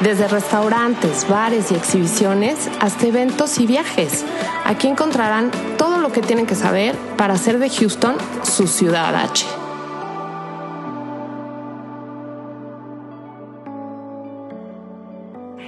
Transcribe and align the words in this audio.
Desde 0.00 0.28
restaurantes, 0.28 1.26
bares 1.26 1.72
y 1.72 1.74
exhibiciones 1.74 2.68
hasta 2.80 3.06
eventos 3.06 3.58
y 3.58 3.66
viajes. 3.66 4.24
Aquí 4.64 4.88
encontrarán 4.88 5.50
todo 5.78 5.98
lo 5.98 6.12
que 6.12 6.20
tienen 6.20 6.46
que 6.46 6.54
saber 6.54 6.94
para 7.16 7.34
hacer 7.34 7.58
de 7.58 7.70
Houston 7.70 8.16
su 8.42 8.66
ciudad 8.66 9.14
H. 9.14 9.46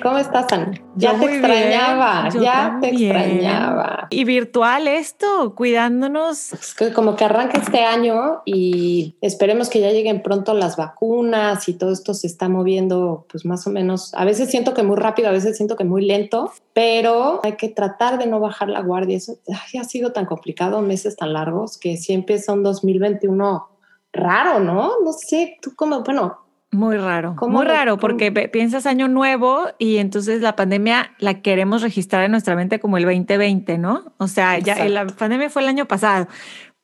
¿Cómo 0.08 0.20
estás, 0.20 0.50
Ana? 0.54 0.72
Ya 0.96 1.18
te 1.18 1.26
extrañaba, 1.26 2.30
ya 2.30 2.78
te 2.80 2.88
extrañaba. 2.88 4.06
Y 4.08 4.24
virtual 4.24 4.88
esto, 4.88 5.54
cuidándonos. 5.54 6.54
Es 6.54 6.72
que 6.72 6.94
como 6.94 7.14
que 7.14 7.26
arranca 7.26 7.58
este 7.58 7.84
año 7.84 8.40
y 8.46 9.14
esperemos 9.20 9.68
que 9.68 9.80
ya 9.80 9.90
lleguen 9.90 10.22
pronto 10.22 10.54
las 10.54 10.78
vacunas 10.78 11.68
y 11.68 11.74
todo 11.74 11.92
esto 11.92 12.14
se 12.14 12.26
está 12.26 12.48
moviendo, 12.48 13.26
pues 13.30 13.44
más 13.44 13.66
o 13.66 13.70
menos. 13.70 14.14
A 14.14 14.24
veces 14.24 14.50
siento 14.50 14.72
que 14.72 14.82
muy 14.82 14.96
rápido, 14.96 15.28
a 15.28 15.32
veces 15.32 15.58
siento 15.58 15.76
que 15.76 15.84
muy 15.84 16.06
lento, 16.06 16.52
pero 16.72 17.40
hay 17.44 17.56
que 17.56 17.68
tratar 17.68 18.18
de 18.18 18.28
no 18.28 18.40
bajar 18.40 18.70
la 18.70 18.80
guardia. 18.80 19.18
Eso 19.18 19.34
ha 19.78 19.84
sido 19.84 20.12
tan 20.12 20.24
complicado, 20.24 20.80
meses 20.80 21.16
tan 21.16 21.34
largos, 21.34 21.76
que 21.76 21.98
siempre 21.98 22.40
son 22.40 22.62
2021 22.62 23.68
raro, 24.14 24.58
¿no? 24.58 25.00
No 25.04 25.12
sé, 25.12 25.58
tú 25.60 25.74
como, 25.76 26.02
bueno, 26.02 26.47
muy 26.70 26.98
raro, 26.98 27.34
muy 27.48 27.64
raro, 27.64 27.96
porque 27.96 28.30
piensas 28.30 28.84
año 28.84 29.08
nuevo 29.08 29.68
y 29.78 29.96
entonces 29.96 30.42
la 30.42 30.54
pandemia 30.54 31.12
la 31.18 31.40
queremos 31.40 31.80
registrar 31.80 32.24
en 32.24 32.30
nuestra 32.30 32.56
mente 32.56 32.78
como 32.78 32.98
el 32.98 33.04
2020, 33.04 33.78
¿no? 33.78 34.12
O 34.18 34.28
sea, 34.28 34.58
ya 34.58 34.86
la 34.88 35.06
pandemia 35.06 35.48
fue 35.48 35.62
el 35.62 35.68
año 35.68 35.86
pasado, 35.86 36.28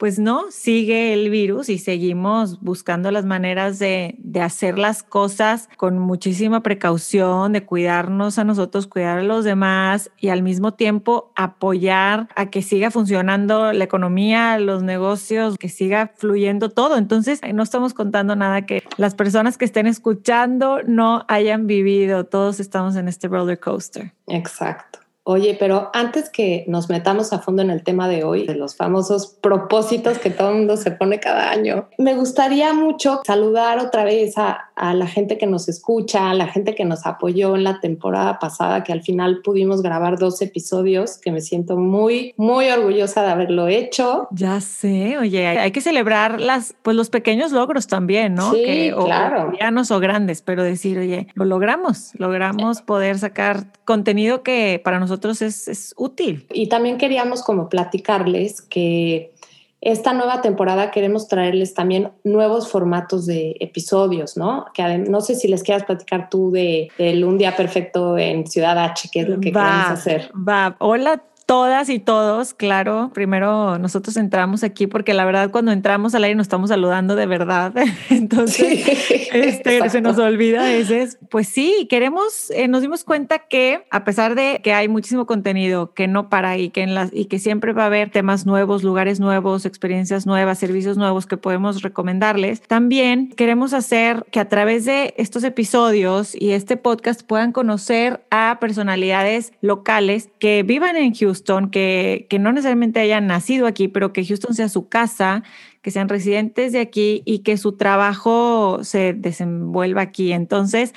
pues 0.05 0.19
no, 0.19 0.51
sigue 0.51 1.15
el 1.15 1.31
virus 1.31 1.71
y 1.71 1.79
seguimos 1.79 2.61
buscando 2.61 3.11
las 3.11 3.25
maneras 3.25 3.79
de, 3.79 4.19
hacer 4.39 4.79
las 4.79 5.03
cosas 5.03 5.71
con 5.79 5.99
muchísima 5.99 6.63
precaución, 6.63 7.55
de 7.55 7.65
cuidarnos 7.65 8.39
a 8.39 8.45
nosotros, 8.45 8.87
cuidar 8.87 9.21
a 9.21 9.23
los 9.23 9.47
demás 9.47 10.11
y 10.21 10.29
al 10.29 10.43
mismo 10.43 10.75
tiempo 10.75 11.33
apoyar 11.37 12.29
a 12.37 12.51
que 12.51 12.61
siga 12.61 12.91
funcionando 12.91 13.73
la 13.73 13.85
economía, 13.85 14.59
los 14.59 14.83
negocios, 14.83 15.57
que 15.57 15.71
siga 15.71 16.13
fluyendo 16.15 16.69
todo. 16.69 16.99
Entonces, 16.99 17.41
no 17.55 17.63
estamos 17.63 17.95
contando 17.95 18.37
nada 18.37 18.67
que 18.67 18.83
las 18.99 19.15
personas 19.15 19.57
que 19.57 19.65
estén 19.65 19.87
escuchando 19.87 20.81
no 20.87 21.25
hayan 21.29 21.67
vivido. 21.67 22.25
Todos 22.25 22.61
estamos 22.61 22.97
en 22.97 23.09
este 23.09 23.27
roller 23.27 23.59
coaster. 23.59 24.13
Exacto. 24.27 25.04
Oye, 25.27 25.57
pero 25.59 25.91
antes 25.95 26.29
que 26.29 26.67
nos 26.69 26.91
metamos 26.91 27.33
a 27.33 27.39
fondo 27.39 27.63
en 27.63 27.71
el 27.71 27.83
tema 27.83 28.09
de 28.09 28.25
hoy, 28.25 28.47
de 28.47 28.55
los 28.55 28.77
famosos 28.77 29.39
propósitos 29.41 30.19
que 30.19 30.29
todo 30.29 30.51
el 30.51 30.57
mundo 30.57 30.77
se 30.77 30.91
pone 30.91 31.19
cada 31.19 31.51
año, 31.51 31.89
me 31.97 32.15
gustaría 32.15 32.75
mucho 32.75 33.23
saludar 33.25 33.79
otra 33.79 34.05
vez 34.05 34.35
a, 34.37 34.71
la 34.77 35.07
gente 35.07 35.39
que 35.39 35.47
nos 35.47 35.69
escucha, 35.69 36.31
a 36.31 36.35
la 36.35 36.49
gente 36.49 36.75
que 36.75 36.85
nos 36.85 37.07
apoyó 37.07 37.55
en 37.55 37.65
la 37.65 37.81
temporada 37.81 38.39
pasada, 38.39 38.85
que 38.85 38.93
al 38.93 39.03
final 39.03 39.41
pudimos 39.43 39.81
grabar 39.81 40.19
dos 40.19 40.43
episodios, 40.43 41.17
que 41.17 41.33
me 41.33 41.41
siento 41.41 41.79
muy, 41.79 42.35
muy 42.37 42.69
orgullosa 42.69 43.23
de 43.23 43.31
haberlo 43.31 43.69
hecho. 43.69 44.29
Ya 44.31 44.61
sé, 44.61 45.17
oye, 45.17 45.47
hay 45.47 45.71
que 45.71 45.81
celebrar 45.81 46.39
las, 46.39 46.75
pues 46.83 46.97
los 46.97 47.09
pequeños 47.09 47.51
logros 47.51 47.87
también, 47.87 48.35
¿no? 48.35 48.53
Sí, 48.53 48.63
que, 48.63 48.95
claro. 48.95 49.53
O, 49.53 49.95
o 49.95 50.01
grandes, 50.01 50.43
pero 50.43 50.63
decir, 50.63 50.99
oye, 50.99 51.29
lo 51.35 51.47
logramos, 51.47 52.11
logramos 52.19 52.83
poder 52.83 53.19
sacar 53.19 53.69
contenido 53.85 54.43
que 54.43 54.81
para 54.85 54.99
nosotros 54.99 55.14
es, 55.43 55.95
útil. 55.97 56.47
Y 56.53 56.69
también 56.69 56.99
queríamos 56.99 57.43
como 57.43 57.69
platicarles 57.69 58.63
que 58.63 59.33
esta 59.81 60.15
nueva 60.15 60.41
temporada 60.41 60.91
queremos 60.91 61.29
traerles 61.29 61.75
también 61.75 62.11
nuevos 62.25 62.71
formatos 62.71 63.27
de 63.27 63.57
episodios, 63.61 64.37
¿no? 64.37 64.67
Que 64.73 64.99
no 64.99 65.21
sé 65.21 65.35
si 65.35 65.47
les 65.47 65.63
quieras 65.63 65.85
platicar 65.85 66.31
tú 66.31 66.51
de, 66.51 66.89
Un 66.99 67.37
Día 67.37 67.55
Perfecto 67.55 68.17
en 68.17 68.47
Ciudad 68.47 68.79
H, 68.79 69.11
que 69.13 69.21
es 69.21 69.29
lo 69.29 69.41
que 69.41 69.53
queremos 69.53 69.91
hacer. 69.91 70.31
Va, 70.35 70.77
hola 70.79 71.23
todas 71.47 71.91
y 71.91 71.99
todos, 71.99 72.55
claro. 72.55 73.11
Primero 73.13 73.79
nosotros 73.79 74.17
entramos 74.17 74.65
aquí 74.65 74.87
porque 74.87 75.15
la 75.15 75.25
verdad 75.25 75.51
cuando 75.51 75.73
entramos 75.73 76.15
al 76.15 76.25
aire 76.25 76.37
nos 76.37 76.47
estamos 76.47 76.71
saludando 76.71 77.17
de 77.17 77.27
verdad. 77.27 77.75
Entonces, 78.11 79.29
este, 79.33 79.89
se 79.91 80.01
nos 80.01 80.19
olvida 80.19 80.73
ese. 80.73 81.09
Pues 81.29 81.49
sí, 81.49 81.87
queremos, 81.91 82.51
eh, 82.51 82.69
nos 82.69 82.83
dimos 82.83 83.05
cuenta 83.05 83.41
que 83.41 83.85
a 83.91 84.05
pesar 84.05 84.35
de 84.35 84.61
que 84.63 84.73
hay 84.73 84.89
muchísimo 84.89 85.27
contenido 85.27 85.93
que 85.93 86.09
no 86.09 86.29
para 86.31 86.57
y 86.57 86.71
que, 86.71 86.83
en 86.83 86.95
las, 86.95 87.11
y 87.13 87.27
que 87.27 87.39
siempre 87.39 87.73
va 87.73 87.85
a 87.85 87.87
haber 87.87 88.11
temas 88.11 88.47
nuevos, 88.47 88.83
lugares 88.83 89.21
nuevos, 89.21 89.67
experiencias 89.67 90.27
nuevas, 90.27 90.59
servicios 90.59 90.97
nuevos 90.97 91.27
que 91.27 91.37
podemos 91.37 91.83
recomendarles, 91.83 92.63
también 92.63 93.29
queremos 93.37 93.75
hacer 93.75 94.25
que 94.31 94.41
a 94.41 94.49
través 94.49 94.85
de 94.85 95.15
estos 95.19 95.45
episodios 95.45 96.35
y 96.35 96.53
este 96.53 96.77
podcast 96.77 97.23
puedan 97.23 97.53
conocer 97.53 98.25
a 98.31 98.59
personalidades 98.61 99.53
locales 99.61 100.31
que 100.39 100.63
vivan 100.63 100.97
en 100.97 101.15
Houston 101.15 101.34
que, 101.71 102.27
que 102.31 102.39
no 102.39 102.53
necesariamente 102.53 103.01
hayan 103.01 103.27
nacido 103.27 103.67
aquí, 103.67 103.89
pero 103.89 104.13
que 104.13 104.25
Houston 104.25 104.55
sea 104.55 104.69
su 104.69 104.89
casa, 104.89 105.43
que 105.83 105.91
sean 105.91 106.09
residentes 106.09 106.73
de 106.73 106.81
aquí 106.81 107.23
y 107.25 107.41
que 107.41 107.57
su 107.57 107.73
trabajo 107.73 108.85
se 108.85 109.13
desenvuelva 109.13 110.03
aquí. 110.03 110.33
Entonces, 110.33 110.95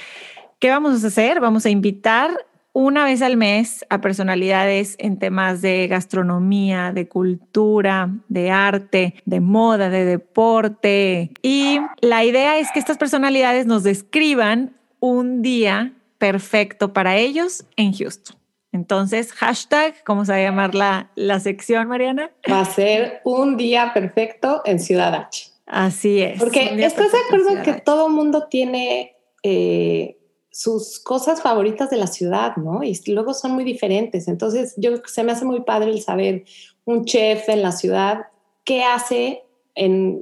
¿qué 0.59 0.69
vamos 0.69 1.03
a 1.03 1.07
hacer? 1.07 1.39
Vamos 1.39 1.65
a 1.65 1.69
invitar 1.69 2.31
una 2.79 3.05
vez 3.05 3.23
al 3.23 3.37
mes 3.37 3.83
a 3.89 4.01
personalidades 4.01 4.97
en 4.99 5.17
temas 5.17 5.63
de 5.63 5.87
gastronomía, 5.87 6.91
de 6.91 7.07
cultura, 7.07 8.13
de 8.29 8.51
arte, 8.51 9.15
de 9.25 9.39
moda, 9.41 9.89
de 9.89 10.05
deporte. 10.05 11.31
Y 11.41 11.79
la 12.01 12.23
idea 12.23 12.59
es 12.59 12.71
que 12.71 12.77
estas 12.77 12.99
personalidades 12.99 13.65
nos 13.65 13.81
describan 13.81 14.77
un 14.99 15.41
día 15.41 15.93
perfecto 16.19 16.93
para 16.93 17.17
ellos 17.17 17.65
en 17.77 17.93
Houston. 17.93 18.37
Entonces, 18.77 19.33
hashtag, 19.33 20.03
¿cómo 20.03 20.23
se 20.23 20.33
va 20.33 20.37
a 20.37 20.41
llamar 20.41 20.75
la, 20.75 21.09
la 21.15 21.39
sección, 21.39 21.87
Mariana? 21.87 22.29
Va 22.49 22.59
a 22.59 22.65
ser 22.65 23.21
un 23.23 23.57
día 23.57 23.91
perfecto 23.91 24.61
en 24.65 24.79
Ciudad 24.79 25.15
H. 25.15 25.47
Así 25.65 26.21
es. 26.21 26.37
Porque 26.37 26.75
estás 26.85 27.11
de 27.11 27.17
acuerdo 27.25 27.63
que 27.63 27.73
todo 27.81 28.07
mundo 28.07 28.47
tiene 28.51 29.15
eh, 29.41 30.19
sus 30.51 30.99
cosas 30.99 31.41
favoritas 31.41 31.89
de 31.89 31.97
la 31.97 32.05
ciudad, 32.05 32.55
¿no? 32.57 32.83
Y 32.83 32.95
luego 33.07 33.33
son 33.33 33.53
muy 33.53 33.63
diferentes. 33.63 34.27
Entonces, 34.27 34.75
yo 34.77 34.91
se 35.05 35.23
me 35.23 35.31
hace 35.31 35.43
muy 35.43 35.61
padre 35.61 35.89
el 35.89 36.01
saber 36.03 36.45
un 36.85 37.03
chef 37.03 37.49
en 37.49 37.63
la 37.63 37.71
ciudad 37.71 38.27
qué 38.63 38.83
hace 38.83 39.43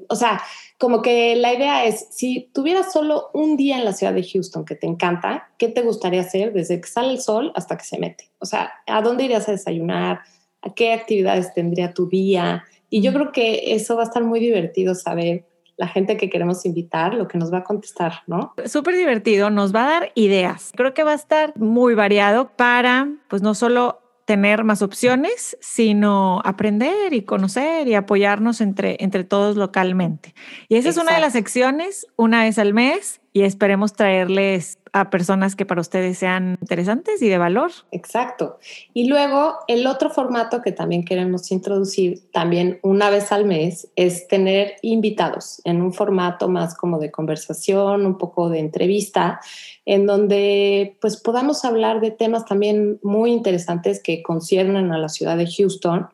o 0.09 0.15
sea, 0.15 0.41
como 0.77 1.01
que 1.01 1.35
la 1.35 1.53
idea 1.53 1.85
es, 1.85 2.07
si 2.11 2.49
tuvieras 2.53 2.91
solo 2.91 3.29
un 3.33 3.55
día 3.55 3.77
en 3.77 3.85
la 3.85 3.93
ciudad 3.93 4.13
de 4.13 4.23
Houston 4.23 4.65
que 4.65 4.75
te 4.75 4.87
encanta, 4.87 5.49
¿qué 5.57 5.69
te 5.69 5.81
gustaría 5.81 6.21
hacer 6.21 6.53
desde 6.53 6.81
que 6.81 6.87
sale 6.87 7.11
el 7.11 7.21
sol 7.21 7.51
hasta 7.55 7.77
que 7.77 7.85
se 7.85 7.97
mete? 7.97 8.29
O 8.39 8.45
sea, 8.45 8.71
¿a 8.87 9.01
dónde 9.01 9.23
irías 9.23 9.47
a 9.47 9.53
desayunar? 9.53 10.19
¿A 10.61 10.73
qué 10.73 10.93
actividades 10.93 11.53
tendría 11.53 11.93
tu 11.93 12.09
día? 12.09 12.65
Y 12.89 13.01
yo 13.01 13.13
creo 13.13 13.31
que 13.31 13.73
eso 13.73 13.95
va 13.95 14.03
a 14.03 14.05
estar 14.05 14.23
muy 14.23 14.39
divertido 14.39 14.95
saber 14.95 15.45
la 15.77 15.87
gente 15.87 16.17
que 16.17 16.29
queremos 16.29 16.65
invitar, 16.65 17.13
lo 17.13 17.27
que 17.27 17.37
nos 17.37 17.51
va 17.51 17.59
a 17.59 17.63
contestar, 17.63 18.21
¿no? 18.27 18.53
Súper 18.65 18.95
divertido, 18.95 19.49
nos 19.49 19.75
va 19.75 19.85
a 19.85 19.89
dar 19.99 20.11
ideas. 20.15 20.71
Creo 20.75 20.93
que 20.93 21.03
va 21.03 21.11
a 21.11 21.15
estar 21.15 21.55
muy 21.57 21.95
variado 21.95 22.49
para, 22.55 23.09
pues 23.27 23.41
no 23.41 23.53
solo 23.53 23.99
tener 24.25 24.63
más 24.63 24.81
opciones, 24.81 25.57
sino 25.61 26.41
aprender 26.43 27.13
y 27.13 27.21
conocer 27.21 27.87
y 27.87 27.93
apoyarnos 27.93 28.59
entre, 28.59 28.97
entre 28.99 29.23
todos 29.23 29.55
localmente. 29.55 30.33
Y 30.67 30.75
esa 30.75 30.89
es 30.89 30.97
una 30.97 31.13
de 31.13 31.21
las 31.21 31.33
secciones, 31.33 32.07
una 32.15 32.43
vez 32.43 32.57
al 32.57 32.73
mes, 32.73 33.21
y 33.35 33.43
esperemos 33.43 33.91
traerles 33.91 34.79
a 34.93 35.09
personas 35.09 35.57
que 35.57 35.65
para 35.65 35.81
ustedes 35.81 36.17
sean 36.17 36.57
interesantes 36.61 37.21
y 37.21 37.27
de 37.27 37.37
valor. 37.37 37.69
Exacto. 37.91 38.59
Y 38.93 39.09
luego 39.09 39.55
el 39.67 39.87
otro 39.87 40.09
formato 40.09 40.61
que 40.61 40.71
también 40.71 41.03
queremos 41.03 41.51
introducir 41.51 42.21
también 42.31 42.79
una 42.81 43.09
vez 43.09 43.33
al 43.33 43.43
mes 43.43 43.89
es 43.97 44.29
tener 44.29 44.75
invitados 44.83 45.61
en 45.65 45.81
un 45.81 45.91
formato 45.91 46.47
más 46.47 46.77
como 46.77 46.97
de 46.97 47.11
conversación, 47.11 48.05
un 48.05 48.17
poco 48.17 48.47
de 48.47 48.59
entrevista, 48.59 49.41
en 49.85 50.05
donde 50.05 50.95
pues 51.01 51.17
podamos 51.17 51.65
hablar 51.65 51.99
de 51.99 52.11
temas 52.11 52.45
también 52.45 53.01
muy 53.03 53.33
interesantes 53.33 54.01
que 54.01 54.23
conciernen 54.23 54.93
a 54.93 54.97
la 54.97 55.09
ciudad 55.09 55.35
de 55.35 55.51
Houston 55.51 56.07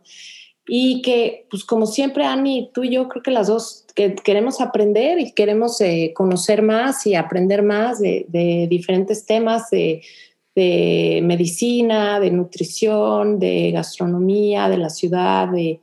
y 0.73 1.01
que, 1.01 1.47
pues 1.49 1.65
como 1.65 1.85
siempre, 1.85 2.23
Ani, 2.23 2.71
tú 2.73 2.85
y 2.85 2.91
yo 2.91 3.09
creo 3.09 3.21
que 3.21 3.31
las 3.31 3.47
dos 3.47 3.85
que 3.93 4.15
queremos 4.15 4.61
aprender 4.61 5.19
y 5.19 5.33
queremos 5.33 5.81
eh, 5.81 6.13
conocer 6.15 6.61
más 6.61 7.05
y 7.05 7.13
aprender 7.13 7.61
más 7.61 7.99
de, 7.99 8.25
diferentes 8.69 9.25
temas, 9.25 9.69
de, 9.69 10.01
de 10.55 11.19
medicina, 11.25 12.21
de 12.21 12.31
nutrición, 12.31 13.37
de 13.37 13.71
gastronomía, 13.71 14.69
de 14.69 14.77
la 14.77 14.89
ciudad, 14.89 15.49
de, 15.49 15.81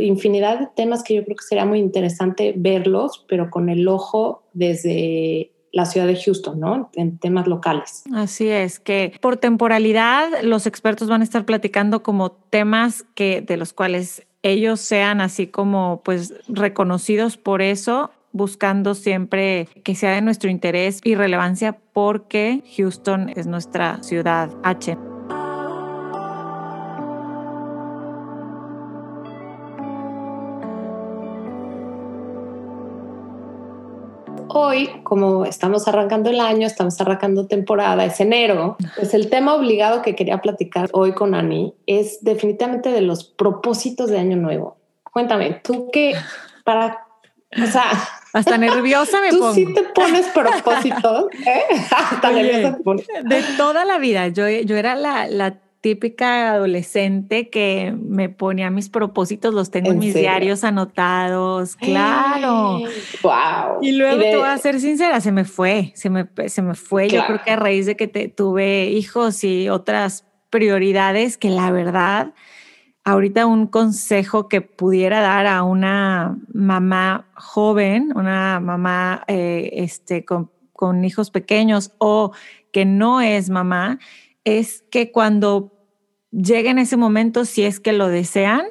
infinidad 0.00 0.60
de 0.60 0.68
temas 0.76 1.02
que 1.02 1.14
yo 1.14 1.24
creo 1.24 1.34
que 1.34 1.46
sería 1.48 1.66
muy 1.66 1.80
interesante 1.80 2.54
verlos, 2.56 3.24
pero 3.28 3.50
con 3.50 3.68
el 3.68 3.88
ojo 3.88 4.44
desde 4.52 5.50
la 5.74 5.84
ciudad 5.86 6.06
de 6.06 6.16
Houston, 6.16 6.60
¿no? 6.60 6.90
En 6.94 7.18
temas 7.18 7.48
locales. 7.48 8.04
Así 8.14 8.48
es, 8.48 8.78
que 8.78 9.12
por 9.20 9.36
temporalidad 9.36 10.28
los 10.42 10.66
expertos 10.66 11.08
van 11.08 11.20
a 11.20 11.24
estar 11.24 11.44
platicando 11.44 12.02
como 12.02 12.30
temas 12.30 13.04
que 13.14 13.42
de 13.42 13.56
los 13.56 13.72
cuales 13.72 14.24
ellos 14.42 14.80
sean 14.80 15.20
así 15.20 15.48
como 15.48 16.00
pues 16.04 16.34
reconocidos 16.48 17.36
por 17.36 17.60
eso 17.60 18.10
buscando 18.30 18.94
siempre 18.94 19.68
que 19.82 19.94
sea 19.94 20.12
de 20.12 20.22
nuestro 20.22 20.48
interés 20.48 21.00
y 21.02 21.16
relevancia 21.16 21.76
porque 21.92 22.62
Houston 22.76 23.30
es 23.34 23.46
nuestra 23.46 24.02
ciudad 24.02 24.50
H. 24.62 24.96
Hoy, 34.56 34.88
como 35.02 35.44
estamos 35.44 35.88
arrancando 35.88 36.30
el 36.30 36.38
año, 36.38 36.66
estamos 36.66 37.00
arrancando 37.00 37.48
temporada, 37.48 38.04
es 38.04 38.20
enero, 38.20 38.76
pues 38.94 39.12
el 39.12 39.28
tema 39.28 39.54
obligado 39.54 40.00
que 40.00 40.14
quería 40.14 40.40
platicar 40.40 40.88
hoy 40.92 41.12
con 41.12 41.34
Ani 41.34 41.74
es 41.86 42.22
definitivamente 42.22 42.92
de 42.92 43.00
los 43.00 43.24
propósitos 43.24 44.10
de 44.10 44.18
Año 44.20 44.36
Nuevo. 44.36 44.76
Cuéntame, 45.12 45.60
tú 45.64 45.90
qué, 45.92 46.14
para, 46.62 47.04
o 47.60 47.66
sea, 47.66 47.90
hasta 48.32 48.56
nerviosa 48.56 49.20
me 49.20 49.30
pongo. 49.32 49.48
Tú 49.48 49.54
sí 49.54 49.74
te 49.74 49.82
pones 49.82 50.26
propósitos, 50.28 51.26
¿eh? 51.46 51.62
Hasta 51.90 52.30
nerviosa 52.30 52.76
te 52.76 52.82
pones. 52.84 53.06
De 53.24 53.42
toda 53.56 53.84
la 53.84 53.98
vida, 53.98 54.28
yo, 54.28 54.48
yo 54.48 54.76
era 54.76 54.94
la, 54.94 55.26
la 55.26 55.63
típica 55.84 56.52
adolescente 56.52 57.50
que 57.50 57.94
me 58.00 58.30
ponía 58.30 58.70
mis 58.70 58.88
propósitos, 58.88 59.52
los 59.52 59.70
tengo 59.70 59.92
en, 59.92 59.98
mis 59.98 60.14
diarios 60.14 60.64
anotados, 60.64 61.76
claro. 61.76 62.78
wow. 63.22 63.82
Y 63.82 63.92
luego 63.92 64.18
te 64.18 64.34
voy 64.34 64.48
a 64.48 64.56
ser 64.56 64.80
sincera, 64.80 65.20
se 65.20 65.30
me 65.30 65.44
fue, 65.44 65.92
se 65.94 66.08
me, 66.08 66.26
se 66.46 66.62
me 66.62 66.74
fue. 66.74 67.10
Yo 67.10 67.26
creo 67.26 67.42
que 67.44 67.50
a 67.50 67.56
raíz 67.56 67.84
de 67.84 67.98
que 67.98 68.08
te, 68.08 68.28
tuve 68.28 68.86
hijos 68.86 69.44
y 69.44 69.68
otras 69.68 70.24
prioridades 70.48 71.36
que 71.36 71.50
la 71.50 71.70
verdad 71.70 72.32
ahorita 73.04 73.44
un 73.44 73.66
consejo 73.66 74.48
que 74.48 74.62
pudiera 74.62 75.20
dar 75.20 75.46
a 75.46 75.64
una 75.64 76.38
mamá 76.50 77.28
joven, 77.34 78.10
una 78.16 78.58
mamá 78.58 79.22
eh, 79.26 79.68
este, 79.74 80.24
con, 80.24 80.48
hijos 81.04 81.30
pequeños 81.30 81.92
o 81.98 82.32
que 82.72 82.86
no 82.86 83.20
es 83.20 83.50
mamá, 83.50 83.98
es 84.44 84.82
que 84.90 85.12
cuando 85.12 85.73
llegue 86.34 86.70
en 86.70 86.78
ese 86.78 86.96
momento, 86.96 87.44
si 87.44 87.64
es 87.64 87.80
que 87.80 87.92
lo 87.92 88.08
desean, 88.08 88.62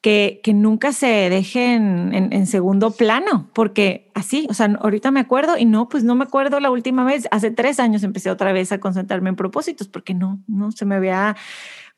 que, 0.00 0.40
que 0.42 0.52
nunca 0.52 0.92
se 0.92 1.06
dejen 1.30 2.12
en, 2.12 2.32
en, 2.32 2.46
segundo 2.48 2.90
plano, 2.90 3.48
porque 3.52 4.10
así, 4.14 4.48
o 4.50 4.54
sea, 4.54 4.76
ahorita 4.80 5.12
me 5.12 5.20
acuerdo 5.20 5.56
y 5.56 5.64
no, 5.64 5.88
pues 5.88 6.02
no 6.02 6.16
me 6.16 6.24
acuerdo 6.24 6.58
la 6.58 6.72
última 6.72 7.04
vez, 7.04 7.28
hace 7.30 7.52
tres 7.52 7.78
años 7.78 8.02
empecé 8.02 8.28
otra 8.28 8.52
vez 8.52 8.72
a 8.72 8.80
concentrarme 8.80 9.28
en 9.28 9.36
propósitos, 9.36 9.86
porque 9.86 10.12
no, 10.12 10.42
no 10.48 10.72
se 10.72 10.84
me 10.86 10.96
había 10.96 11.36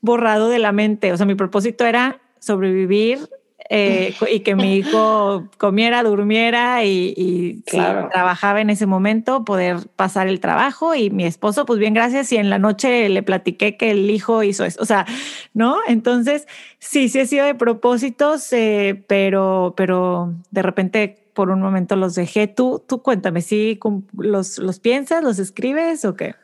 borrado 0.02 0.50
de 0.50 0.58
la 0.58 0.70
mente. 0.70 1.12
O 1.12 1.16
sea, 1.16 1.24
mi 1.24 1.34
propósito 1.34 1.86
era 1.86 2.20
sobrevivir 2.40 3.20
eh, 3.76 4.14
y 4.30 4.40
que 4.40 4.54
mi 4.54 4.76
hijo 4.76 5.48
comiera, 5.58 6.04
durmiera 6.04 6.84
y, 6.84 7.62
trabajaba 7.66 8.60
en 8.60 8.70
ese 8.70 8.86
momento, 8.86 9.44
poder 9.44 9.78
pasar 9.96 10.28
el 10.28 10.38
trabajo 10.38 10.94
y 10.94 11.10
mi 11.10 11.24
esposo, 11.24 11.66
pues 11.66 11.80
bien, 11.80 11.92
gracias. 11.92 12.30
Y 12.32 12.36
en 12.36 12.50
la 12.50 12.58
noche 12.58 13.08
le 13.08 13.22
platiqué 13.24 13.76
que 13.76 13.90
el 13.90 14.08
hijo 14.10 14.44
hizo 14.44 14.64
eso. 14.64 14.80
O 14.80 14.84
sea, 14.84 15.06
¿no? 15.54 15.78
Entonces, 15.88 16.46
sí, 16.78 17.08
sí 17.08 17.18
he 17.18 17.26
sido 17.26 17.46
de 17.46 17.56
propósitos, 17.56 18.52
eh, 18.52 19.02
pero, 19.08 19.74
pero 19.76 20.32
de 20.52 20.62
repente 20.62 21.24
por 21.34 21.50
un 21.50 21.60
momento 21.60 21.96
los 21.96 22.14
dejé. 22.14 22.46
Tú, 22.46 22.80
tú 22.86 23.02
cuéntame, 23.02 23.42
¿sí 23.42 23.80
los, 24.16 24.58
los 24.58 24.78
piensas, 24.78 25.24
los 25.24 25.40
escribes 25.40 26.04
o 26.04 26.14
qué? 26.14 26.36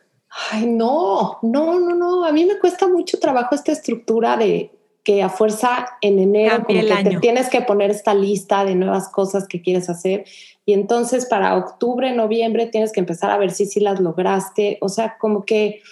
Ay, 0.50 0.66
no, 0.66 1.38
no, 1.42 1.78
no, 1.78 1.94
no. 1.94 2.24
A 2.24 2.32
mí 2.32 2.44
me 2.44 2.58
cuesta 2.58 2.88
mucho 2.88 3.18
trabajo 3.18 3.54
esta 3.54 3.72
estructura 3.72 4.36
de 4.36 4.72
que 5.10 5.24
a 5.24 5.28
fuerza 5.28 5.88
en 6.02 6.20
enero 6.20 6.62
como 6.64 6.78
que 6.82 7.02
te 7.02 7.16
tienes 7.16 7.48
que 7.48 7.62
poner 7.62 7.90
esta 7.90 8.14
lista 8.14 8.64
de 8.64 8.76
nuevas 8.76 9.08
cosas 9.08 9.48
que 9.48 9.60
quieres 9.60 9.90
hacer. 9.90 10.24
Y 10.64 10.72
entonces 10.72 11.26
para 11.26 11.56
octubre, 11.56 12.14
noviembre 12.14 12.66
tienes 12.66 12.92
que 12.92 13.00
empezar 13.00 13.32
a 13.32 13.36
ver 13.36 13.50
si 13.50 13.66
sí 13.66 13.80
las 13.80 13.98
lograste. 13.98 14.78
O 14.80 14.88
sea, 14.88 15.18
como 15.18 15.44
que, 15.44 15.82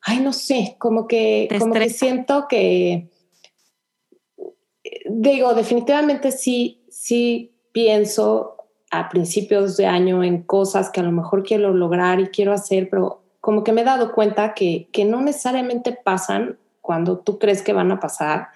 ay, 0.00 0.20
no 0.20 0.32
sé, 0.32 0.76
como 0.78 1.08
que, 1.08 1.48
como 1.58 1.74
que 1.74 1.90
siento 1.90 2.46
que, 2.48 3.10
digo, 5.06 5.54
definitivamente 5.54 6.30
sí, 6.30 6.84
sí 6.88 7.52
pienso 7.72 8.68
a 8.92 9.08
principios 9.08 9.76
de 9.76 9.86
año 9.86 10.22
en 10.22 10.44
cosas 10.44 10.90
que 10.90 11.00
a 11.00 11.02
lo 11.02 11.10
mejor 11.10 11.42
quiero 11.42 11.74
lograr 11.74 12.20
y 12.20 12.28
quiero 12.28 12.52
hacer, 12.52 12.90
pero 12.90 13.24
como 13.40 13.64
que 13.64 13.72
me 13.72 13.80
he 13.80 13.84
dado 13.84 14.12
cuenta 14.12 14.54
que, 14.54 14.88
que 14.92 15.04
no 15.04 15.20
necesariamente 15.20 15.90
pasan 15.90 16.60
cuando 16.86 17.18
tú 17.18 17.38
crees 17.38 17.62
que 17.62 17.72
van 17.72 17.90
a 17.90 17.98
pasar. 17.98 18.48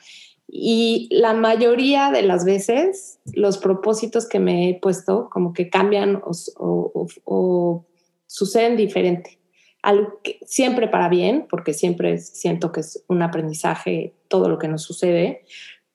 Y 0.47 1.09
la 1.11 1.35
mayoría 1.35 2.11
de 2.13 2.23
las 2.23 2.45
veces 2.45 3.19
los 3.35 3.59
propósitos 3.59 4.29
que 4.29 4.39
me 4.39 4.71
he 4.71 4.75
puesto 4.81 5.29
como 5.31 5.53
que 5.53 5.69
cambian 5.69 6.23
o, 6.25 7.87
suceden 8.27 8.77
diferente. 8.77 9.39
siempre 10.47 10.87
para 10.87 11.09
bien, 11.09 11.47
porque 11.51 11.75
siempre 11.75 12.19
siento 12.19 12.71
que 12.71 12.81
es 12.81 13.05
un 13.09 13.23
aprendizaje 13.23 14.15
todo 14.29 14.49
lo 14.49 14.59
que 14.59 14.69
nos 14.69 14.83
sucede, 14.83 15.45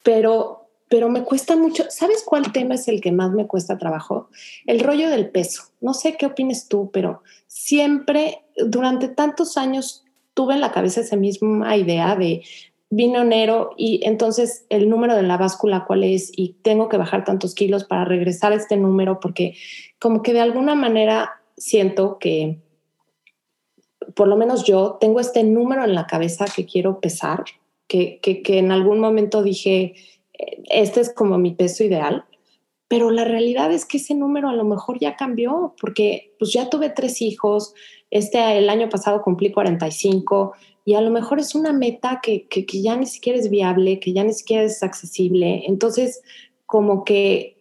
pero, 0.04 0.70
pero 0.90 1.10
me 1.10 1.24
cuesta 1.24 1.56
mucho. 1.56 1.86
¿Sabes 1.90 2.24
cuál 2.26 2.52
tema 2.52 2.76
es 2.76 2.90
el 2.90 3.00
que 3.00 3.14
más 3.14 3.32
me 3.32 3.48
cuesta 3.48 3.78
trabajo? 3.78 4.30
El 4.66 4.82
rollo 4.82 5.10
del 5.10 5.30
peso. 5.30 5.64
No 5.80 5.94
sé 5.94 6.18
qué 6.18 6.26
opines 6.26 6.68
tú, 6.68 6.92
pero 6.92 7.24
siempre 7.48 8.44
durante 8.58 9.08
tantos 9.08 9.58
años 9.58 10.05
tuve 10.36 10.54
en 10.54 10.62
la 10.62 10.72
cabeza 10.72 11.02
esa 11.02 11.16
misma 11.16 11.76
idea 11.76 12.16
de 12.16 12.44
vino 12.92 13.22
enero 13.22 13.72
y 13.78 14.02
entonces 14.04 14.68
el 14.70 14.90
número 14.90 15.16
de 15.16 15.24
la 15.24 15.38
báscula 15.38 15.86
cuál 15.88 16.04
es 16.04 16.32
y 16.36 16.58
tengo 16.62 16.88
que 16.88 16.98
bajar 16.98 17.24
tantos 17.24 17.56
kilos 17.56 17.84
para 17.84 18.06
regresar 18.06 18.54
a 18.54 18.58
este 18.58 18.78
número 18.78 19.20
porque 19.20 19.56
como 20.00 20.22
que 20.22 20.34
de 20.34 20.42
alguna 20.42 20.76
manera 20.76 21.42
siento 21.58 22.20
que 22.20 22.60
por 24.14 24.28
lo 24.28 24.38
menos 24.38 24.64
yo 24.64 24.98
tengo 25.02 25.20
este 25.20 25.44
número 25.44 25.84
en 25.84 25.96
la 25.96 26.06
cabeza 26.06 26.46
que 26.54 26.66
quiero 26.66 27.00
pesar, 27.00 27.44
que, 27.88 28.20
que, 28.22 28.44
que 28.44 28.60
en 28.60 28.72
algún 28.72 29.00
momento 29.00 29.42
dije, 29.42 29.96
eh, 30.34 30.64
este 30.66 31.02
es 31.02 31.12
como 31.12 31.38
mi 31.38 31.52
peso 31.52 31.84
ideal, 31.84 32.26
pero 32.88 33.10
la 33.10 33.26
realidad 33.26 33.72
es 33.72 33.86
que 33.86 33.98
ese 33.98 34.14
número 34.14 34.50
a 34.50 34.54
lo 34.54 34.64
mejor 34.64 35.00
ya 35.00 35.16
cambió 35.16 35.74
porque 35.82 36.36
pues 36.38 36.54
ya 36.54 36.70
tuve 36.70 36.90
tres 36.90 37.22
hijos, 37.22 37.74
este, 38.16 38.58
el 38.58 38.70
año 38.70 38.88
pasado 38.88 39.22
cumplí 39.22 39.52
45 39.52 40.54
y 40.86 40.94
a 40.94 41.02
lo 41.02 41.12
mejor 41.12 41.40
es 41.40 41.54
una 41.54 41.74
meta 41.74 42.22
que, 42.24 42.48
que, 42.48 42.66
ya 42.82 42.96
ni 42.96 43.08
siquiera 43.08 43.38
es 43.38 43.50
viable, 43.50 44.00
que 44.00 44.14
ya 44.14 44.24
ni 44.24 44.32
siquiera 44.32 44.64
es 44.64 44.82
accesible. 44.84 45.64
Entonces, 45.68 46.22
como 46.66 47.04
que 47.04 47.58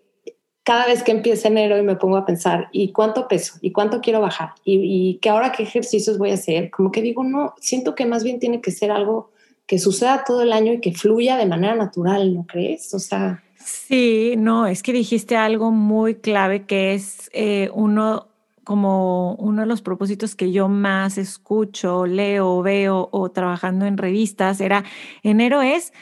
cada 0.63 0.87
vez 0.87 1.03
que 1.03 1.11
empieza 1.11 1.49
enero 1.49 1.77
y 1.77 1.83
me 1.83 1.97
pongo 1.97 2.17
a 2.19 2.25
pensar, 2.25 2.69
¿y 2.71 2.93
cuánto 2.93 3.27
peso? 3.27 3.55
¿Y 3.63 3.73
cuánto 3.73 4.01
quiero 4.01 4.21
bajar? 4.21 4.51
¿Y, 4.65 4.79
y 4.83 5.15
que 5.17 5.29
ahora 5.29 5.51
qué 5.51 5.65
ejercicios 5.65 6.19
voy 6.19 6.31
a 6.31 6.35
hacer? 6.35 6.71
Como 6.71 6.93
que 6.93 7.03
digo, 7.03 7.25
no, 7.25 7.55
siento 7.59 7.97
que 7.97 8.07
más 8.07 8.23
bien 8.23 8.39
tiene 8.39 8.61
que 8.61 8.71
ser 8.71 8.93
algo 8.93 9.33
que 9.67 9.81
suceda 9.81 10.23
todo 10.25 10.43
el 10.43 10.53
año 10.53 10.73
y 10.73 10.81
que 10.81 10.93
fluya 10.93 11.37
de 11.37 11.47
manera 11.47 11.75
natural, 11.75 12.33
¿no 12.33 12.47
crees? 12.47 12.95
O 12.95 13.01
sea... 13.01 13.43
Sí, 13.57 14.35
no, 14.39 14.69
es 14.69 14.85
que 14.85 14.93
dijiste 14.93 15.35
algo 15.35 15.73
muy 15.73 16.15
clave 16.15 16.65
que 16.65 16.95
es 16.95 17.29
eh, 17.33 17.71
uno 17.73 18.29
como 18.65 19.35
uno 19.37 19.63
de 19.63 19.67
los 19.67 19.83
propósitos 19.83 20.35
que 20.35 20.51
yo 20.51 20.69
más 20.69 21.19
escucho, 21.19 22.07
leo, 22.07 22.63
veo 22.63 23.09
o 23.13 23.31
trabajando 23.31 23.87
en 23.87 23.99
revistas 23.99 24.61
era 24.61 24.85
enero 25.23 25.63
es 25.63 25.93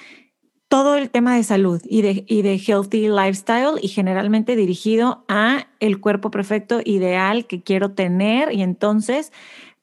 todo 0.68 0.94
el 0.96 1.10
tema 1.10 1.36
de 1.36 1.42
salud 1.42 1.82
y 1.84 2.00
de, 2.00 2.24
y 2.26 2.40
de 2.40 2.56
healthy 2.56 3.08
lifestyle 3.08 3.78
y 3.82 3.88
generalmente 3.88 4.56
dirigido 4.56 5.22
a 5.28 5.66
el 5.80 6.00
cuerpo 6.00 6.30
perfecto 6.30 6.80
ideal 6.82 7.46
que 7.46 7.62
quiero 7.62 7.92
tener 7.92 8.54
y 8.54 8.62
entonces 8.62 9.32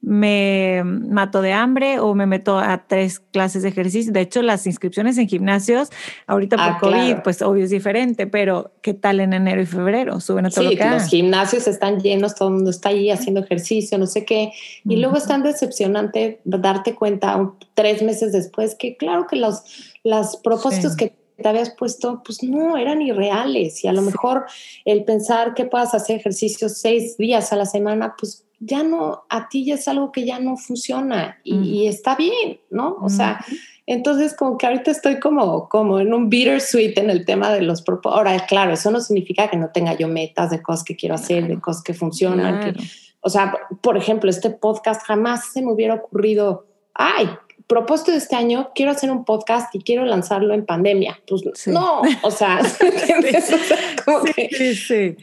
me 0.01 0.82
mato 0.86 1.41
de 1.41 1.51
hambre 1.51 2.00
o 2.00 2.15
me 2.15 2.25
meto 2.25 2.58
a 2.58 2.86
tres 2.88 3.20
clases 3.20 3.63
de 3.63 3.70
ejercicio. 3.70 4.13
De 4.13 4.22
hecho, 4.22 4.41
las 4.41 4.65
inscripciones 4.65 5.18
en 5.18 5.27
gimnasios, 5.27 5.89
ahorita 6.25 6.56
por 6.56 6.65
ah, 6.65 6.77
COVID, 6.79 7.15
pues 7.24 7.41
obvio 7.41 7.65
es 7.65 7.70
diferente, 7.70 8.25
pero 8.25 8.72
¿qué 8.82 8.94
tal 8.94 9.20
en 9.20 9.34
enero 9.34 9.62
y 9.62 9.65
febrero? 9.65 10.22
Suben 10.22 10.46
a 10.46 10.50
todo 10.50 10.70
sí, 10.70 10.77
los 10.77 11.08
gimnasios 11.08 11.68
están 11.68 12.00
llenos, 12.00 12.36
todo 12.36 12.48
el 12.48 12.56
mundo 12.56 12.70
está 12.70 12.89
ahí 12.89 13.12
haciendo 13.12 13.41
ejercicio, 13.41 13.98
no 13.98 14.08
sé 14.08 14.24
qué. 14.24 14.53
Y 14.86 14.96
luego 14.96 15.18
es 15.18 15.25
tan 15.25 15.44
decepcionante 15.44 16.39
darte 16.46 16.96
cuenta 16.96 17.51
tres 17.74 18.01
meses 18.01 18.32
después 18.32 18.75
que 18.75 18.96
claro 18.96 19.27
que 19.27 19.36
los, 19.36 19.63
los 20.03 20.38
propósitos 20.38 20.96
que 20.96 21.13
te 21.41 21.48
habías 21.48 21.72
puesto, 21.72 22.22
pues 22.24 22.41
no, 22.44 22.77
eran 22.77 23.01
irreales. 23.01 23.84
Y 23.84 23.88
a 23.88 23.94
lo 23.94 24.01
mejor 24.01 24.46
el 24.86 25.03
pensar 25.03 25.53
que 25.53 25.65
puedas 25.65 25.94
hacer 25.94 26.18
ejercicio 26.18 26.70
seis 26.70 27.18
días 27.18 27.51
a 27.51 27.56
la 27.56 27.65
semana, 27.65 28.15
pues 28.18 28.46
ya 28.59 28.83
no, 28.83 29.23
a 29.29 29.47
ti 29.47 29.65
ya 29.65 29.75
es 29.75 29.87
algo 29.87 30.11
que 30.11 30.25
ya 30.25 30.39
no 30.39 30.57
funciona 30.57 31.39
y, 31.43 31.87
está 31.87 32.15
bien, 32.15 32.59
¿no? 32.69 32.97
O 33.01 33.09
sea, 33.09 33.43
entonces 33.85 34.35
como 34.35 34.57
que 34.57 34.67
ahorita 34.67 34.91
estoy 34.91 35.19
como, 35.19 35.69
como 35.69 35.99
en 35.99 36.13
un 36.13 36.29
bittersweet 36.29 36.97
en 36.97 37.09
el 37.09 37.25
tema 37.25 37.51
de 37.51 37.61
los 37.61 37.81
propósitos. 37.81 38.17
Ahora, 38.17 38.45
claro, 38.45 38.73
eso 38.73 38.91
no 38.91 38.99
significa 38.99 39.49
que 39.49 39.57
no 39.57 39.69
tenga 39.69 39.95
yo 39.95 40.07
metas 40.07 40.49
de 40.49 40.61
cosas 40.61 40.83
que 40.83 40.95
quiero 40.95 41.15
hacer, 41.15 41.47
de 41.47 41.59
cosas 41.59 41.83
que 41.83 41.93
funcionan. 41.93 42.75
o 43.21 43.29
sea, 43.29 43.53
por 43.81 43.97
ejemplo, 43.97 44.29
este 44.29 44.49
podcast 44.49 45.03
jamás 45.03 45.53
se 45.53 45.61
me 45.61 45.71
hubiera 45.71 45.95
ocurrido, 45.95 46.67
ay, 46.93 47.29
propósito 47.69 48.11
de 48.11 48.17
este 48.17 48.35
año, 48.35 48.71
quiero 48.73 48.91
hacer 48.91 49.11
un 49.11 49.23
podcast 49.23 49.73
y 49.75 49.79
quiero 49.79 50.03
lanzarlo 50.03 50.53
en 50.53 50.65
pandemia. 50.65 51.19
Pues 51.27 51.67
no, 51.67 52.01
o 52.23 52.31
sea, 52.31 52.61
sí, 54.51 54.75
sí. 54.75 55.15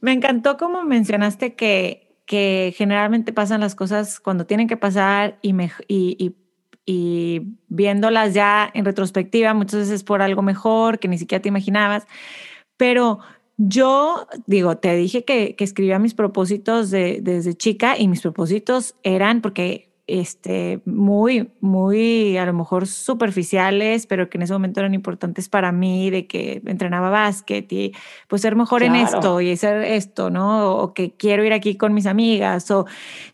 Me 0.00 0.12
encantó 0.12 0.56
como 0.56 0.82
mencionaste 0.82 1.54
que 1.54 2.03
que 2.26 2.74
generalmente 2.76 3.32
pasan 3.32 3.60
las 3.60 3.74
cosas 3.74 4.20
cuando 4.20 4.46
tienen 4.46 4.68
que 4.68 4.76
pasar 4.76 5.38
y, 5.42 5.54
y, 5.88 6.34
y, 6.86 7.42
viéndolas 7.68 8.34
ya 8.34 8.70
en 8.74 8.84
retrospectiva, 8.84 9.54
muchas 9.54 9.80
veces 9.80 10.04
por 10.04 10.22
algo 10.22 10.42
mejor 10.42 10.98
que 10.98 11.08
ni 11.08 11.18
siquiera 11.18 11.42
te 11.42 11.48
imaginabas. 11.48 12.06
Pero 12.76 13.20
yo 13.56 14.26
digo, 14.46 14.78
te 14.78 14.94
dije 14.96 15.24
que, 15.24 15.54
que 15.56 15.64
escribía 15.64 15.98
mis 15.98 16.14
propósitos 16.14 16.90
de, 16.90 17.20
desde 17.22 17.54
chica 17.54 17.96
y 17.98 18.08
mis 18.08 18.20
propósitos 18.20 18.94
eran 19.02 19.40
porque 19.40 19.93
este, 20.06 20.82
muy, 20.84 21.50
muy 21.60 22.36
a 22.36 22.44
lo 22.44 22.52
mejor 22.52 22.86
superficiales, 22.86 24.06
pero 24.06 24.28
que 24.28 24.36
en 24.36 24.42
ese 24.42 24.52
momento 24.52 24.80
eran 24.80 24.92
importantes 24.92 25.48
para 25.48 25.72
mí, 25.72 26.10
de 26.10 26.26
que 26.26 26.62
entrenaba 26.66 27.08
básquet 27.08 27.72
y 27.72 27.92
pues 28.28 28.42
ser 28.42 28.54
mejor 28.54 28.82
en 28.82 28.96
esto 28.96 29.40
y 29.40 29.52
hacer 29.52 29.82
esto, 29.82 30.28
¿no? 30.28 30.76
O 30.76 30.92
que 30.92 31.16
quiero 31.16 31.44
ir 31.44 31.52
aquí 31.52 31.76
con 31.76 31.94
mis 31.94 32.06
amigas, 32.06 32.70
o 32.70 32.86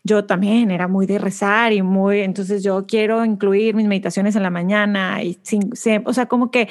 yo 0.03 0.25
también 0.25 0.71
era 0.71 0.87
muy 0.87 1.05
de 1.05 1.19
rezar 1.19 1.73
y 1.73 1.81
muy, 1.81 2.21
entonces 2.21 2.63
yo 2.63 2.85
quiero 2.87 3.25
incluir 3.25 3.75
mis 3.75 3.87
meditaciones 3.87 4.35
en 4.35 4.43
la 4.43 4.49
mañana 4.49 5.21
y 5.23 5.39
sin, 5.43 5.71
o 6.05 6.13
sea, 6.13 6.25
como 6.27 6.51
que... 6.51 6.69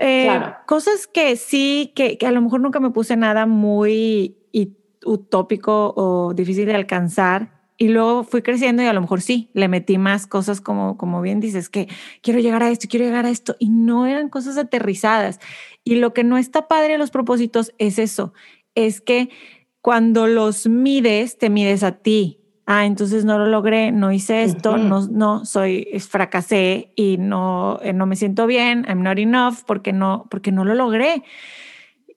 Eh, 0.00 0.42
cosas 0.66 1.06
que 1.06 1.36
sí, 1.36 1.92
que, 1.94 2.18
que 2.18 2.26
a 2.26 2.32
lo 2.32 2.42
mejor 2.42 2.60
nunca 2.60 2.80
me 2.80 2.90
puse 2.90 3.16
nada 3.16 3.46
muy 3.46 4.36
utópico 5.04 5.92
o 5.96 6.34
difícil 6.34 6.66
de 6.66 6.74
alcanzar, 6.74 7.50
y 7.76 7.88
luego 7.88 8.22
fui 8.22 8.42
creciendo 8.42 8.82
y 8.82 8.86
a 8.86 8.92
lo 8.92 9.00
mejor 9.00 9.20
sí, 9.20 9.50
le 9.52 9.68
metí 9.68 9.98
más 9.98 10.26
cosas 10.26 10.60
como, 10.60 10.96
como 10.96 11.20
bien 11.20 11.40
dices, 11.40 11.68
que 11.68 11.88
quiero 12.22 12.38
llegar 12.38 12.62
a 12.62 12.70
esto, 12.70 12.86
quiero 12.88 13.04
llegar 13.04 13.26
a 13.26 13.30
esto, 13.30 13.56
y 13.58 13.68
no 13.68 14.06
eran 14.06 14.28
cosas 14.28 14.56
aterrizadas. 14.56 15.40
Y 15.82 15.96
lo 15.96 16.14
que 16.14 16.24
no 16.24 16.38
está 16.38 16.68
padre 16.68 16.92
de 16.92 16.98
los 16.98 17.10
propósitos 17.10 17.72
es 17.78 17.98
eso, 17.98 18.32
es 18.74 19.00
que 19.00 19.30
cuando 19.80 20.26
los 20.26 20.66
mides, 20.66 21.36
te 21.36 21.50
mides 21.50 21.82
a 21.82 21.98
ti. 21.98 22.40
Ah, 22.66 22.86
entonces 22.86 23.26
no 23.26 23.38
lo 23.38 23.46
logré, 23.46 23.92
no 23.92 24.10
hice 24.10 24.42
esto, 24.42 24.78
no, 24.78 25.06
no 25.08 25.44
soy, 25.44 25.86
fracasé 26.08 26.92
y 26.96 27.18
no, 27.18 27.78
eh, 27.82 27.92
no 27.92 28.06
me 28.06 28.16
siento 28.16 28.46
bien, 28.46 28.86
I'm 28.88 29.02
not 29.02 29.18
enough 29.18 29.56
porque 29.66 29.92
no, 29.92 30.26
porque 30.30 30.50
no 30.50 30.64
lo 30.64 30.74
logré. 30.74 31.24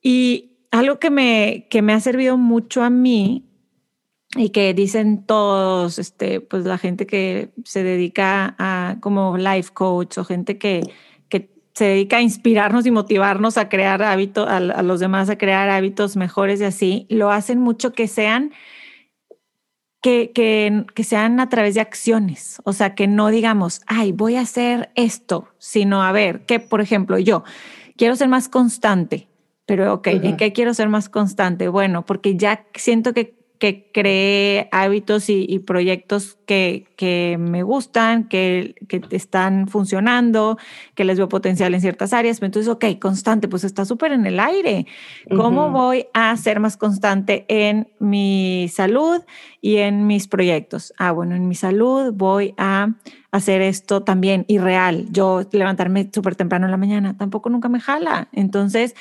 Y 0.01 0.59
algo 0.71 0.99
que 0.99 1.09
me, 1.09 1.67
que 1.69 1.81
me 1.81 1.91
ha 1.91 1.99
servido 1.99 2.37
mucho 2.37 2.83
a 2.83 2.89
mí 2.89 3.46
y 4.35 4.49
que 4.49 4.73
dicen 4.73 5.23
todos, 5.25 5.99
este, 5.99 6.41
pues 6.41 6.65
la 6.65 6.77
gente 6.77 7.07
que 7.07 7.51
se 7.63 7.83
dedica 7.83 8.55
a 8.57 8.97
como 8.99 9.37
life 9.37 9.71
coach 9.73 10.17
o 10.17 10.25
gente 10.25 10.57
que, 10.57 10.81
que 11.29 11.49
se 11.73 11.85
dedica 11.85 12.17
a 12.17 12.21
inspirarnos 12.21 12.85
y 12.85 12.91
motivarnos 12.91 13.57
a 13.57 13.69
crear 13.69 14.03
hábitos, 14.03 14.47
a, 14.49 14.59
los 14.59 14.99
demás 14.99 15.29
a 15.29 15.37
crear 15.37 15.69
hábitos 15.69 16.17
mejores 16.17 16.59
y 16.59 16.65
así, 16.65 17.07
lo 17.09 17.31
hacen 17.31 17.59
mucho 17.59 17.93
que 17.93 18.07
sean, 18.07 18.51
que, 20.01 20.31
que, 20.33 20.85
que 20.93 21.03
sean 21.03 21.39
a 21.39 21.49
través 21.49 21.75
de 21.75 21.81
acciones, 21.81 22.61
o 22.65 22.73
sea, 22.73 22.95
que 22.95 23.07
no 23.07 23.29
digamos, 23.29 23.81
ay, 23.87 24.11
voy 24.11 24.35
a 24.35 24.41
hacer 24.41 24.91
esto, 24.95 25.47
sino 25.57 26.03
a 26.03 26.11
ver, 26.11 26.45
que 26.45 26.59
por 26.59 26.81
ejemplo 26.81 27.17
yo 27.17 27.43
quiero 27.95 28.15
ser 28.15 28.27
más 28.27 28.49
constante, 28.49 29.27
pero 29.65 29.93
ok, 29.95 30.07
¿en 30.07 30.37
qué 30.37 30.53
quiero 30.53 30.73
ser 30.73 30.89
más 30.89 31.09
constante? 31.09 31.67
Bueno, 31.67 32.05
porque 32.05 32.37
ya 32.37 32.65
siento 32.75 33.13
que 33.13 33.36
que 33.59 33.89
cree 33.91 34.69
hábitos 34.71 35.29
y, 35.29 35.59
proyectos 35.59 36.37
que, 36.45 36.85
que, 36.95 37.37
me 37.39 37.63
gustan, 37.63 38.25
que, 38.25 38.75
que, 38.87 39.01
están 39.11 39.67
funcionando, 39.67 40.57
que 40.95 41.03
les 41.03 41.17
veo 41.17 41.27
potencial 41.27 41.73
en 41.73 41.81
ciertas 41.81 42.13
áreas. 42.13 42.41
Entonces, 42.41 42.71
ok, 42.71 42.85
constante, 42.99 43.47
pues 43.47 43.63
está 43.63 43.85
súper 43.85 44.11
en 44.11 44.25
el 44.25 44.39
aire. 44.39 44.85
¿Cómo 45.35 45.71
voy 45.71 46.07
a 46.13 46.35
ser 46.37 46.59
más 46.59 46.77
constante 46.77 47.45
en 47.47 47.87
mi 47.99 48.69
salud 48.71 49.21
y 49.61 49.77
en 49.77 50.05
mis 50.05 50.27
proyectos? 50.27 50.93
Ah, 50.97 51.11
bueno, 51.11 51.35
en 51.35 51.47
mi 51.47 51.55
salud 51.55 52.13
voy 52.13 52.53
a 52.57 52.93
hacer 53.31 53.61
esto 53.61 54.03
también 54.03 54.45
irreal. 54.47 55.07
Yo 55.11 55.41
levantarme 55.51 56.09
súper 56.13 56.35
temprano 56.35 56.65
en 56.65 56.71
la 56.71 56.77
mañana 56.77 57.17
tampoco 57.17 57.49
nunca 57.49 57.69
me 57.69 57.79
jala. 57.79 58.29
Entonces, 58.31 58.95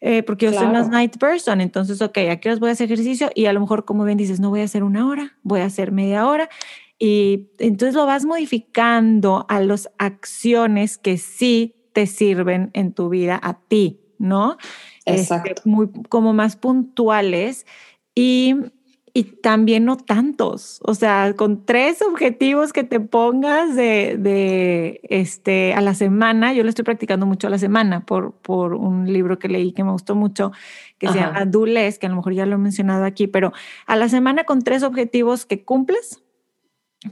eh, 0.00 0.22
porque 0.22 0.46
yo 0.46 0.52
soy 0.52 0.68
más 0.68 0.88
night 0.88 1.18
person, 1.18 1.60
entonces, 1.60 2.00
ok, 2.00 2.18
aquí 2.30 2.48
os 2.48 2.58
voy 2.58 2.70
a 2.70 2.72
hacer 2.72 2.90
ejercicio 2.90 3.30
y 3.34 3.46
a 3.46 3.52
lo 3.52 3.60
mejor, 3.60 3.84
como 3.84 4.04
bien 4.04 4.16
dices, 4.16 4.40
no 4.40 4.50
voy 4.50 4.60
a 4.60 4.64
hacer 4.64 4.82
una 4.82 5.06
hora, 5.06 5.36
voy 5.42 5.60
a 5.60 5.66
hacer 5.66 5.92
media 5.92 6.26
hora 6.26 6.48
y 6.98 7.48
entonces 7.58 7.94
lo 7.94 8.06
vas 8.06 8.24
modificando 8.24 9.46
a 9.48 9.60
las 9.60 9.90
acciones 9.98 10.98
que 10.98 11.18
sí 11.18 11.74
te 11.92 12.06
sirven 12.06 12.70
en 12.72 12.92
tu 12.92 13.08
vida 13.08 13.38
a 13.42 13.58
ti, 13.58 14.00
¿no? 14.18 14.56
Este, 15.04 15.34
Exacto. 15.34 15.62
muy 15.64 15.90
como 16.08 16.32
más 16.32 16.56
puntuales 16.56 17.66
y 18.14 18.54
y 19.12 19.24
también 19.24 19.84
no 19.84 19.96
tantos. 19.96 20.80
O 20.82 20.94
sea, 20.94 21.34
con 21.34 21.64
tres 21.64 22.02
objetivos 22.02 22.72
que 22.72 22.84
te 22.84 23.00
pongas 23.00 23.74
de, 23.74 24.16
de, 24.18 25.00
este, 25.04 25.74
a 25.74 25.80
la 25.80 25.94
semana, 25.94 26.52
yo 26.52 26.62
lo 26.62 26.68
estoy 26.68 26.84
practicando 26.84 27.26
mucho 27.26 27.48
a 27.48 27.50
la 27.50 27.58
semana 27.58 28.04
por, 28.04 28.32
por 28.32 28.74
un 28.74 29.12
libro 29.12 29.38
que 29.38 29.48
leí 29.48 29.72
que 29.72 29.84
me 29.84 29.90
gustó 29.90 30.14
mucho, 30.14 30.52
que 30.98 31.08
se 31.08 31.18
llama 31.18 31.44
Dules, 31.44 31.98
que 31.98 32.06
a 32.06 32.10
lo 32.10 32.16
mejor 32.16 32.34
ya 32.34 32.46
lo 32.46 32.54
he 32.54 32.58
mencionado 32.58 33.04
aquí, 33.04 33.26
pero 33.26 33.52
a 33.86 33.96
la 33.96 34.08
semana 34.08 34.44
con 34.44 34.62
tres 34.62 34.82
objetivos 34.82 35.44
que 35.44 35.64
cumples, 35.64 36.22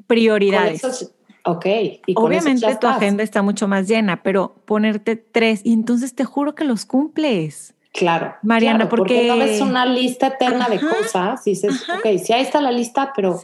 prioridades. 0.07 1.13
ok. 1.45 1.67
¿Y 2.07 2.15
Obviamente 2.17 2.77
tu 2.77 2.87
agenda 2.87 3.23
está 3.23 3.43
mucho 3.43 3.67
más 3.67 3.89
llena, 3.89 4.23
pero 4.23 4.55
ponerte 4.67 5.17
tres 5.17 5.63
y 5.65 5.73
entonces 5.73 6.15
te 6.15 6.25
juro 6.25 6.55
que 6.55 6.65
los 6.65 6.87
cumples. 6.87 7.75
Claro. 7.93 8.35
Mariana, 8.43 8.89
porque... 8.89 9.27
no 9.27 9.37
ves 9.37 9.61
una 9.61 9.87
lista 9.87 10.29
eterna 10.29 10.69
de 10.69 10.81
cosas 10.81 11.47
y 11.47 11.51
dices, 11.51 11.89
ok, 11.89 12.19
sí, 12.23 12.33
ahí 12.33 12.43
está 12.43 12.61
la 12.61 12.71
lista, 12.71 13.13
pero 13.15 13.41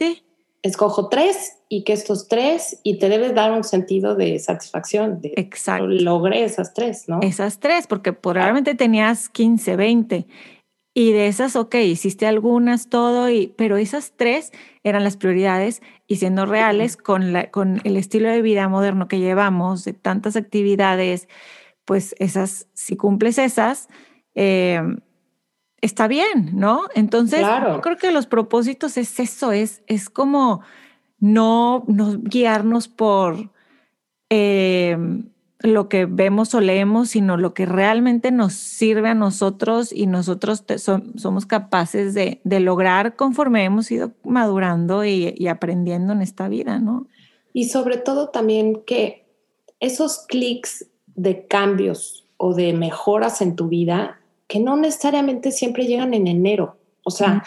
escojo 0.61 1.09
tres 1.09 1.57
y 1.69 1.83
que 1.83 1.93
estos 1.93 2.27
tres 2.27 2.79
y 2.83 2.97
te 2.97 3.09
debes 3.09 3.35
dar 3.35 3.51
un 3.51 3.63
sentido 3.63 4.15
de 4.15 4.39
satisfacción 4.39 5.21
de 5.21 5.33
Exacto. 5.35 5.87
logré 5.87 6.43
esas 6.43 6.73
tres, 6.73 7.07
¿no? 7.07 7.19
Esas 7.21 7.59
tres, 7.59 7.85
porque 7.87 8.13
probablemente 8.13 8.75
tenías 8.75 9.29
15, 9.29 9.75
20 9.75 10.27
y 10.97 11.11
de 11.11 11.27
esas, 11.27 11.57
ok, 11.57 11.75
hiciste 11.75 12.25
algunas, 12.25 12.89
todo, 12.89 13.29
y, 13.29 13.53
pero 13.57 13.75
esas 13.75 14.13
tres 14.15 14.53
eran 14.81 15.03
las 15.03 15.17
prioridades 15.17 15.81
y 16.07 16.15
siendo 16.15 16.45
reales 16.45 16.95
con, 16.95 17.33
la, 17.33 17.51
con 17.51 17.81
el 17.83 17.97
estilo 17.97 18.29
de 18.29 18.41
vida 18.41 18.69
moderno 18.69 19.09
que 19.09 19.19
llevamos, 19.19 19.83
de 19.83 19.91
tantas 19.91 20.37
actividades, 20.37 21.27
pues 21.83 22.15
esas, 22.17 22.67
si 22.73 22.95
cumples 22.95 23.37
esas, 23.37 23.89
eh, 24.35 24.81
está 25.81 26.07
bien, 26.07 26.51
¿no? 26.53 26.83
Entonces, 26.93 27.41
yo 27.41 27.81
creo 27.81 27.97
que 27.97 28.11
los 28.11 28.27
propósitos 28.27 28.97
es 28.97 29.19
eso, 29.19 29.51
es, 29.51 29.81
es 29.87 30.09
como 30.09 30.61
no, 31.19 31.83
no 31.87 32.17
guiarnos 32.17 32.87
por 32.87 33.51
eh, 34.29 34.97
lo 35.59 35.89
que 35.89 36.05
vemos 36.05 36.53
o 36.53 36.61
leemos, 36.61 37.09
sino 37.09 37.37
lo 37.37 37.53
que 37.53 37.65
realmente 37.65 38.31
nos 38.31 38.53
sirve 38.53 39.09
a 39.09 39.15
nosotros 39.15 39.91
y 39.91 40.07
nosotros 40.07 40.63
somos 41.15 41.45
capaces 41.45 42.13
de, 42.13 42.41
lograr 42.43 43.15
conforme 43.15 43.63
hemos 43.63 43.89
ido 43.91 44.11
madurando 44.23 45.05
y, 45.05 45.33
y 45.37 45.47
aprendiendo 45.47 46.13
en 46.13 46.21
esta 46.21 46.47
vida, 46.49 46.79
¿no? 46.79 47.07
Y 47.53 47.69
sobre 47.69 47.97
todo 47.97 48.29
también 48.29 48.83
que 48.85 49.25
esos 49.79 50.25
clics 50.27 50.87
de 51.07 51.47
cambios 51.47 52.27
o 52.37 52.53
de 52.53 52.73
mejoras 52.73 53.41
en 53.41 53.55
tu 53.55 53.69
vida 53.69 54.19
que 54.47 54.59
no 54.59 54.77
necesariamente 54.77 55.51
siempre 55.51 55.85
llegan 55.85 56.13
en 56.13 56.27
enero. 56.27 56.77
O 57.07 57.11
sea, 57.11 57.43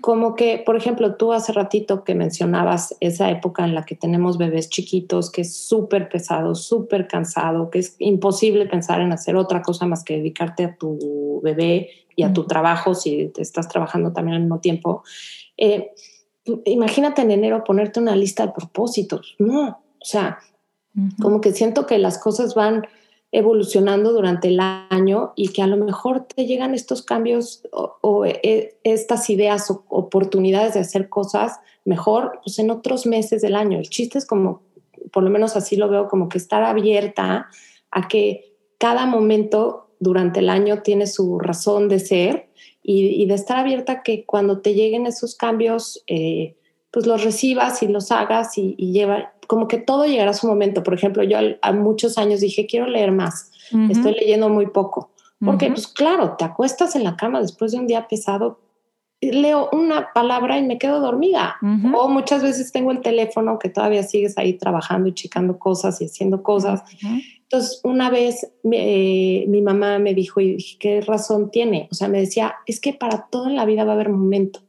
como 0.00 0.34
que, 0.34 0.60
por 0.66 0.74
ejemplo, 0.74 1.14
tú 1.14 1.32
hace 1.32 1.52
ratito 1.52 2.02
que 2.02 2.16
mencionabas 2.16 2.96
esa 2.98 3.30
época 3.30 3.64
en 3.64 3.72
la 3.72 3.84
que 3.84 3.94
tenemos 3.94 4.36
bebés 4.36 4.68
chiquitos, 4.68 5.30
que 5.30 5.42
es 5.42 5.56
súper 5.56 6.08
pesado, 6.08 6.56
súper 6.56 7.06
cansado, 7.06 7.70
que 7.70 7.78
es 7.78 7.94
imposible 8.00 8.66
pensar 8.66 9.00
en 9.00 9.12
hacer 9.12 9.36
otra 9.36 9.62
cosa 9.62 9.86
más 9.86 10.02
que 10.02 10.16
dedicarte 10.16 10.64
a 10.64 10.74
tu 10.74 11.40
bebé 11.44 11.90
y 12.16 12.24
a 12.24 12.32
tu 12.32 12.48
trabajo 12.48 12.96
si 12.96 13.28
te 13.28 13.42
estás 13.42 13.68
trabajando 13.68 14.12
también 14.12 14.38
al 14.38 14.42
mismo 14.42 14.58
tiempo. 14.58 15.04
Eh, 15.56 15.92
imagínate 16.64 17.22
en 17.22 17.30
enero 17.30 17.62
ponerte 17.62 18.00
una 18.00 18.16
lista 18.16 18.44
de 18.44 18.54
propósitos. 18.54 19.36
No, 19.38 19.68
o 19.68 20.04
sea, 20.04 20.40
como 21.22 21.40
que 21.40 21.52
siento 21.52 21.86
que 21.86 21.98
las 21.98 22.18
cosas 22.18 22.56
van 22.56 22.86
evolucionando 23.36 24.12
durante 24.12 24.48
el 24.48 24.60
año 24.60 25.34
y 25.36 25.48
que 25.48 25.60
a 25.60 25.66
lo 25.66 25.76
mejor 25.76 26.24
te 26.24 26.46
llegan 26.46 26.74
estos 26.74 27.02
cambios 27.02 27.68
o, 27.70 28.24
e, 28.24 28.78
estas 28.82 29.28
ideas 29.28 29.70
o 29.70 29.84
oportunidades 29.90 30.72
de 30.72 30.80
hacer 30.80 31.10
cosas 31.10 31.60
mejor 31.84 32.40
pues 32.42 32.58
en 32.58 32.70
otros 32.70 33.04
meses 33.04 33.42
del 33.42 33.54
año. 33.54 33.78
El 33.78 33.90
chiste 33.90 34.16
es 34.16 34.24
como, 34.24 34.62
por 35.12 35.22
lo 35.22 35.28
menos 35.28 35.54
así 35.54 35.76
lo 35.76 35.90
veo, 35.90 36.08
como 36.08 36.30
que 36.30 36.38
estar 36.38 36.62
abierta 36.62 37.48
a 37.90 38.08
que 38.08 38.56
cada 38.78 39.04
momento 39.04 39.90
durante 40.00 40.40
el 40.40 40.48
año 40.48 40.80
tiene 40.80 41.06
su 41.06 41.38
razón 41.38 41.88
de 41.88 41.98
ser 41.98 42.48
y, 42.82 43.26
de 43.26 43.34
estar 43.34 43.58
abierta 43.58 43.92
a 43.92 44.02
que 44.02 44.24
cuando 44.24 44.60
te 44.60 44.72
lleguen 44.72 45.04
esos 45.04 45.34
cambios, 45.34 46.02
eh, 46.06 46.56
pues 46.90 47.06
los 47.06 47.22
recibas 47.22 47.82
y 47.82 47.88
los 47.88 48.10
hagas 48.12 48.56
y, 48.56 48.76
lleva, 48.76 49.34
como 49.46 49.68
que 49.68 49.78
todo 49.78 50.06
llegará 50.06 50.30
a 50.30 50.34
su 50.34 50.46
momento. 50.46 50.82
Por 50.82 50.94
ejemplo, 50.94 51.22
yo 51.22 51.38
a 51.62 51.72
muchos 51.72 52.18
años 52.18 52.40
dije, 52.40 52.66
quiero 52.66 52.86
leer 52.86 53.12
más, 53.12 53.50
estoy 53.90 54.14
leyendo 54.14 54.48
muy 54.48 54.66
poco. 54.66 55.10
Porque, 55.44 55.68
pues 55.68 55.86
claro, 55.86 56.36
te 56.38 56.44
acuestas 56.44 56.96
en 56.96 57.04
la 57.04 57.16
cama 57.16 57.40
después 57.40 57.72
de 57.72 57.78
un 57.78 57.86
día 57.86 58.08
pesado, 58.08 58.60
leo 59.20 59.68
una 59.72 60.12
palabra 60.12 60.58
y 60.58 60.62
me 60.62 60.78
quedo 60.78 61.00
dormida. 61.00 61.56
O 61.94 62.08
muchas 62.08 62.42
veces 62.42 62.72
tengo 62.72 62.90
el 62.90 63.00
teléfono 63.00 63.58
que 63.58 63.68
todavía 63.68 64.02
sigues 64.02 64.38
ahí 64.38 64.54
trabajando 64.54 65.08
y 65.08 65.14
checando 65.14 65.58
cosas 65.58 66.00
y 66.00 66.06
haciendo 66.06 66.42
cosas. 66.42 66.82
Entonces, 67.42 67.80
una 67.84 68.10
vez 68.10 68.50
eh, 68.72 69.44
mi 69.48 69.62
mamá 69.62 69.98
me 69.98 70.14
dijo, 70.14 70.40
y 70.40 70.56
dije, 70.56 70.76
¿qué 70.80 71.00
razón 71.00 71.50
tiene? 71.50 71.88
O 71.92 71.94
sea, 71.94 72.08
me 72.08 72.18
decía, 72.18 72.56
es 72.66 72.80
que 72.80 72.92
para 72.92 73.28
todo 73.30 73.46
en 73.46 73.56
la 73.56 73.64
vida 73.64 73.84
va 73.84 73.92
a 73.92 73.94
haber 73.94 74.10
momento. 74.10 74.60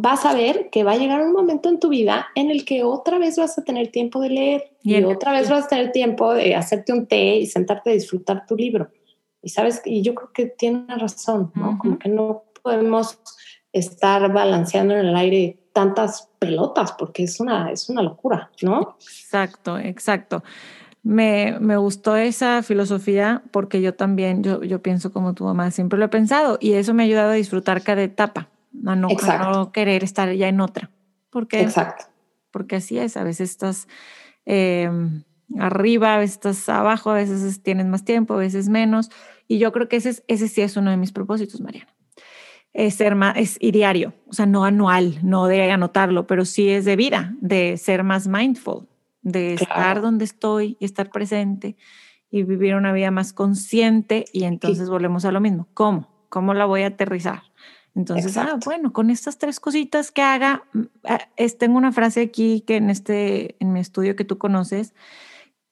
Vas 0.00 0.24
a 0.24 0.32
ver 0.32 0.70
que 0.70 0.84
va 0.84 0.92
a 0.92 0.96
llegar 0.96 1.20
un 1.20 1.32
momento 1.32 1.68
en 1.68 1.80
tu 1.80 1.88
vida 1.88 2.28
en 2.34 2.50
el 2.50 2.64
que 2.64 2.84
otra 2.84 3.18
vez 3.18 3.36
vas 3.36 3.58
a 3.58 3.64
tener 3.64 3.88
tiempo 3.88 4.20
de 4.20 4.30
leer 4.30 4.72
y, 4.82 5.02
otra 5.02 5.32
vez 5.32 5.50
vas 5.50 5.64
a 5.64 5.68
tener 5.68 5.92
tiempo 5.92 6.32
de 6.32 6.54
hacerte 6.54 6.92
un 6.92 7.06
té 7.06 7.36
y 7.36 7.46
sentarte 7.46 7.90
a 7.90 7.92
disfrutar 7.94 8.46
tu 8.46 8.56
libro. 8.56 8.90
Y 9.42 9.48
sabes, 9.50 9.82
y 9.84 10.02
yo 10.02 10.14
creo 10.14 10.32
que 10.32 10.46
tiene 10.46 10.86
razón, 10.96 11.52
¿no? 11.54 11.78
Como 11.78 11.98
que 11.98 12.08
no 12.08 12.44
podemos 12.62 13.18
estar 13.72 14.32
balanceando 14.32 14.94
en 14.94 15.06
el 15.06 15.16
aire 15.16 15.58
tantas 15.72 16.28
pelotas 16.38 16.92
porque 16.92 17.24
es 17.24 17.40
una, 17.40 17.70
es 17.70 17.88
una 17.88 18.02
locura, 18.02 18.50
¿no? 18.62 18.96
Exacto, 19.00 19.78
exacto. 19.78 20.42
Me, 21.02 21.56
gustó 21.76 22.16
esa 22.16 22.62
filosofía 22.62 23.42
porque 23.52 23.80
yo 23.80 23.94
también, 23.94 24.42
yo, 24.42 24.62
yo 24.62 24.82
pienso 24.82 25.12
como 25.12 25.34
tu 25.34 25.44
mamá, 25.44 25.70
siempre 25.70 25.98
lo 25.98 26.06
he 26.06 26.08
pensado 26.08 26.58
y 26.60 26.72
eso 26.72 26.94
me 26.94 27.02
ha 27.02 27.06
ayudado 27.06 27.30
a 27.30 27.34
disfrutar 27.34 27.82
cada 27.82 28.02
etapa, 28.02 28.48
a 28.86 28.96
no, 28.96 29.08
no 29.08 29.72
querer 29.72 30.04
estar 30.04 30.32
ya 30.32 30.48
en 30.48 30.60
otra. 30.60 30.90
Porque, 31.30 31.60
Exacto. 31.60 32.06
Porque 32.50 32.76
así 32.76 32.98
es, 32.98 33.16
a 33.16 33.24
veces 33.24 33.50
estás 33.50 33.88
em, 34.46 35.22
arriba, 35.58 36.14
a 36.14 36.18
veces 36.18 36.36
estás 36.36 36.68
abajo, 36.68 37.10
a 37.10 37.14
veces 37.14 37.62
tienes 37.62 37.86
más 37.86 38.04
tiempo, 38.04 38.34
a 38.34 38.38
veces 38.38 38.68
menos. 38.68 39.10
Y 39.46 39.58
yo 39.58 39.72
creo 39.72 39.88
que 39.88 39.96
ese, 39.96 40.22
ese 40.28 40.48
sí 40.48 40.60
es 40.60 40.76
uno 40.76 40.90
de 40.90 40.96
mis 40.96 41.12
propósitos, 41.12 41.60
Mariana. 41.60 41.94
Es, 42.72 42.94
ser 42.94 43.14
más, 43.14 43.36
es 43.36 43.58
diario, 43.58 44.12
o 44.28 44.32
sea, 44.32 44.46
no 44.46 44.64
anual, 44.64 45.18
no 45.22 45.46
de 45.46 45.70
anotarlo, 45.70 46.26
pero 46.26 46.44
sí 46.44 46.68
es 46.68 46.84
de 46.84 46.96
vida, 46.96 47.34
de 47.40 47.76
ser 47.76 48.04
más 48.04 48.28
mindful, 48.28 48.86
de 49.22 49.54
estar 49.54 50.00
donde 50.00 50.24
estoy 50.24 50.76
y 50.78 50.84
estar 50.84 51.10
presente 51.10 51.76
y 52.30 52.42
vivir 52.42 52.74
una 52.74 52.92
vida 52.92 53.10
más 53.10 53.32
consciente 53.32 54.26
y 54.32 54.44
entonces 54.44 54.90
volvemos 54.90 55.24
a 55.24 55.32
lo 55.32 55.40
mismo. 55.40 55.66
¿Cómo? 55.74 56.08
¿Cómo 56.28 56.54
la 56.54 56.66
voy 56.66 56.82
a 56.82 56.88
aterrizar? 56.88 57.42
Entonces, 57.98 58.36
ah, 58.36 58.60
bueno, 58.64 58.92
con 58.92 59.10
estas 59.10 59.38
tres 59.38 59.58
cositas 59.58 60.12
que 60.12 60.22
haga, 60.22 60.62
mm, 60.72 60.82
ah, 61.02 61.18
tengo 61.58 61.76
una 61.76 61.90
frase 61.90 62.20
aquí 62.20 62.60
que 62.60 62.76
en 62.76 62.90
este, 62.90 63.56
en 63.58 63.72
mi 63.72 63.80
estudio 63.80 64.14
que 64.14 64.24
tú 64.24 64.38
conoces, 64.38 64.94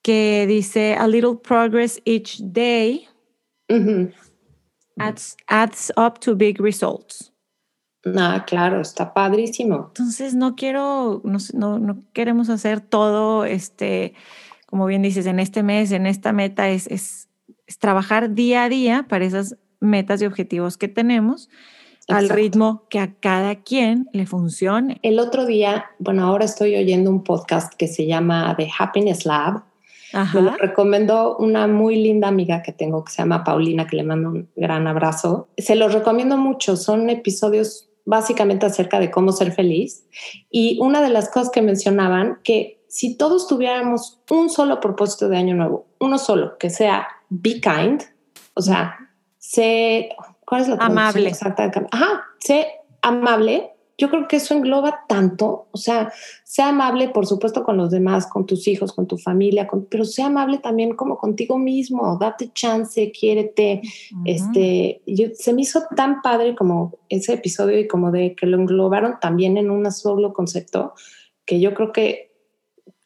que 0.01 0.45
dice, 0.45 0.95
a 0.95 1.07
little 1.07 1.35
progress 1.41 2.01
each 2.03 2.41
day 2.41 3.07
adds, 4.97 5.37
adds 5.47 5.89
up 5.95 6.19
to 6.19 6.35
big 6.35 6.59
results. 6.59 7.33
Ah, 8.17 8.43
claro, 8.45 8.81
está 8.81 9.13
padrísimo. 9.13 9.85
Entonces 9.87 10.35
no 10.35 10.57
quiero, 10.57 11.21
no, 11.23 11.79
no, 11.79 12.03
queremos 12.11 12.49
hacer 12.49 12.81
todo, 12.81 13.45
este, 13.45 14.15
como 14.65 14.85
bien 14.85 15.01
dices, 15.01 15.27
en 15.27 15.39
este 15.39 15.63
mes, 15.63 15.93
en 15.93 16.05
esta 16.05 16.33
meta, 16.33 16.67
es, 16.67 16.87
es, 16.87 17.29
trabajar 17.79 18.33
día 18.33 18.65
a 18.65 18.69
día 18.69 19.05
para 19.07 19.23
esas 19.23 19.55
metas 19.79 20.21
y 20.21 20.25
objetivos 20.25 20.75
que 20.75 20.89
tenemos 20.89 21.49
al 22.07 22.29
ritmo 22.29 22.83
que 22.89 22.99
a 22.99 23.13
cada 23.13 23.55
quien 23.55 24.09
le 24.13 24.25
funcione. 24.25 24.99
El 25.03 25.19
otro 25.19 25.45
día, 25.45 25.85
bueno, 25.99 26.25
ahora 26.25 26.45
estoy 26.45 26.75
oyendo 26.75 27.09
un 27.09 27.23
podcast 27.23 27.73
que 27.73 27.87
se 27.87 28.05
llama 28.05 28.55
The 28.57 28.69
Happiness 28.77 29.25
Lab. 29.25 29.63
Me 30.33 30.41
lo 30.41 30.55
recomendó 30.55 31.35
una 31.37 31.67
muy 31.67 31.97
linda 31.97 32.29
amiga 32.29 32.61
que 32.63 32.71
tengo 32.71 33.03
que 33.03 33.11
se 33.11 33.17
llama 33.17 33.43
Paulina, 33.43 33.87
que 33.87 33.97
le 33.97 34.03
mando 34.03 34.29
un 34.29 34.49
gran 34.55 34.87
abrazo. 34.87 35.49
Se 35.57 35.75
los 35.75 35.93
recomiendo 35.93 36.37
mucho. 36.37 36.77
Son 36.77 37.09
episodios 37.09 37.89
básicamente 38.05 38.65
acerca 38.65 38.99
de 38.99 39.11
cómo 39.11 39.33
ser 39.33 39.51
feliz. 39.51 40.05
Y 40.49 40.79
una 40.81 41.01
de 41.01 41.09
las 41.09 41.29
cosas 41.29 41.51
que 41.51 41.61
mencionaban, 41.61 42.39
que 42.43 42.81
si 42.87 43.17
todos 43.17 43.47
tuviéramos 43.47 44.21
un 44.29 44.49
solo 44.49 44.79
propósito 44.79 45.27
de 45.27 45.37
año 45.37 45.55
nuevo, 45.55 45.87
uno 45.99 46.17
solo, 46.17 46.57
que 46.57 46.69
sea 46.69 47.05
be 47.29 47.59
kind, 47.59 48.01
o 48.53 48.61
sea, 48.61 48.95
sé, 49.37 50.09
¿cuál 50.47 50.61
es 50.61 50.69
la 50.69 50.75
amable. 50.75 51.27
exacta? 51.27 51.69
Ajá, 51.91 52.23
sé 52.39 52.67
amable, 53.01 53.73
yo 53.97 54.09
creo 54.09 54.27
que 54.27 54.35
eso 54.35 54.53
engloba 54.53 55.05
tanto, 55.07 55.67
o 55.71 55.77
sea, 55.77 56.13
sea 56.43 56.69
amable, 56.69 57.09
por 57.09 57.25
supuesto, 57.25 57.63
con 57.63 57.77
los 57.77 57.89
demás, 57.89 58.27
con 58.27 58.45
tus 58.45 58.67
hijos, 58.67 58.93
con 58.93 59.07
tu 59.07 59.17
familia, 59.17 59.67
pero 59.89 60.05
sea 60.05 60.27
amable 60.27 60.59
también 60.59 60.95
como 60.95 61.17
contigo 61.17 61.57
mismo, 61.57 62.17
date 62.19 62.51
chance, 62.53 63.11
quiérete. 63.11 63.81
Este, 64.23 65.01
se 65.35 65.53
me 65.53 65.63
hizo 65.63 65.83
tan 65.95 66.21
padre 66.21 66.55
como 66.55 66.99
ese 67.09 67.33
episodio 67.33 67.79
y 67.79 67.87
como 67.87 68.11
de 68.11 68.35
que 68.35 68.45
lo 68.45 68.57
englobaron 68.57 69.15
también 69.19 69.57
en 69.57 69.71
un 69.71 69.91
solo 69.91 70.31
concepto, 70.31 70.93
que 71.43 71.59
yo 71.59 71.73
creo 71.73 71.91
que 71.91 72.26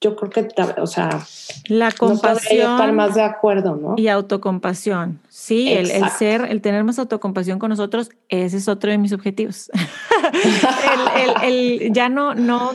yo 0.02 0.16
creo 0.16 0.32
que, 0.32 0.50
o 0.82 0.88
sea, 0.88 1.22
la 1.68 1.92
compasión. 1.92 2.66
No 2.66 2.76
estar 2.76 2.92
más 2.92 3.14
de 3.14 3.22
acuerdo, 3.22 3.76
¿no? 3.76 3.94
Y 3.98 4.08
autocompasión. 4.08 5.20
Sí, 5.30 5.72
el, 5.72 5.88
ser, 6.10 6.42
el 6.50 6.60
tener 6.62 6.84
más 6.84 6.98
autocompasión 6.98 7.60
con 7.60 7.70
nosotros, 7.70 8.10
ese 8.28 8.58
es 8.58 8.68
otro 8.68 8.90
de 8.90 8.98
mis 8.98 9.14
objetivos. 9.14 9.70
el, 11.44 11.94
ya 11.94 12.10
no, 12.10 12.34
no, 12.34 12.72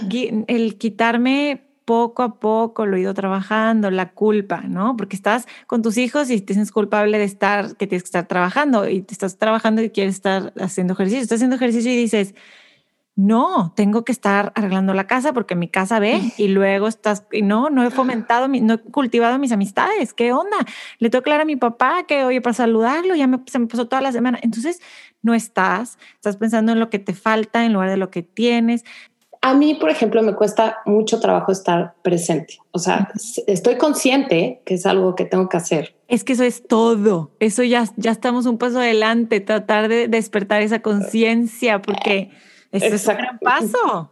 el 0.47 0.79
quitarme 0.79 1.67
poco 1.85 2.23
a 2.23 2.35
poco 2.39 2.87
lo 2.87 2.97
he 2.97 3.01
ido 3.01 3.15
trabajando, 3.15 3.91
la 3.91 4.11
culpa, 4.11 4.63
¿no? 4.63 4.97
Porque 4.97 5.17
estás 5.17 5.47
con 5.67 5.83
tus 5.83 5.99
hijos 5.99 6.31
y 6.31 6.41
te 6.41 6.53
sientes 6.53 6.73
culpable 6.73 7.19
de 7.19 7.25
estar, 7.25 7.77
que 7.77 7.89
tienes 7.89 8.05
que 8.05 8.09
estar 8.09 8.29
trabajando 8.29 8.89
y 8.89 9.03
te 9.03 9.15
estás 9.15 9.37
trabajando 9.37 9.83
y 9.83 9.91
quieres 9.91 10.15
estar 10.15 10.53
haciendo 10.61 10.93
ejercicio. 10.93 11.23
Estás 11.23 11.37
haciendo 11.37 11.57
ejercicio 11.57 11.91
y 11.93 11.97
dices, 11.97 12.35
no, 13.17 13.73
tengo 13.75 14.05
que 14.05 14.13
estar 14.13 14.53
arreglando 14.55 14.93
la 14.93 15.07
casa 15.07 15.33
porque 15.33 15.57
mi 15.57 15.69
casa 15.69 15.99
ve 15.99 16.21
y 16.37 16.49
luego 16.49 16.87
estás, 16.87 17.25
y 17.33 17.41
no, 17.41 17.71
no 17.71 17.83
he 17.83 17.91
fomentado, 17.91 18.47
no 18.47 18.75
he 18.75 18.79
cultivado 18.79 19.39
mis 19.39 19.53
amistades. 19.53 20.13
¿Qué 20.13 20.35
onda? 20.35 20.59
Le 20.99 21.09
tengo 21.09 21.23
que 21.23 21.31
hablar 21.31 21.41
a 21.41 21.47
mi 21.47 21.57
papá 21.57 22.05
que, 22.07 22.25
oye, 22.25 22.43
para 22.43 22.53
saludarlo, 22.53 23.15
ya 23.15 23.27
me, 23.27 23.41
se 23.47 23.59
me 23.59 23.69
pasó 23.69 23.89
toda 23.89 24.03
la 24.03 24.13
semana. 24.13 24.39
Entonces, 24.43 24.83
no 25.23 25.33
estás, 25.33 25.99
estás 26.15 26.37
pensando 26.37 26.73
en 26.73 26.79
lo 26.79 26.91
que 26.91 26.99
te 26.99 27.15
falta 27.15 27.65
en 27.65 27.73
lugar 27.73 27.89
de 27.89 27.97
lo 27.97 28.11
que 28.11 28.23
tienes. 28.23 28.85
A 29.41 29.55
mí, 29.55 29.77
por 29.77 29.89
ejemplo, 29.89 30.23
me 30.23 30.35
cuesta 30.35 30.79
mucho 30.85 31.19
trabajo 31.19 31.53
estar 31.53 31.95
presente. 32.03 32.59
O 32.73 32.79
sea, 32.79 33.09
estoy 33.47 33.79
consciente 33.79 34.61
que 34.67 34.75
es 34.75 34.85
algo 34.85 35.15
que 35.15 35.25
tengo 35.25 35.49
que 35.49 35.57
hacer. 35.57 35.97
Es 36.09 36.23
que 36.23 36.35
eso 36.35 36.45
es 36.45 36.67
todo. 36.67 37.31
Eso 37.41 37.63
ya, 37.63 37.87
ya 37.97 38.11
estamos 38.11 38.45
un 38.45 38.59
paso 38.59 38.79
adelante, 38.79 39.41
tratar 39.41 39.89
de 39.89 40.07
despertar 40.07 40.61
esa 40.61 40.83
conciencia, 40.83 41.81
porque... 41.81 42.31
Ese 42.83 42.97
es 42.97 43.07
un 43.07 43.17
gran 43.17 43.39
paso. 43.39 44.11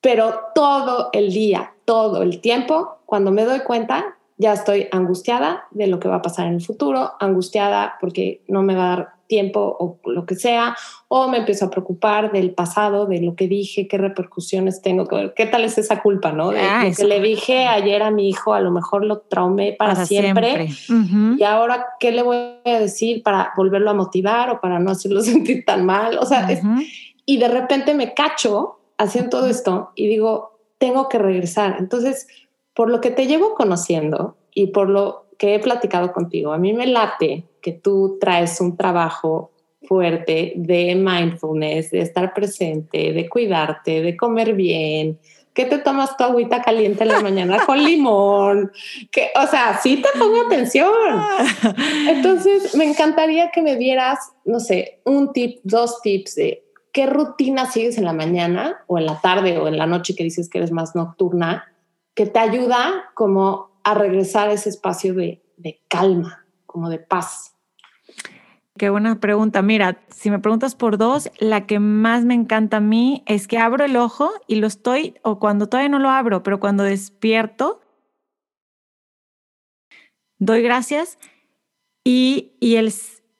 Pero 0.00 0.40
todo 0.54 1.10
el 1.12 1.32
día, 1.32 1.74
todo 1.84 2.22
el 2.22 2.40
tiempo, 2.40 2.98
cuando 3.06 3.30
me 3.30 3.44
doy 3.44 3.60
cuenta, 3.60 4.16
ya 4.38 4.52
estoy 4.52 4.88
angustiada 4.92 5.66
de 5.70 5.86
lo 5.86 5.98
que 5.98 6.08
va 6.08 6.16
a 6.16 6.22
pasar 6.22 6.46
en 6.46 6.54
el 6.54 6.62
futuro, 6.62 7.12
angustiada 7.20 7.96
porque 8.00 8.42
no 8.48 8.62
me 8.62 8.74
va 8.74 8.84
a 8.84 8.96
dar 8.96 9.16
tiempo 9.26 9.76
o 9.80 9.98
lo 10.10 10.24
que 10.24 10.36
sea, 10.36 10.76
o 11.08 11.28
me 11.28 11.38
empiezo 11.38 11.66
a 11.66 11.70
preocupar 11.70 12.32
del 12.32 12.52
pasado, 12.52 13.06
de 13.06 13.20
lo 13.20 13.34
que 13.34 13.48
dije, 13.48 13.88
qué 13.88 13.98
repercusiones 13.98 14.82
tengo, 14.82 15.08
qué 15.34 15.46
tal 15.46 15.64
es 15.64 15.78
esa 15.78 16.00
culpa, 16.00 16.32
¿no? 16.32 16.50
De 16.50 16.60
ah, 16.60 16.84
lo 16.84 16.94
que 16.94 17.04
le 17.04 17.20
dije 17.20 17.66
ayer 17.66 18.02
a 18.02 18.10
mi 18.10 18.28
hijo, 18.28 18.54
a 18.54 18.60
lo 18.60 18.70
mejor 18.70 19.04
lo 19.04 19.18
traumé 19.18 19.72
para, 19.72 20.06
siempre, 20.06 20.68
y 21.36 21.42
ahora 21.42 21.86
qué 21.98 22.12
le 22.12 22.22
voy 22.22 22.36
a 22.64 22.78
decir 22.78 23.22
para 23.22 23.52
volverlo 23.56 23.90
a 23.90 23.94
motivar 23.94 24.50
o 24.50 24.60
para 24.60 24.78
no 24.78 24.90
hacerlo 24.90 25.20
sentir 25.22 25.64
tan 25.64 25.84
mal, 25.84 26.18
o 26.18 26.26
sea, 26.26 26.50
es, 26.50 26.60
y 27.26 27.38
de 27.38 27.48
repente 27.48 27.92
me 27.92 28.14
cacho 28.14 28.78
haciendo 28.96 29.30
todo 29.30 29.46
esto 29.48 29.90
y 29.94 30.06
digo, 30.06 30.58
tengo 30.78 31.08
que 31.08 31.18
regresar. 31.18 31.76
Entonces, 31.78 32.26
por 32.72 32.88
lo 32.88 33.00
que 33.00 33.10
te 33.10 33.26
llevo 33.26 33.54
conociendo 33.54 34.36
y 34.54 34.68
por 34.68 34.88
lo 34.88 35.26
que 35.36 35.54
he 35.54 35.58
platicado 35.58 36.12
contigo, 36.12 36.52
a 36.52 36.58
mí 36.58 36.72
me 36.72 36.86
late 36.86 37.44
que 37.60 37.72
tú 37.72 38.16
traes 38.20 38.60
un 38.60 38.76
trabajo 38.76 39.50
fuerte 39.82 40.54
de 40.56 40.94
mindfulness, 40.94 41.90
de 41.90 42.00
estar 42.00 42.32
presente, 42.32 43.12
de 43.12 43.28
cuidarte, 43.28 44.00
de 44.00 44.16
comer 44.16 44.54
bien, 44.54 45.18
¿Qué 45.56 45.64
te 45.64 45.78
tomas 45.78 46.18
tu 46.18 46.22
agüita 46.22 46.60
caliente 46.60 47.04
en 47.04 47.08
la 47.08 47.20
mañana 47.20 47.64
con 47.64 47.82
limón? 47.82 48.70
Que, 49.10 49.30
o 49.42 49.46
sea, 49.46 49.80
sí 49.82 50.02
te 50.02 50.18
pongo 50.18 50.42
atención. 50.42 50.92
Entonces, 52.08 52.74
me 52.76 52.84
encantaría 52.84 53.50
que 53.50 53.62
me 53.62 53.76
dieras, 53.76 54.18
no 54.44 54.60
sé, 54.60 55.00
un 55.04 55.32
tip, 55.32 55.60
dos 55.62 56.02
tips 56.02 56.34
de 56.34 56.65
qué 56.96 57.04
rutina 57.04 57.66
sigues 57.66 57.98
en 57.98 58.06
la 58.06 58.14
mañana 58.14 58.82
o 58.86 58.96
en 58.96 59.04
la 59.04 59.20
tarde 59.20 59.58
o 59.58 59.68
en 59.68 59.76
la 59.76 59.86
noche 59.86 60.14
que 60.16 60.24
dices 60.24 60.48
que 60.48 60.56
eres 60.56 60.72
más 60.72 60.94
nocturna, 60.94 61.70
que 62.14 62.24
te 62.24 62.38
ayuda 62.38 63.10
como 63.12 63.78
a 63.84 63.92
regresar 63.92 64.48
a 64.48 64.52
ese 64.52 64.70
espacio 64.70 65.12
de, 65.12 65.44
de 65.58 65.78
calma, 65.88 66.46
como 66.64 66.88
de 66.88 66.98
paz. 66.98 67.54
Qué 68.78 68.88
buena 68.88 69.20
pregunta. 69.20 69.60
Mira, 69.60 70.00
si 70.08 70.30
me 70.30 70.38
preguntas 70.38 70.74
por 70.74 70.96
dos, 70.96 71.30
la 71.38 71.66
que 71.66 71.80
más 71.80 72.24
me 72.24 72.32
encanta 72.32 72.78
a 72.78 72.80
mí 72.80 73.22
es 73.26 73.46
que 73.46 73.58
abro 73.58 73.84
el 73.84 73.96
ojo 73.98 74.32
y 74.46 74.54
lo 74.54 74.66
estoy, 74.66 75.16
o 75.22 75.38
cuando 75.38 75.68
todavía 75.68 75.90
no 75.90 75.98
lo 75.98 76.08
abro, 76.08 76.42
pero 76.42 76.60
cuando 76.60 76.82
despierto, 76.82 77.82
doy 80.38 80.62
gracias. 80.62 81.18
Y, 82.04 82.56
y 82.58 82.76
el, 82.76 82.90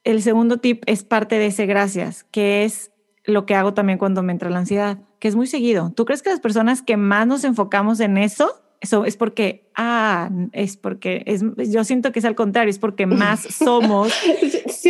el 0.04 0.20
segundo 0.20 0.58
tip 0.58 0.82
es 0.84 1.04
parte 1.04 1.38
de 1.38 1.46
ese 1.46 1.64
gracias, 1.64 2.24
que 2.24 2.64
es 2.64 2.92
lo 3.26 3.46
que 3.46 3.54
hago 3.54 3.74
también 3.74 3.98
cuando 3.98 4.22
me 4.22 4.32
entra 4.32 4.50
la 4.50 4.58
ansiedad, 4.58 4.98
que 5.18 5.28
es 5.28 5.36
muy 5.36 5.46
seguido. 5.46 5.92
¿Tú 5.94 6.04
crees 6.04 6.22
que 6.22 6.30
las 6.30 6.40
personas 6.40 6.82
que 6.82 6.96
más 6.96 7.26
nos 7.26 7.44
enfocamos 7.44 8.00
en 8.00 8.18
eso 8.18 8.62
eso 8.80 9.04
es 9.04 9.16
porque, 9.16 9.64
ah, 9.74 10.28
es 10.52 10.76
porque, 10.76 11.22
es, 11.26 11.42
yo 11.56 11.82
siento 11.84 12.12
que 12.12 12.18
es 12.18 12.24
al 12.24 12.34
contrario, 12.34 12.70
es 12.70 12.78
porque 12.78 13.06
más 13.06 13.40
somos, 13.58 14.12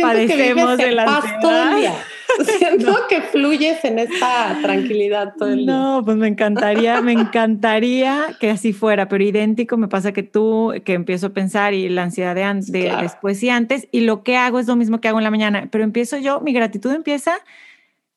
padecemos 0.01 0.77
de 0.77 0.91
la 0.91 1.17
ansiedad. 1.17 1.93
Siento 2.59 2.95
que 3.09 3.21
fluyes 3.21 3.83
en 3.83 3.97
esta 3.97 4.59
tranquilidad 4.61 5.33
todo 5.39 5.49
el 5.49 5.65
día. 5.65 5.65
No, 5.65 6.01
pues 6.05 6.17
me 6.17 6.27
encantaría, 6.27 7.01
me 7.01 7.13
encantaría 7.13 8.35
que 8.39 8.51
así 8.51 8.73
fuera, 8.73 9.07
pero 9.07 9.23
idéntico 9.23 9.77
me 9.77 9.87
pasa 9.87 10.11
que 10.11 10.21
tú, 10.21 10.73
que 10.85 10.93
empiezo 10.93 11.27
a 11.27 11.29
pensar 11.31 11.73
y 11.73 11.89
la 11.89 12.03
ansiedad 12.03 12.35
de, 12.35 12.61
de 12.67 12.95
después 13.01 13.41
y 13.41 13.49
antes, 13.49 13.87
y 13.91 14.01
lo 14.01 14.23
que 14.23 14.37
hago 14.37 14.59
es 14.59 14.67
lo 14.67 14.75
mismo 14.75 15.01
que 15.01 15.07
hago 15.07 15.17
en 15.17 15.23
la 15.23 15.31
mañana, 15.31 15.69
pero 15.71 15.83
empiezo 15.83 16.17
yo, 16.17 16.41
mi 16.41 16.53
gratitud 16.53 16.91
empieza, 16.91 17.39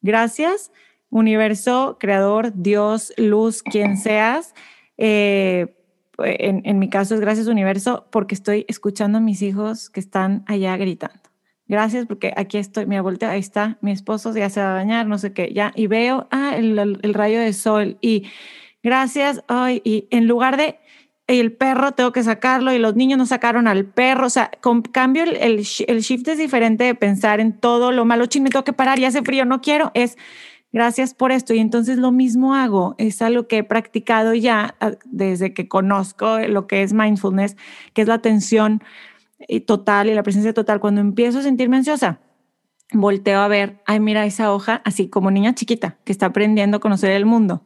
gracias, 0.03 0.73
universo, 1.11 1.97
creador, 1.99 2.53
Dios, 2.55 3.13
luz, 3.17 3.63
quien 3.63 3.97
seas 3.97 4.55
eh, 4.99 5.75
en, 6.19 6.63
en, 6.65 6.79
mi 6.79 6.91
caso 6.91 7.15
es 7.15 7.21
gracias 7.21 7.47
universo 7.47 8.07
porque 8.11 8.35
estoy 8.35 8.67
escuchando 8.69 9.19
a 9.19 9.21
mis 9.21 9.41
hijos 9.43 9.89
que 9.89 10.01
están 10.01 10.45
allá 10.47 10.77
gritando. 10.77 11.19
Gracias 11.67 12.07
porque 12.07 12.35
aquí 12.37 12.59
estoy, 12.59 12.87
mira, 12.87 13.01
voltea, 13.01 13.31
ahí 13.31 13.41
está, 13.41 13.79
mi 13.81 13.93
esposo 13.93 14.35
ya 14.35 14.51
se 14.51 14.61
va 14.61 14.73
a 14.73 14.75
bañar, 14.75 15.07
no 15.07 15.19
sé 15.19 15.33
qué, 15.33 15.53
ya, 15.55 15.73
y 15.77 15.87
veo, 15.87 16.27
ah, 16.31 16.57
el, 16.57 16.79
el 16.79 17.15
rayo 17.15 17.39
de 17.41 17.53
sol, 17.53 17.97
y 18.01 18.25
gracias, 18.83 19.45
ay, 19.47 19.81
y 19.85 20.09
en 20.11 20.27
lugar 20.27 20.57
de, 20.57 20.81
el 21.39 21.53
perro 21.53 21.93
tengo 21.93 22.11
que 22.11 22.25
sacarlo 22.25 22.73
y 22.73 22.79
los 22.79 22.97
niños 22.97 23.19
no 23.19 23.27
sacaron 23.27 23.69
al 23.69 23.85
perro. 23.85 24.27
O 24.27 24.31
sea, 24.31 24.51
con 24.61 24.83
cambio 24.83 25.23
el, 25.23 25.37
el, 25.37 25.67
el, 25.87 26.01
shift 26.01 26.27
es 26.27 26.39
diferente 26.39 26.85
de 26.85 26.95
pensar 26.95 27.39
en 27.39 27.53
todo 27.53 27.93
lo 27.93 28.05
malo. 28.05 28.27
Ching, 28.27 28.43
me 28.43 28.51
tengo 28.51 28.65
que 28.65 28.73
parar, 28.73 28.99
ya 28.99 29.09
hace 29.09 29.23
frío, 29.23 29.45
no 29.45 29.61
quiero. 29.61 29.93
Es 29.95 30.17
gracias 30.73 31.15
por 31.15 31.33
esto. 31.33 31.55
Y 31.55 31.59
entonces 31.59 31.99
lo 31.99 32.13
mismo 32.13 32.55
hago, 32.55 32.95
es 32.99 33.23
algo 33.23 33.47
que 33.47 33.59
he 33.59 33.65
practicado 33.65 34.35
ya 34.35 34.75
ah, 34.81 34.93
desde 35.05 35.55
que 35.55 35.69
conozco 35.69 36.39
lo 36.41 36.67
que 36.67 36.83
es 36.83 36.93
mindfulness, 36.93 37.57
que 37.93 38.03
es 38.03 38.09
la 38.09 38.15
atención 38.15 38.83
eh, 39.41 39.61
total 39.61 40.09
y 40.09 40.15
la 40.15 40.23
presencia 40.23 40.55
total. 40.55 40.81
Cuando 40.81 41.01
empiezo 41.01 41.39
a 41.41 41.43
sentirme 41.43 41.77
ansiosa, 41.77 42.21
volteo 42.93 43.41
a 43.41 43.49
ver, 43.49 43.81
ay, 43.87 44.01
mira 44.01 44.27
esa 44.27 44.53
hoja, 44.53 44.83
así 44.85 45.09
como 45.09 45.31
niña 45.31 45.55
chiquita 45.55 45.99
que 46.05 46.13
está 46.13 46.27
aprendiendo 46.27 46.79
a 46.79 46.81
conocer 46.81 47.13
el 47.13 47.27
mundo. 47.27 47.65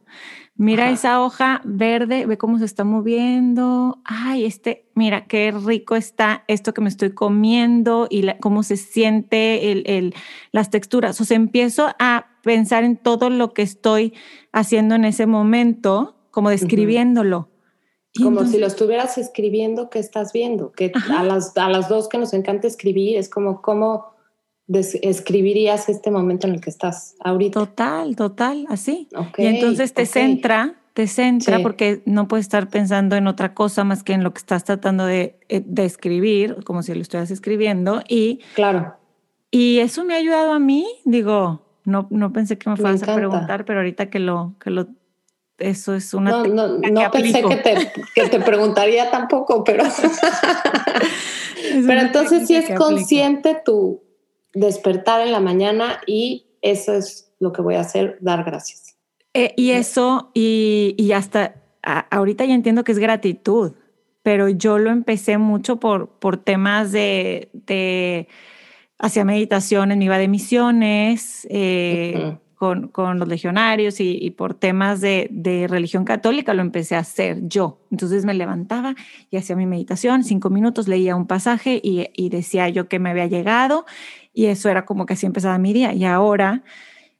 Mira 0.57 0.89
esa 0.89 1.21
hoja 1.21 1.61
verde, 1.65 2.25
ve 2.25 2.37
cómo 2.37 2.59
se 2.59 2.65
está 2.65 2.85
moviendo. 2.85 3.99
Ay, 4.05 4.45
este, 4.45 4.89
mira 4.95 5.27
qué 5.27 5.51
rico 5.51 5.97
está 5.97 6.45
esto 6.47 6.73
que 6.73 6.79
me 6.79 6.87
estoy 6.87 7.11
comiendo 7.11 8.07
y 8.09 8.25
cómo 8.39 8.63
se 8.63 8.77
siente 8.77 9.73
el, 9.73 9.83
el, 9.85 10.13
las 10.53 10.69
texturas. 10.69 11.19
O 11.19 11.25
sea, 11.25 11.35
empiezo 11.35 11.89
a 11.99 12.27
pensar 12.41 12.85
en 12.85 12.95
todo 12.95 13.29
lo 13.29 13.53
que 13.53 13.63
estoy 13.63 14.13
haciendo 14.53 14.95
en 14.95 15.03
ese 15.03 15.25
momento, 15.25 16.15
como 16.31 16.49
describiéndolo. 16.49 17.49
Como 18.23 18.45
si 18.45 18.57
lo 18.57 18.67
estuvieras 18.67 19.17
escribiendo, 19.17 19.89
¿qué 19.89 19.99
estás 19.99 20.31
viendo? 20.31 20.71
Que 20.71 20.93
a 21.13 21.23
las, 21.23 21.57
a 21.57 21.69
las 21.69 21.89
dos 21.89 22.07
que 22.07 22.17
nos 22.17 22.33
encanta 22.33 22.65
escribir, 22.65 23.17
es 23.17 23.27
como 23.27 23.61
cómo 23.61 24.14
escribirías 24.67 25.89
este 25.89 26.11
momento 26.11 26.47
en 26.47 26.55
el 26.55 26.61
que 26.61 26.69
estás 26.69 27.15
ahorita. 27.19 27.59
Total, 27.59 28.15
total, 28.15 28.65
así. 28.69 29.07
y 29.37 29.45
entonces 29.45 29.93
te 29.93 30.05
centra, 30.05 30.75
te 30.93 31.07
centra 31.07 31.59
porque 31.59 32.01
no 32.05 32.27
puedes 32.27 32.45
estar 32.45 32.69
pensando 32.69 33.15
en 33.15 33.27
otra 33.27 33.53
cosa 33.53 33.83
más 33.83 34.03
que 34.03 34.13
en 34.13 34.23
lo 34.23 34.33
que 34.33 34.39
estás 34.39 34.63
tratando 34.63 35.05
de, 35.05 35.39
eh, 35.49 35.61
de 35.65 35.85
escribir, 35.85 36.63
como 36.63 36.81
si 36.81 36.93
lo 36.93 37.01
estuvieras 37.01 37.31
escribiendo. 37.31 38.01
Y, 38.07 38.39
claro. 38.55 38.95
Y 39.51 39.79
eso 39.79 40.03
me 40.03 40.15
ha 40.15 40.17
ayudado 40.17 40.53
a 40.53 40.59
mí, 40.59 40.87
digo, 41.05 41.61
no, 41.83 42.07
no 42.09 42.33
pensé 42.33 42.57
que 42.57 42.69
me 42.69 42.75
fueras 42.75 43.03
a 43.03 43.15
preguntar, 43.15 43.65
pero 43.65 43.79
ahorita 43.79 44.09
que 44.09 44.19
lo, 44.19 44.55
que 44.59 44.71
lo, 44.71 44.87
eso 45.59 45.93
es 45.93 46.13
una. 46.13 46.31
No, 46.31 46.47
no, 46.47 46.67
no 46.79 47.11
pensé 47.11 47.43
que 47.43 47.55
te, 47.57 47.91
que 48.15 48.29
te 48.29 48.39
preguntaría 48.39 49.11
tampoco, 49.11 49.63
pero. 49.63 49.83
pero 51.87 52.01
entonces 52.01 52.47
sí 52.47 52.55
es 52.55 52.77
consciente 52.77 53.61
tu, 53.63 54.04
despertar 54.55 55.21
en 55.21 55.31
la 55.31 55.39
mañana 55.39 56.01
y 56.07 56.47
eso 56.61 56.93
es 56.93 57.31
lo 57.39 57.51
que 57.51 57.61
voy 57.61 57.75
a 57.75 57.81
hacer, 57.81 58.17
dar 58.21 58.43
gracias. 58.43 58.97
Eh, 59.33 59.53
y 59.55 59.71
eso, 59.71 60.31
y, 60.33 60.95
y 60.97 61.11
hasta 61.11 61.55
ahorita 62.09 62.45
ya 62.45 62.55
entiendo 62.55 62.83
que 62.83 62.93
es 62.93 62.99
gratitud, 62.99 63.73
pero 64.23 64.49
yo 64.49 64.79
lo 64.79 64.89
empecé 64.89 65.37
mucho 65.37 65.79
por, 65.79 66.09
por 66.09 66.37
temas 66.37 66.91
de, 66.91 67.49
de 67.53 68.27
hacia 68.97 69.25
meditaciones, 69.25 69.97
me 69.97 70.05
iba 70.05 70.17
de 70.17 70.27
misiones. 70.27 71.45
Eh, 71.49 72.37
con, 72.55 72.87
con, 72.87 73.19
los 73.19 73.27
legionarios 73.27 73.99
y, 73.99 74.17
y 74.19 74.31
por 74.31 74.53
temas 74.53 75.01
de, 75.01 75.27
de, 75.29 75.67
religión 75.67 76.05
católica 76.05 76.53
lo 76.53 76.61
empecé 76.61 76.95
a 76.95 76.99
hacer 76.99 77.45
yo. 77.47 77.79
Entonces 77.91 78.23
me 78.23 78.33
levantaba 78.33 78.95
y 79.29 79.35
hacía 79.35 79.57
mi 79.57 79.65
meditación, 79.65 80.23
cinco 80.23 80.49
minutos, 80.49 80.87
leía 80.87 81.17
un 81.17 81.27
pasaje 81.27 81.81
y, 81.83 82.07
y 82.15 82.29
decía 82.29 82.69
yo 82.69 82.87
que 82.87 82.97
me 82.97 83.09
había 83.09 83.27
llegado 83.27 83.85
y 84.35 84.47
eso 84.47 84.69
era 84.69 84.85
como 84.85 85.05
que 85.05 85.13
así 85.13 85.25
empezaba 85.25 85.57
mi 85.57 85.73
día. 85.73 85.93
Y 85.93 86.03
ahora, 86.03 86.63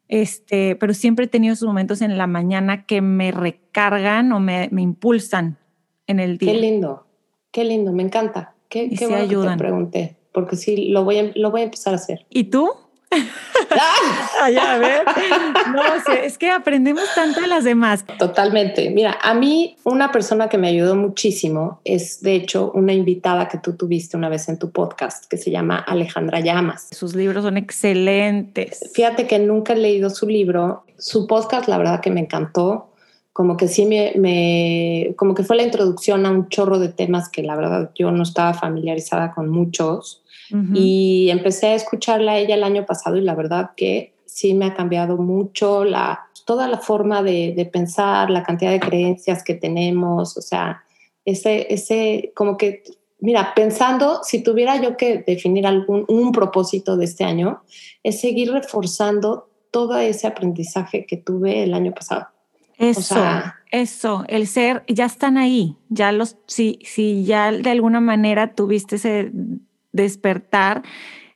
este, 0.10 0.76
pero 0.76 0.94
siempre 0.94 1.26
he 1.26 1.28
tenido 1.28 1.54
esos 1.54 1.68
momentos 1.68 2.02
en 2.02 2.18
la 2.18 2.28
mañana 2.28 2.86
que 2.86 3.02
me 3.02 3.32
recargan 3.32 4.32
o 4.34 4.40
me, 4.40 4.70
me 4.72 4.82
impulsan 4.82 5.58
en 6.06 6.20
el 6.20 6.38
día. 6.38 6.52
Qué 6.52 6.60
lindo, 6.60 7.08
qué 7.52 7.64
lindo, 7.64 7.94
me 7.94 8.04
encanta. 8.04 8.54
Qué, 8.68 8.90
qué 8.90 9.08
bueno 9.08 9.24
ayudan. 9.24 9.58
que 9.58 9.64
te 9.64 9.68
pregunté, 9.68 10.16
porque 10.34 10.58
sí, 10.58 10.90
lo 10.90 11.06
voy, 11.06 11.20
a, 11.20 11.32
lo 11.36 11.52
voy 11.52 11.62
a 11.62 11.64
empezar 11.64 11.94
a 11.94 11.96
hacer. 11.96 12.26
¿Y 12.30 12.46
tú? 12.46 12.70
a 14.62 14.78
ver. 14.78 15.04
No, 15.74 15.82
es 16.14 16.38
que 16.38 16.50
aprendemos 16.50 17.04
tanto 17.14 17.42
de 17.42 17.48
las 17.48 17.64
demás. 17.64 18.06
Totalmente. 18.18 18.90
Mira, 18.90 19.18
a 19.22 19.34
mí 19.34 19.78
una 19.84 20.12
persona 20.12 20.50
que 20.50 20.58
me 20.58 20.68
ayudó 20.68 20.96
muchísimo 20.96 21.80
es, 21.84 22.22
de 22.22 22.36
hecho, 22.36 22.72
una 22.74 22.94
invitada 22.94 23.48
que 23.48 23.58
tú 23.58 23.74
tuviste 23.74 24.18
una 24.18 24.30
vez 24.30 24.50
en 24.50 24.60
tu 24.60 24.72
podcast, 24.72 25.26
que 25.26 25.38
se 25.38 25.52
llama 25.52 25.78
Alejandra 25.78 26.40
Llamas. 26.40 26.88
Sus 26.92 27.16
libros 27.16 27.44
son 27.44 27.58
excelentes. 27.58 28.92
Fíjate 28.94 29.28
que 29.28 29.40
nunca 29.40 29.74
he 29.74 29.78
leído 29.78 30.10
su 30.10 30.28
libro. 30.28 30.84
Su 30.98 31.28
podcast, 31.28 31.68
la 31.68 31.78
verdad 31.78 32.02
que 32.02 32.12
me 32.12 32.22
encantó. 32.22 32.92
Como 33.34 33.58
que 33.58 33.68
sí 33.68 33.86
me, 33.86 34.14
me 34.16 35.14
como 35.18 35.36
que 35.36 35.44
fue 35.44 35.58
la 35.58 35.64
introducción 35.64 36.26
a 36.26 36.32
un 36.32 36.48
chorro 36.48 36.80
de 36.80 36.88
temas 36.88 37.28
que 37.28 37.44
la 37.44 37.58
verdad 37.58 37.92
yo 37.94 38.10
no 38.12 38.24
estaba 38.24 38.54
familiarizada 38.54 39.34
con 39.34 39.50
muchos 39.50 40.24
y 40.74 41.30
empecé 41.30 41.68
a 41.68 41.76
escucharla 41.76 42.34
a 42.34 42.38
ella 42.38 42.56
el 42.56 42.64
año 42.64 42.86
pasado 42.86 43.18
y 43.18 43.22
la 43.22 43.36
verdad 43.36 43.72
que 43.76 44.14
sí 44.26 44.54
me 44.54 44.66
ha 44.66 44.74
cambiado 44.74 45.18
mucho 45.18 45.86
la, 45.86 46.28
toda 46.46 46.68
la 46.68 46.78
forma 46.78 47.24
de, 47.24 47.54
de 47.56 47.66
pensar, 47.66 48.30
la 48.30 48.44
cantidad 48.44 48.72
de 48.72 48.80
creencias 48.80 49.44
que 49.44 49.56
tenemos, 49.56 50.38
o 50.38 50.42
sea, 50.42 50.84
ese, 51.26 51.74
ese, 51.74 52.32
como 52.36 52.56
que, 52.56 52.84
mira, 53.20 53.54
pensando, 53.56 54.22
si 54.24 54.44
tuviera 54.44 54.80
yo 54.82 54.96
que 54.96 55.24
definir 55.26 55.66
algún, 55.66 56.06
un 56.08 56.32
propósito 56.32 56.98
de 56.98 57.06
este 57.06 57.24
año, 57.24 57.64
es 58.04 58.22
seguir 58.22 58.52
reforzando 58.52 59.50
todo 59.72 59.98
ese 59.98 60.28
aprendizaje 60.28 61.06
que 61.06 61.18
tuve 61.18 61.64
el 61.64 61.74
año 61.74 61.94
pasado. 61.94 62.28
Eso, 62.78 63.16
eso, 63.72 64.26
el 64.28 64.48
ser, 64.48 64.84
ya 64.88 65.06
están 65.06 65.38
ahí, 65.38 65.78
ya 65.90 66.12
los, 66.12 66.38
si, 66.46 66.80
si 66.84 67.24
ya 67.24 67.52
de 67.52 67.70
alguna 67.70 68.02
manera 68.02 68.54
tuviste 68.54 68.98
ese 68.98 69.32
despertar, 69.96 70.84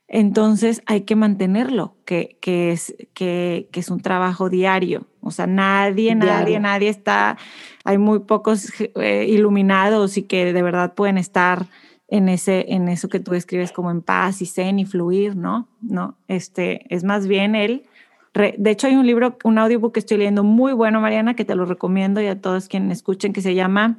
entonces 0.08 0.82
hay 0.86 1.02
que 1.02 1.14
mantenerlo, 1.14 1.94
que, 2.04 2.36
que 2.40 2.72
es, 2.72 2.96
que, 3.14 3.68
que, 3.70 3.80
es 3.80 3.90
un 3.90 4.00
trabajo 4.00 4.50
diario. 4.50 5.06
O 5.20 5.30
sea, 5.30 5.46
nadie, 5.46 6.14
nadie, 6.16 6.58
nadie 6.58 6.88
está, 6.88 7.38
hay 7.84 7.98
muy 7.98 8.20
pocos 8.20 8.72
eh, 8.96 9.26
iluminados 9.28 10.16
y 10.16 10.24
que 10.24 10.52
de 10.52 10.62
verdad 10.62 10.94
pueden 10.94 11.16
estar 11.16 11.66
en, 12.08 12.28
ese, 12.28 12.72
en 12.72 12.88
eso 12.88 13.08
que 13.08 13.20
tú 13.20 13.30
describes 13.30 13.70
como 13.70 13.92
en 13.92 14.02
paz 14.02 14.42
y 14.42 14.46
zen 14.46 14.80
y 14.80 14.84
fluir, 14.84 15.36
¿no? 15.36 15.68
No, 15.80 16.16
este, 16.26 16.92
es 16.92 17.04
más 17.04 17.28
bien 17.28 17.54
el 17.54 17.84
de 18.32 18.70
hecho, 18.70 18.86
hay 18.86 18.94
un 18.94 19.06
libro, 19.06 19.36
un 19.42 19.58
audiobook 19.58 19.92
que 19.92 20.00
estoy 20.00 20.18
leyendo 20.18 20.44
muy 20.44 20.72
bueno, 20.72 21.00
Mariana, 21.00 21.34
que 21.34 21.44
te 21.44 21.56
lo 21.56 21.64
recomiendo 21.64 22.20
y 22.20 22.26
a 22.28 22.40
todos 22.40 22.68
quienes 22.68 22.98
escuchen, 22.98 23.32
que 23.32 23.40
se 23.40 23.54
llama 23.56 23.98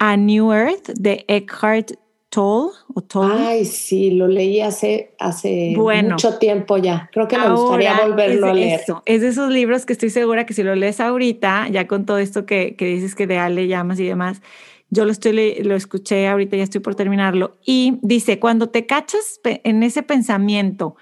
A 0.00 0.16
New 0.16 0.52
Earth 0.52 0.88
de 0.98 1.24
Eckhart 1.28 1.92
Tolle. 2.34 2.72
O 2.94 3.00
Tolle. 3.00 3.32
Ay, 3.34 3.64
sí, 3.64 4.10
lo 4.10 4.26
leí 4.28 4.60
hace, 4.60 5.14
hace 5.18 5.74
mucho 5.76 6.38
tiempo 6.38 6.76
ya. 6.76 7.08
Creo 7.12 7.28
que 7.28 7.38
me 7.38 7.50
gustaría 7.50 8.00
volverlo 8.00 8.48
a 8.48 8.54
leer. 8.54 8.80
es 9.04 9.20
de 9.20 9.28
esos 9.28 9.50
libros 9.50 9.86
que 9.86 9.92
estoy 9.92 10.10
segura 10.10 10.44
que 10.46 10.54
si 10.54 10.62
lo 10.62 10.74
lees 10.74 11.00
ahorita, 11.00 11.68
ya 11.68 11.86
con 11.86 12.06
todo 12.06 12.18
esto 12.18 12.46
que, 12.46 12.76
que 12.76 12.86
dices 12.86 13.14
que 13.14 13.26
de 13.26 13.38
Ale 13.38 13.68
llamas 13.68 14.00
y 14.00 14.04
demás, 14.06 14.42
yo 14.90 15.04
lo, 15.04 15.12
estoy, 15.12 15.62
lo 15.62 15.74
escuché 15.74 16.28
ahorita, 16.28 16.56
ya 16.56 16.62
estoy 16.62 16.80
por 16.80 16.94
terminarlo. 16.94 17.56
Y 17.64 17.98
dice, 18.02 18.38
cuando 18.38 18.68
te 18.68 18.86
cachas 18.86 19.40
en 19.44 19.82
ese 19.82 20.02
pensamiento 20.02 20.96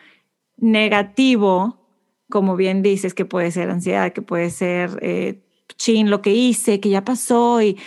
negativo, 0.56 1.78
como 2.30 2.56
bien 2.56 2.82
dices, 2.82 3.12
que 3.12 3.24
puede 3.24 3.50
ser 3.50 3.70
ansiedad, 3.70 4.12
que 4.12 4.22
puede 4.22 4.50
ser 4.50 4.98
eh, 5.02 5.40
chin, 5.76 6.08
lo 6.08 6.22
que 6.22 6.30
hice, 6.30 6.80
que 6.80 6.88
ya 6.88 7.04
pasó. 7.04 7.60
Y 7.60 7.78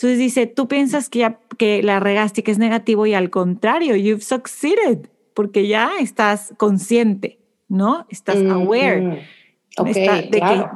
entonces 0.00 0.18
dice, 0.18 0.46
tú 0.46 0.66
piensas 0.66 1.10
que, 1.10 1.18
ya, 1.18 1.38
que 1.58 1.82
la 1.82 2.00
regaste, 2.00 2.42
que 2.42 2.50
es 2.50 2.58
negativo 2.58 3.04
y 3.04 3.12
al 3.12 3.28
contrario, 3.28 3.96
you've 3.96 4.22
succeeded, 4.22 5.10
porque 5.34 5.68
ya 5.68 5.90
estás 6.00 6.54
consciente, 6.56 7.38
¿no? 7.68 8.06
Estás 8.08 8.38
aware 8.50 9.26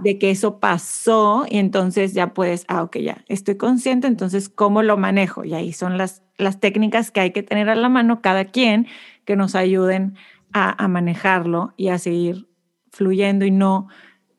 de, 0.02 0.18
que, 0.18 0.30
eso 0.30 0.60
pasó 0.60 1.46
y 1.48 1.56
entonces 1.56 2.12
ya 2.12 2.34
puedes, 2.34 2.66
ah, 2.68 2.82
ok, 2.82 2.98
ya 2.98 3.24
estoy 3.28 3.56
consciente, 3.56 4.06
entonces 4.06 4.50
¿cómo 4.50 4.82
lo 4.82 4.98
manejo? 4.98 5.42
Y 5.42 5.54
ahí 5.54 5.72
son 5.72 5.96
las, 5.96 6.22
las 6.36 6.60
técnicas 6.60 7.10
que 7.10 7.20
hay 7.20 7.30
que 7.30 7.42
tener 7.42 7.70
a 7.70 7.76
la 7.76 7.88
mano 7.88 8.20
cada 8.20 8.44
quien 8.44 8.86
que 9.24 9.36
nos 9.36 9.54
ayuden 9.54 10.16
a, 10.52 10.86
manejarlo 10.86 11.72
y 11.78 11.88
a 11.88 11.98
seguir 11.98 12.46
fluyendo 12.92 13.46
y 13.46 13.50
no 13.50 13.88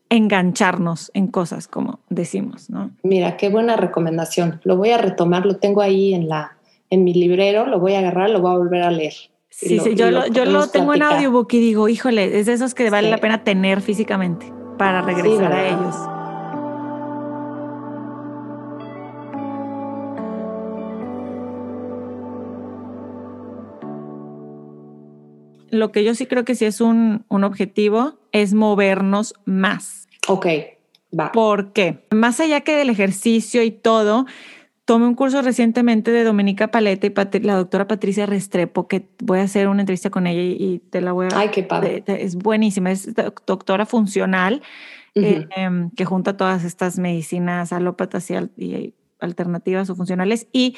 engancharnos 0.09 1.11
en 1.13 1.27
cosas 1.27 1.67
como 1.67 1.99
decimos, 2.09 2.69
¿no? 2.69 2.91
Mira, 3.03 3.37
qué 3.37 3.49
buena 3.49 3.75
recomendación. 3.75 4.61
Lo 4.63 4.77
voy 4.77 4.91
a 4.91 4.97
retomar, 4.97 5.45
lo 5.45 5.57
tengo 5.57 5.81
ahí 5.81 6.13
en 6.13 6.29
la 6.29 6.57
en 6.89 7.03
mi 7.03 7.13
librero, 7.13 7.65
lo 7.65 7.79
voy 7.79 7.95
a 7.95 7.99
agarrar, 7.99 8.29
lo 8.29 8.41
voy 8.41 8.53
a 8.53 8.57
volver 8.57 8.83
a 8.83 8.91
leer. 8.91 9.13
Sí, 9.49 9.79
sí, 9.79 9.95
yo, 9.95 10.11
lo, 10.11 10.27
yo 10.27 10.45
lo 10.45 10.67
tengo 10.67 10.93
en 10.93 11.01
audiobook 11.01 11.53
y 11.53 11.59
digo, 11.59 11.87
híjole, 11.87 12.39
es 12.39 12.45
de 12.45 12.53
esos 12.53 12.73
que 12.73 12.89
vale 12.89 13.09
la 13.09 13.17
pena 13.17 13.43
tener 13.43 13.81
físicamente 13.81 14.51
para 14.77 15.01
regresar 15.01 15.53
a 15.53 15.67
ellos. 15.67 15.95
Lo 25.79 25.91
que 25.91 26.03
yo 26.03 26.15
sí 26.15 26.25
creo 26.25 26.45
que 26.45 26.55
sí 26.55 26.65
es 26.65 26.81
un, 26.81 27.25
un 27.29 27.43
objetivo 27.43 28.19
es 28.31 28.53
movernos 28.53 29.33
más. 29.45 30.07
Ok, 30.27 30.47
va. 31.17 31.31
¿Por 31.31 31.73
qué? 31.73 32.05
Más 32.11 32.39
allá 32.39 32.61
que 32.61 32.75
del 32.75 32.89
ejercicio 32.89 33.63
y 33.63 33.71
todo, 33.71 34.25
Tomé 34.85 35.07
un 35.07 35.15
curso 35.15 35.41
recientemente 35.41 36.11
de 36.11 36.23
Dominica 36.23 36.69
Paleta 36.69 37.07
y 37.07 37.39
la 37.39 37.55
doctora 37.55 37.87
Patricia 37.87 38.27
Restrepo, 38.27 38.87
que 38.87 39.07
voy 39.19 39.39
a 39.39 39.43
hacer 39.43 39.67
una 39.67 39.81
entrevista 39.81 40.11
con 40.11 40.27
ella 40.27 40.41
y, 40.43 40.77
te 40.77 41.01
la 41.01 41.11
voy 41.11 41.25
a... 41.25 41.39
Ay, 41.39 41.49
qué 41.49 41.63
padre. 41.63 42.03
es 42.05 42.35
buenísima, 42.35 42.91
es 42.91 43.09
doctora 43.47 43.87
funcional, 43.87 44.61
eh, 45.15 45.47
em, 45.55 45.89
que 45.89 46.05
junta 46.05 46.37
todas 46.37 46.63
estas 46.63 46.99
medicinas 46.99 47.73
alópatas 47.73 48.29
y, 48.29 48.93
alternativas 49.19 49.89
o 49.89 49.95
funcionales. 49.95 50.47
Y, 50.51 50.75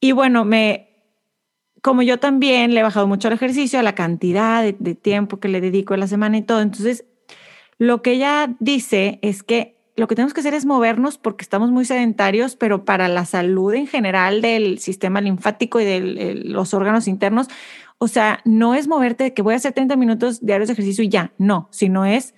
y 0.00 0.12
bueno, 0.12 0.44
me, 0.44 0.85
como 1.86 2.02
yo 2.02 2.18
también 2.18 2.74
le 2.74 2.80
he 2.80 2.82
bajado 2.82 3.06
mucho 3.06 3.28
al 3.28 3.34
ejercicio, 3.34 3.78
a 3.78 3.82
la 3.84 3.94
cantidad 3.94 4.60
de, 4.60 4.74
de 4.76 4.96
tiempo 4.96 5.38
que 5.38 5.46
le 5.46 5.60
dedico 5.60 5.94
a 5.94 5.96
la 5.96 6.08
semana 6.08 6.36
y 6.36 6.42
todo, 6.42 6.60
entonces 6.60 7.04
lo 7.78 8.02
que 8.02 8.10
ella 8.10 8.56
dice 8.58 9.20
es 9.22 9.44
que 9.44 9.76
lo 9.94 10.08
que 10.08 10.16
tenemos 10.16 10.34
que 10.34 10.40
hacer 10.40 10.52
es 10.52 10.66
movernos 10.66 11.16
porque 11.16 11.44
estamos 11.44 11.70
muy 11.70 11.84
sedentarios, 11.84 12.56
pero 12.56 12.84
para 12.84 13.06
la 13.06 13.24
salud 13.24 13.72
en 13.72 13.86
general 13.86 14.42
del 14.42 14.80
sistema 14.80 15.20
linfático 15.20 15.78
y 15.78 15.84
de 15.84 16.34
los 16.44 16.74
órganos 16.74 17.06
internos, 17.06 17.46
o 17.98 18.08
sea, 18.08 18.40
no 18.44 18.74
es 18.74 18.88
moverte 18.88 19.22
de 19.22 19.32
que 19.32 19.42
voy 19.42 19.54
a 19.54 19.58
hacer 19.58 19.72
30 19.72 19.94
minutos 19.94 20.44
diarios 20.44 20.66
de 20.66 20.72
ejercicio 20.72 21.04
y 21.04 21.08
ya, 21.08 21.34
no, 21.38 21.68
sino 21.70 22.04
es 22.04 22.34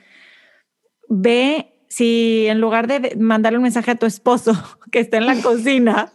ve 1.08 1.72
si 1.88 2.46
en 2.46 2.60
lugar 2.60 2.86
de 2.86 3.16
mandarle 3.16 3.58
un 3.58 3.62
mensaje 3.62 3.90
a 3.90 3.94
tu 3.94 4.06
esposo 4.06 4.52
que 4.92 5.00
está 5.00 5.16
en 5.16 5.26
la 5.26 5.36
cocina 5.36 6.12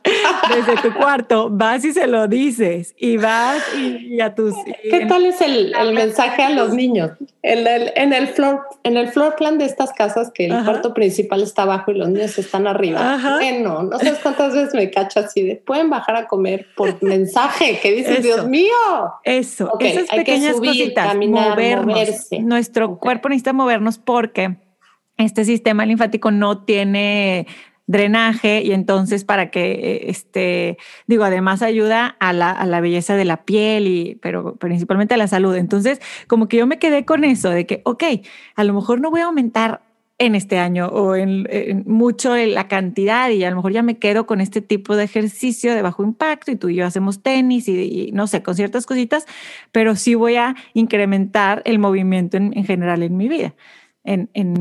desde 0.55 0.81
tu 0.81 0.93
cuarto, 0.93 1.49
vas 1.51 1.83
y 1.83 1.93
se 1.93 2.07
lo 2.07 2.27
dices 2.27 2.95
y 2.97 3.17
vas 3.17 3.62
y, 3.75 4.21
a 4.21 4.33
tus... 4.33 4.53
¿Qué 4.83 5.05
tal 5.07 5.25
es 5.25 5.41
el, 5.41 5.73
el, 5.75 5.93
mensaje 5.93 6.43
a 6.43 6.49
los 6.49 6.73
niños? 6.73 7.12
En 7.41 7.67
el, 7.67 7.91
en, 7.95 8.13
el 8.13 8.27
floor, 8.27 8.62
en 8.83 8.97
el 8.97 9.09
floor 9.09 9.36
plan 9.36 9.57
de 9.57 9.65
estas 9.65 9.91
casas 9.93 10.31
que 10.33 10.45
el 10.45 10.63
cuarto 10.63 10.93
principal 10.93 11.43
está 11.43 11.63
abajo 11.63 11.91
y 11.91 11.95
los 11.95 12.09
niños 12.09 12.38
están 12.38 12.67
arriba. 12.67 13.19
Bueno, 13.38 13.83
no 13.83 13.99
sabes 13.99 14.19
cuántas 14.23 14.53
veces 14.53 14.73
me 14.73 14.89
cacho 14.89 15.19
así 15.19 15.43
de, 15.43 15.55
pueden 15.55 15.89
bajar 15.89 16.15
a 16.15 16.27
comer 16.27 16.67
por 16.75 17.01
mensaje 17.03 17.79
que 17.81 17.91
dices, 17.91 18.23
Dios 18.23 18.47
mío. 18.47 18.71
Eso, 19.23 19.73
esas 19.79 20.09
pequeñas 20.09 20.55
cositas, 20.55 21.15
movernos. 21.15 22.29
Nuestro 22.39 22.97
cuerpo 22.97 23.29
necesita 23.29 23.53
movernos 23.53 23.97
porque 23.97 24.55
este 25.17 25.45
sistema 25.45 25.86
linfático 25.86 26.32
no 26.32 26.63
tiene 26.63 27.47
drenaje 27.86 28.62
y 28.63 28.71
entonces 28.71 29.26
para 29.26 29.52
que, 29.52 30.06
este, 30.08 30.78
digo, 31.08 31.23
además 31.23 31.62
ayuda 31.62 32.15
a 32.19 32.32
la, 32.34 32.52
a 32.52 32.65
la, 32.65 32.82
belleza 32.82 33.15
de 33.15 33.26
la 33.26 33.43
piel 33.43 33.88
y, 33.88 34.15
pero 34.21 34.56
principalmente 34.56 35.13
a 35.13 35.17
la 35.17 35.28
salud. 35.28 35.56
Entonces, 35.56 35.99
como 36.28 36.47
que 36.47 36.58
yo 36.58 36.67
me 36.67 36.80
quedé 36.80 37.06
con 37.06 37.23
eso 37.23 37.49
de 37.49 37.65
que, 37.65 37.82
ok, 37.86 38.04
a 38.56 38.63
lo 38.63 38.73
mejor 38.73 39.02
no 39.02 39.12
voy 39.12 39.21
a 39.21 39.26
aumentar 39.26 39.82
en 40.19 40.36
este 40.36 40.60
año 40.60 40.88
o 40.88 41.15
en, 41.15 41.84
mucho 41.86 42.36
la 42.36 42.67
cantidad 42.67 43.30
y 43.30 43.43
a 43.43 43.49
lo 43.49 43.58
mejor 43.58 43.73
ya 43.73 43.82
me 43.82 43.97
quedo 43.97 44.26
con 44.26 44.39
este 44.39 44.62
tipo 44.62 44.95
de 44.95 45.04
ejercicio 45.04 45.73
de 45.73 45.82
bajo 45.82 46.04
impacto 46.04 46.52
y 46.52 46.56
tú 46.56 46.69
y 46.69 46.76
yo 46.76 46.86
hacemos 46.86 47.21
tenis 47.21 47.67
y, 47.67 48.12
no 48.13 48.28
sé, 48.28 48.43
con 48.43 48.56
ciertas 48.56 48.86
cositas, 48.86 49.26
pero 49.71 49.95
sí 49.95 50.15
voy 50.15 50.36
a 50.36 50.56
incrementar 50.73 51.62
el 51.65 51.80
movimiento 51.80 52.38
en 52.38 52.63
general 52.63 53.04
en 53.04 53.17
mi 53.17 53.28
vida 53.28 53.54
en, 54.03 54.29
en, 54.33 54.57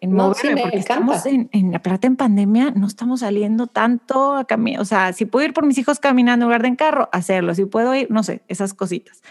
en 0.00 0.12
moverme, 0.12 0.62
porque 0.62 0.76
estamos 0.76 1.26
en, 1.26 1.48
en, 1.52 1.74
aparte 1.74 2.06
en 2.06 2.16
pandemia, 2.16 2.70
no 2.70 2.86
estamos 2.86 3.20
saliendo 3.20 3.66
tanto 3.66 4.36
a 4.36 4.44
caminar. 4.44 4.80
O 4.80 4.84
sea, 4.84 5.12
si 5.12 5.24
puedo 5.24 5.44
ir 5.44 5.52
por 5.52 5.66
mis 5.66 5.78
hijos 5.78 5.98
caminando 5.98 6.44
en 6.44 6.48
lugar 6.48 6.62
de 6.62 6.68
en 6.68 6.76
carro, 6.76 7.08
hacerlo. 7.12 7.54
Si 7.54 7.64
puedo 7.64 7.94
ir, 7.94 8.10
no 8.10 8.22
sé, 8.22 8.42
esas 8.48 8.74
cositas. 8.74 9.22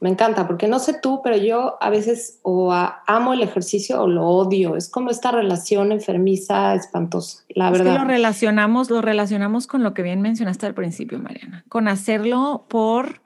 Me 0.00 0.10
encanta, 0.10 0.48
porque 0.48 0.66
no 0.66 0.80
sé 0.80 0.98
tú, 1.00 1.20
pero 1.22 1.36
yo 1.36 1.78
a 1.80 1.88
veces 1.88 2.40
o 2.42 2.72
amo 2.72 3.34
el 3.34 3.40
ejercicio 3.40 4.02
o 4.02 4.08
lo 4.08 4.26
odio. 4.26 4.76
Es 4.76 4.90
como 4.90 5.10
esta 5.10 5.30
relación 5.30 5.92
enfermiza 5.92 6.74
espantosa, 6.74 7.44
la 7.50 7.70
verdad. 7.70 7.98
lo 7.98 8.04
relacionamos, 8.04 8.90
lo 8.90 9.00
relacionamos 9.00 9.68
con 9.68 9.84
lo 9.84 9.94
que 9.94 10.02
bien 10.02 10.20
mencionaste 10.20 10.66
al 10.66 10.74
principio, 10.74 11.20
Mariana, 11.20 11.64
con 11.68 11.86
hacerlo 11.86 12.64
por 12.66 13.21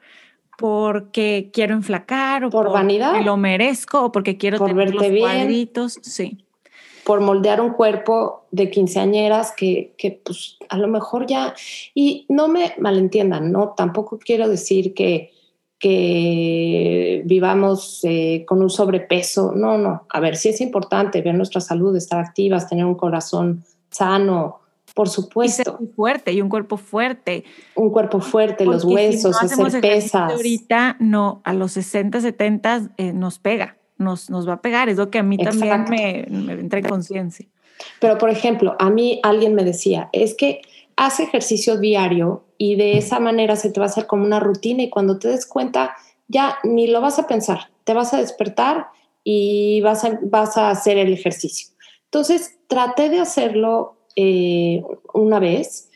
porque 0.57 1.51
quiero 1.53 1.75
enflacar 1.75 2.43
o 2.45 2.49
por 2.49 2.71
vanidad, 2.71 3.23
lo 3.23 3.37
merezco 3.37 4.05
o 4.05 4.11
porque 4.11 4.37
quiero 4.37 4.57
por 4.57 4.69
tener 4.69 4.91
verte 4.91 5.11
los 5.11 5.19
cuadritos, 5.19 5.99
sí. 6.01 6.43
Por 7.05 7.21
moldear 7.21 7.61
un 7.61 7.71
cuerpo 7.71 8.47
de 8.51 8.69
quinceañeras 8.69 9.53
que, 9.55 9.93
que, 9.97 10.19
pues 10.25 10.57
a 10.67 10.77
lo 10.77 10.89
mejor 10.89 11.25
ya, 11.25 11.53
y 11.93 12.25
no 12.27 12.49
me 12.49 12.73
malentiendan, 12.79 13.51
¿no? 13.51 13.75
Tampoco 13.77 14.19
quiero 14.19 14.49
decir 14.49 14.93
que, 14.93 15.31
que 15.79 17.21
vivamos 17.23 18.01
eh, 18.03 18.43
con 18.45 18.61
un 18.61 18.69
sobrepeso, 18.69 19.53
no, 19.55 19.77
no. 19.77 20.05
A 20.09 20.19
ver, 20.19 20.35
sí 20.35 20.49
es 20.49 20.59
importante 20.59 21.21
ver 21.21 21.35
nuestra 21.35 21.61
salud, 21.61 21.95
estar 21.95 22.19
activas, 22.19 22.67
tener 22.67 22.83
un 22.83 22.95
corazón 22.95 23.63
sano, 23.89 24.59
por 24.97 25.09
supuesto. 25.09 25.77
Y 25.79 25.85
fuerte 25.93 26.33
y 26.33 26.41
un 26.41 26.49
cuerpo 26.49 26.75
fuerte. 26.75 27.43
Un 27.75 27.91
cuerpo 27.91 28.19
fuerte, 28.19 28.65
los 28.65 28.83
huesos, 28.83 29.37
si 29.37 29.45
hacer 29.45 29.79
pesas. 29.79 30.33
Ahorita 30.33 30.97
no, 30.99 31.39
a 31.43 31.53
los 31.53 31.73
60, 31.73 32.19
70 32.19 32.93
eh, 32.97 33.13
nos 33.13 33.37
pega, 33.37 33.77
nos, 33.99 34.31
nos 34.31 34.49
va 34.49 34.53
a 34.53 34.61
pegar. 34.61 34.89
Es 34.89 34.97
lo 34.97 35.11
que 35.11 35.19
a 35.19 35.23
mí 35.23 35.37
también 35.37 35.85
me, 35.87 36.25
me 36.31 36.53
entra 36.53 36.79
en 36.79 36.89
conciencia. 36.89 37.45
Pero, 37.99 38.17
por 38.17 38.31
ejemplo, 38.31 38.75
a 38.79 38.89
mí 38.89 39.19
alguien 39.21 39.53
me 39.53 39.63
decía, 39.63 40.09
es 40.13 40.33
que 40.33 40.61
hace 40.95 41.21
ejercicio 41.21 41.77
diario 41.77 42.45
y 42.57 42.75
de 42.75 42.97
esa 42.97 43.19
manera 43.19 43.55
se 43.55 43.69
te 43.69 43.79
va 43.79 43.85
a 43.85 43.89
hacer 43.89 44.07
como 44.07 44.25
una 44.25 44.39
rutina 44.39 44.81
y 44.81 44.89
cuando 44.89 45.19
te 45.19 45.27
des 45.27 45.45
cuenta, 45.45 45.95
ya 46.27 46.57
ni 46.63 46.87
lo 46.87 47.01
vas 47.01 47.19
a 47.19 47.27
pensar, 47.27 47.69
te 47.83 47.93
vas 47.93 48.15
a 48.15 48.17
despertar 48.17 48.87
y 49.23 49.79
vas 49.81 50.03
a, 50.03 50.17
vas 50.23 50.57
a 50.57 50.71
hacer 50.71 50.97
el 50.97 51.13
ejercicio. 51.13 51.67
Entonces, 52.05 52.57
traté 52.67 53.09
de 53.09 53.19
hacerlo 53.19 53.96
eh, 54.19 54.83
una 55.13 55.39
vez, 55.39 55.91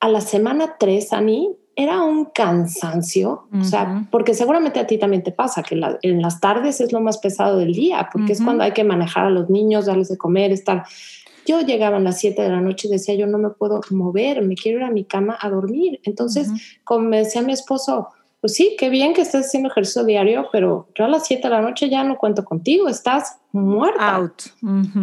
a 0.00 0.08
la 0.08 0.22
semana 0.22 0.76
3, 0.78 1.12
a 1.12 1.20
mí 1.20 1.54
era 1.76 2.02
un 2.02 2.24
cansancio, 2.24 3.46
o 3.56 3.62
sea, 3.62 4.08
porque 4.10 4.34
seguramente 4.34 4.80
a 4.80 4.86
ti 4.86 4.98
también 4.98 5.22
te 5.22 5.30
pasa 5.30 5.62
que 5.62 5.80
en 6.02 6.22
las 6.22 6.40
tardes 6.40 6.80
es 6.80 6.92
lo 6.92 7.00
más 7.00 7.18
pesado 7.18 7.56
del 7.56 7.72
día, 7.72 8.08
porque 8.10 8.32
es 8.32 8.42
cuando 8.42 8.64
hay 8.64 8.72
que 8.72 8.82
manejar 8.82 9.26
a 9.26 9.30
los 9.30 9.48
niños, 9.48 9.86
darles 9.86 10.08
de 10.08 10.16
comer, 10.16 10.50
estar... 10.50 10.84
Yo 11.46 11.60
llegaba 11.60 11.98
a 11.98 12.00
las 12.00 12.18
7 12.18 12.42
de 12.42 12.48
la 12.48 12.60
noche 12.60 12.88
y 12.88 12.90
decía, 12.90 13.14
yo 13.14 13.26
no 13.26 13.38
me 13.38 13.50
puedo 13.50 13.80
mover, 13.90 14.42
me 14.42 14.56
quiero 14.56 14.78
ir 14.78 14.84
a 14.84 14.90
mi 14.90 15.04
cama 15.04 15.38
a 15.40 15.48
dormir. 15.48 16.00
Entonces, 16.02 16.50
como 16.84 17.08
me 17.08 17.18
decía 17.18 17.42
mi 17.42 17.52
esposo, 17.52 18.08
pues 18.40 18.54
sí, 18.54 18.76
qué 18.78 18.90
bien 18.90 19.14
que 19.14 19.22
estés 19.22 19.46
haciendo 19.46 19.68
ejercicio 19.68 20.04
diario, 20.04 20.48
pero 20.50 20.88
yo 20.94 21.04
a 21.04 21.08
las 21.08 21.26
7 21.26 21.42
de 21.42 21.48
la 21.48 21.62
noche 21.62 21.88
ya 21.88 22.02
no 22.02 22.18
cuento 22.18 22.44
contigo, 22.44 22.88
estás 22.88 23.38
muerta. 23.52 24.16
Out. 24.16 24.42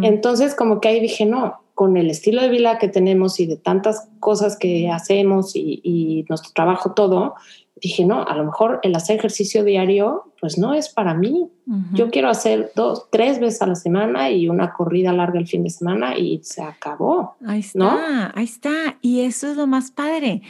Entonces, 0.02 0.54
como 0.54 0.80
que 0.80 0.88
ahí 0.88 1.00
dije, 1.00 1.24
no, 1.24 1.60
con 1.76 1.98
el 1.98 2.08
estilo 2.08 2.40
de 2.40 2.48
vida 2.48 2.78
que 2.78 2.88
tenemos 2.88 3.38
y 3.38 3.46
de 3.46 3.58
tantas 3.58 4.08
cosas 4.18 4.56
que 4.56 4.90
hacemos 4.90 5.52
y, 5.54 6.24
nuestro 6.26 6.52
trabajo 6.54 6.94
todo, 6.94 7.34
dije, 7.82 8.06
no, 8.06 8.22
a 8.22 8.34
lo 8.34 8.44
mejor 8.44 8.80
el 8.82 8.94
hacer 8.94 9.18
ejercicio 9.18 9.62
diario, 9.62 10.32
pues 10.40 10.56
no 10.56 10.72
es 10.72 10.88
para 10.88 11.12
mí. 11.12 11.50
Yo 11.92 12.08
quiero 12.08 12.30
hacer 12.30 12.72
dos, 12.74 13.08
tres 13.10 13.38
veces 13.40 13.60
a 13.60 13.66
la 13.66 13.74
semana 13.74 14.30
y 14.30 14.48
una 14.48 14.72
corrida 14.72 15.12
larga 15.12 15.38
el 15.38 15.46
fin 15.46 15.64
de 15.64 15.70
semana 15.70 16.16
y 16.16 16.40
se 16.44 16.62
acabó. 16.62 17.36
Ahí 17.46 17.60
está, 17.60 18.32
ahí 18.34 18.44
está. 18.44 18.96
Y 19.02 19.20
eso 19.20 19.46
es 19.46 19.58
lo 19.58 19.66
más 19.66 19.90
padre. 19.90 20.40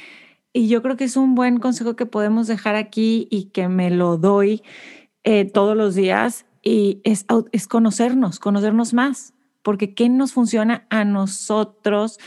Y 0.52 0.68
yo 0.68 0.80
creo 0.80 0.96
que 0.96 1.04
es 1.04 1.16
un 1.16 1.34
buen 1.34 1.58
consejo 1.58 1.96
que 1.96 2.06
podemos 2.06 2.46
dejar 2.46 2.76
aquí 2.76 3.26
y 3.32 3.46
que 3.46 3.68
me 3.68 3.90
lo 3.90 4.16
doy 4.16 4.62
eh, 5.24 5.44
todos 5.44 5.76
los 5.76 5.96
días 5.96 6.46
y 6.62 7.00
es, 7.02 7.26
es 7.50 7.66
conocernos, 7.66 8.38
conocernos 8.38 8.94
más 8.94 9.34
porque 9.66 9.94
¿qué 9.94 10.08
nos 10.08 10.32
funciona 10.32 10.86
a 10.90 11.04
nosotros 11.04 12.20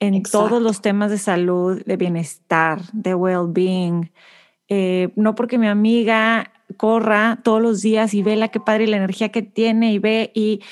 en 0.00 0.22
todos 0.22 0.62
los 0.62 0.80
temas 0.80 1.10
de 1.10 1.18
salud, 1.18 1.82
de 1.84 1.98
bienestar, 1.98 2.80
de 2.94 3.14
well-being? 3.14 4.10
Eh, 4.70 5.10
no 5.14 5.34
porque 5.34 5.58
mi 5.58 5.66
amiga 5.66 6.54
corra 6.78 7.38
todos 7.44 7.60
los 7.60 7.82
días 7.82 8.14
y 8.14 8.22
ve 8.22 8.34
la 8.36 8.48
que 8.48 8.60
padre 8.60 8.86
la 8.86 8.96
energía 8.96 9.28
que 9.28 9.42
tiene 9.42 9.92
y 9.92 9.98
ve 9.98 10.30
y 10.34 10.62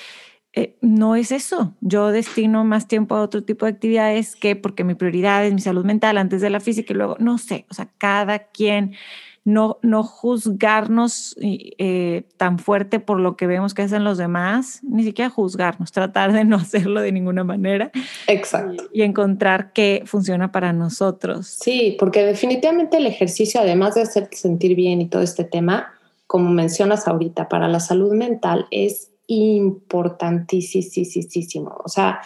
eh, 0.54 0.78
no 0.80 1.14
es 1.14 1.30
eso. 1.30 1.74
Yo 1.82 2.08
destino 2.08 2.64
más 2.64 2.88
tiempo 2.88 3.16
a 3.16 3.20
otro 3.20 3.44
tipo 3.44 3.66
de 3.66 3.72
actividades 3.72 4.34
que 4.34 4.56
porque 4.56 4.82
mi 4.82 4.94
prioridad 4.94 5.44
es 5.44 5.52
mi 5.52 5.60
salud 5.60 5.84
mental 5.84 6.16
antes 6.16 6.40
de 6.40 6.48
la 6.48 6.60
física 6.60 6.94
y 6.94 6.96
luego, 6.96 7.16
no 7.18 7.37
sé, 7.37 7.66
o 7.68 7.74
sea, 7.74 7.90
cada 7.98 8.38
quien 8.38 8.94
no, 9.44 9.78
no 9.83 10.02
juzgarnos 10.02 11.37
eh, 11.38 12.24
tan 12.38 12.59
fuerte 12.59 12.98
por 12.98 13.20
lo 13.20 13.37
que 13.37 13.46
vemos 13.46 13.74
que 13.74 13.83
hacen 13.83 14.02
los 14.02 14.16
demás, 14.16 14.80
ni 14.83 15.04
siquiera 15.04 15.28
juzgarnos, 15.30 15.92
tratar 15.92 16.33
de 16.33 16.44
no 16.44 16.57
hacerlo 16.64 17.02
de 17.02 17.12
ninguna 17.12 17.44
manera. 17.44 17.92
Exacto. 18.26 18.85
Y, 18.92 19.02
encontrar 19.02 19.72
qué 19.72 20.02
funciona 20.07 20.50
para 20.50 20.72
nosotros. 20.72 21.46
Sí, 21.46 21.94
porque 21.98 22.24
definitivamente 22.24 22.96
el 22.96 23.07
ejercicio, 23.07 23.61
además 23.61 23.94
de 23.94 24.00
hacerte 24.02 24.37
sentir 24.37 24.74
bien 24.74 25.00
y 25.02 25.09
todo 25.09 25.22
este 25.22 25.44
tema, 25.44 25.92
como 26.26 26.50
mencionas 26.50 27.07
ahorita, 27.07 27.50
para 27.50 27.68
la 27.68 27.80
salud 27.80 28.14
mental 28.14 28.66
es 28.70 29.11
importantísimo. 29.26 31.76
O 31.85 31.88
sea, 31.88 32.20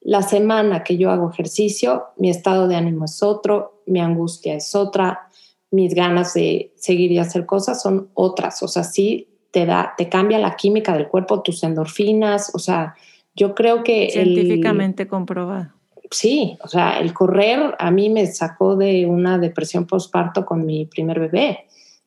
la 0.00 0.22
semana 0.22 0.84
que 0.84 0.96
yo 0.96 1.10
hago 1.10 1.30
ejercicio, 1.30 2.04
mi 2.16 2.30
estado 2.30 2.68
de 2.68 2.76
ánimo 2.76 3.06
es 3.06 3.24
otro, 3.24 3.82
mi 3.86 4.00
angustia 4.00 4.54
es 4.54 4.74
otra, 4.74 5.29
mis 5.70 5.94
ganas 5.94 6.34
de 6.34 6.72
seguir 6.76 7.12
y 7.12 7.18
hacer 7.18 7.46
cosas 7.46 7.80
son 7.80 8.10
otras. 8.14 8.62
O 8.62 8.68
sea, 8.68 8.84
sí 8.84 9.28
te 9.50 9.66
da, 9.66 9.94
te 9.96 10.08
cambia 10.08 10.38
la 10.38 10.56
química 10.56 10.92
del 10.92 11.08
cuerpo, 11.08 11.42
tus 11.42 11.62
endorfinas. 11.62 12.50
O 12.54 12.58
sea, 12.58 12.94
yo 13.34 13.54
creo 13.54 13.82
que. 13.82 14.10
Científicamente 14.10 15.06
comprobado. 15.06 15.72
Sí, 16.10 16.58
o 16.62 16.68
sea, 16.68 16.98
el 16.98 17.12
correr 17.12 17.76
a 17.78 17.90
mí 17.92 18.10
me 18.10 18.26
sacó 18.26 18.74
de 18.74 19.06
una 19.06 19.38
depresión 19.38 19.86
postparto 19.86 20.44
con 20.44 20.66
mi 20.66 20.86
primer 20.86 21.20
bebé. 21.20 21.66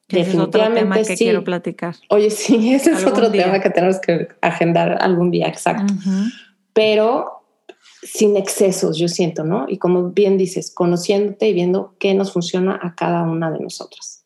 Definitivamente 0.09 0.31
es 0.31 0.45
otro 0.45 0.73
tema 0.73 1.07
que 1.07 1.15
quiero 1.15 1.43
platicar. 1.43 1.95
Oye, 2.09 2.29
sí, 2.29 2.73
ese 2.73 2.91
es 2.91 3.05
otro 3.05 3.31
tema 3.31 3.61
que 3.61 3.69
tenemos 3.69 3.99
que 3.99 4.27
agendar 4.41 5.01
algún 5.01 5.31
día, 5.31 5.47
exacto. 5.47 5.93
Pero 6.73 7.42
sin 8.13 8.37
excesos, 8.37 8.99
yo 8.99 9.07
siento, 9.07 9.43
¿no? 9.43 9.65
Y 9.67 9.79
como 9.79 10.11
bien 10.11 10.37
dices, 10.37 10.71
conociéndote 10.71 11.49
y 11.49 11.53
viendo 11.53 11.95
qué 11.97 12.13
nos 12.13 12.31
funciona 12.31 12.79
a 12.79 12.93
cada 12.93 13.23
una 13.23 13.49
de 13.49 13.59
nosotras. 13.59 14.23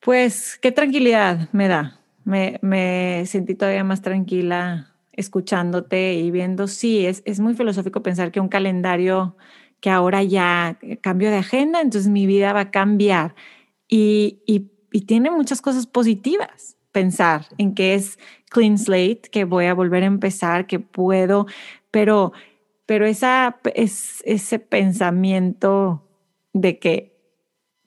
Pues 0.00 0.58
qué 0.60 0.72
tranquilidad 0.72 1.48
me 1.52 1.68
da. 1.68 2.00
Me, 2.24 2.58
me, 2.62 3.24
sentí 3.26 3.54
todavía 3.54 3.84
más 3.84 4.02
tranquila 4.02 4.92
escuchándote 5.12 6.14
y 6.14 6.32
viendo, 6.32 6.66
sí, 6.66 7.06
es, 7.06 7.22
es 7.24 7.38
muy 7.38 7.54
filosófico 7.54 8.02
pensar 8.02 8.32
que 8.32 8.40
un 8.40 8.48
calendario 8.48 9.36
que 9.78 9.90
ahora 9.90 10.24
ya 10.24 10.80
cambio 11.00 11.30
de 11.30 11.36
agenda, 11.36 11.80
entonces 11.80 12.10
mi 12.10 12.26
vida 12.26 12.52
va 12.52 12.60
a 12.60 12.70
cambiar. 12.72 13.36
Y, 13.86 14.40
y, 14.46 14.72
y 14.90 15.02
tiene 15.02 15.30
muchas 15.30 15.62
cosas 15.62 15.86
positivas 15.86 16.77
pensar 16.92 17.46
en 17.58 17.74
que 17.74 17.94
es 17.94 18.18
clean 18.50 18.78
slate, 18.78 19.22
que 19.30 19.44
voy 19.44 19.66
a 19.66 19.74
volver 19.74 20.02
a 20.02 20.06
empezar, 20.06 20.66
que 20.66 20.80
puedo, 20.80 21.46
pero, 21.90 22.32
pero 22.86 23.06
esa, 23.06 23.58
es, 23.74 24.22
ese 24.24 24.58
pensamiento 24.58 26.04
de 26.52 26.78
que, 26.78 27.16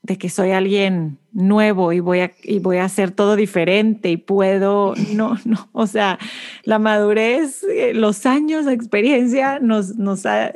de 0.03 0.17
que 0.17 0.29
soy 0.29 0.51
alguien 0.51 1.19
nuevo 1.33 1.93
y 1.93 1.99
voy, 1.99 2.19
a, 2.19 2.31
y 2.43 2.59
voy 2.59 2.77
a 2.77 2.85
hacer 2.85 3.11
todo 3.11 3.35
diferente 3.35 4.09
y 4.09 4.17
puedo, 4.17 4.93
no, 5.13 5.37
no, 5.45 5.69
o 5.71 5.87
sea, 5.87 6.19
la 6.63 6.79
madurez, 6.79 7.63
eh, 7.63 7.93
los 7.93 8.25
años 8.25 8.65
de 8.65 8.73
experiencia 8.73 9.59
nos, 9.59 9.95
nos 9.95 10.25
ha 10.25 10.53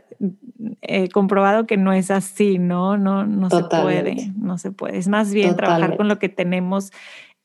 eh, 0.82 1.10
comprobado 1.10 1.66
que 1.66 1.78
no 1.78 1.94
es 1.94 2.12
así, 2.12 2.60
¿no? 2.60 2.98
No, 2.98 3.26
no 3.26 3.50
se 3.50 3.64
puede, 3.64 4.32
no 4.38 4.58
se 4.58 4.72
puede. 4.72 4.98
Es 4.98 5.08
más 5.08 5.34
bien 5.34 5.56
trabajar 5.56 5.98
con 5.98 6.08
lo 6.08 6.20
que 6.20 6.30
tenemos 6.30 6.92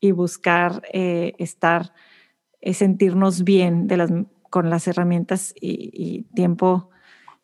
y 0.01 0.13
buscar 0.13 0.83
eh, 0.93 1.35
estar 1.39 1.93
es 2.61 2.79
sentirnos 2.79 3.45
bien 3.45 3.87
de 3.87 3.97
las, 3.97 4.11
con 4.51 4.71
las 4.71 4.87
herramientas 4.89 5.55
y, 5.61 6.25
tiempo 6.35 6.91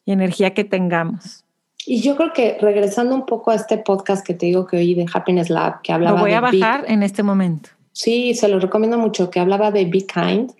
y 0.04 0.12
energía 0.12 0.54
que 0.54 0.64
tengamos. 0.64 1.44
Y 1.86 2.00
yo 2.00 2.16
creo 2.16 2.32
que 2.32 2.58
regresando 2.60 3.14
un 3.14 3.26
poco 3.26 3.50
a 3.50 3.54
este 3.54 3.78
podcast 3.78 4.26
que 4.26 4.34
te 4.34 4.46
digo 4.46 4.66
que 4.66 4.76
oí 4.76 4.94
de 4.94 5.06
Happiness 5.12 5.50
Lab, 5.50 5.82
que 5.82 5.92
hablaba 5.92 6.18
Lo 6.18 6.24
voy 6.24 6.32
a 6.32 6.40
bajar 6.40 6.84
en 6.88 7.02
este 7.02 7.22
momento. 7.22 7.70
Sí, 7.92 8.34
se 8.34 8.48
lo 8.48 8.58
recomiendo 8.58 8.98
mucho, 8.98 9.30
que 9.30 9.40
hablaba 9.40 9.70
de 9.70 9.84
Be 9.84 10.04
Kind. 10.06 10.52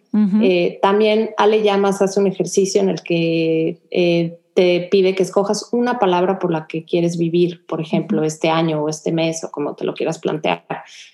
Eh, 0.43 0.79
también 0.81 1.31
Ale 1.37 1.63
Llamas 1.63 2.01
hace 2.01 2.21
un 2.21 2.27
ejercicio 2.27 2.81
en 2.81 2.89
el 2.89 3.03
que 3.03 3.79
eh, 3.91 4.39
te 4.55 4.89
pide 4.91 5.15
que 5.15 5.23
escojas 5.23 5.69
una 5.73 5.99
palabra 5.99 6.39
por 6.39 6.51
la 6.51 6.67
que 6.67 6.85
quieres 6.85 7.19
vivir, 7.19 7.67
por 7.67 7.83
ejemplo, 7.83 8.25
este 8.25 8.49
año 8.49 8.83
o 8.83 8.89
este 8.89 9.13
mes 9.13 9.45
o 9.45 9.51
como 9.51 9.75
te 9.75 9.85
lo 9.85 9.93
quieras 9.93 10.19
plantear. 10.19 10.65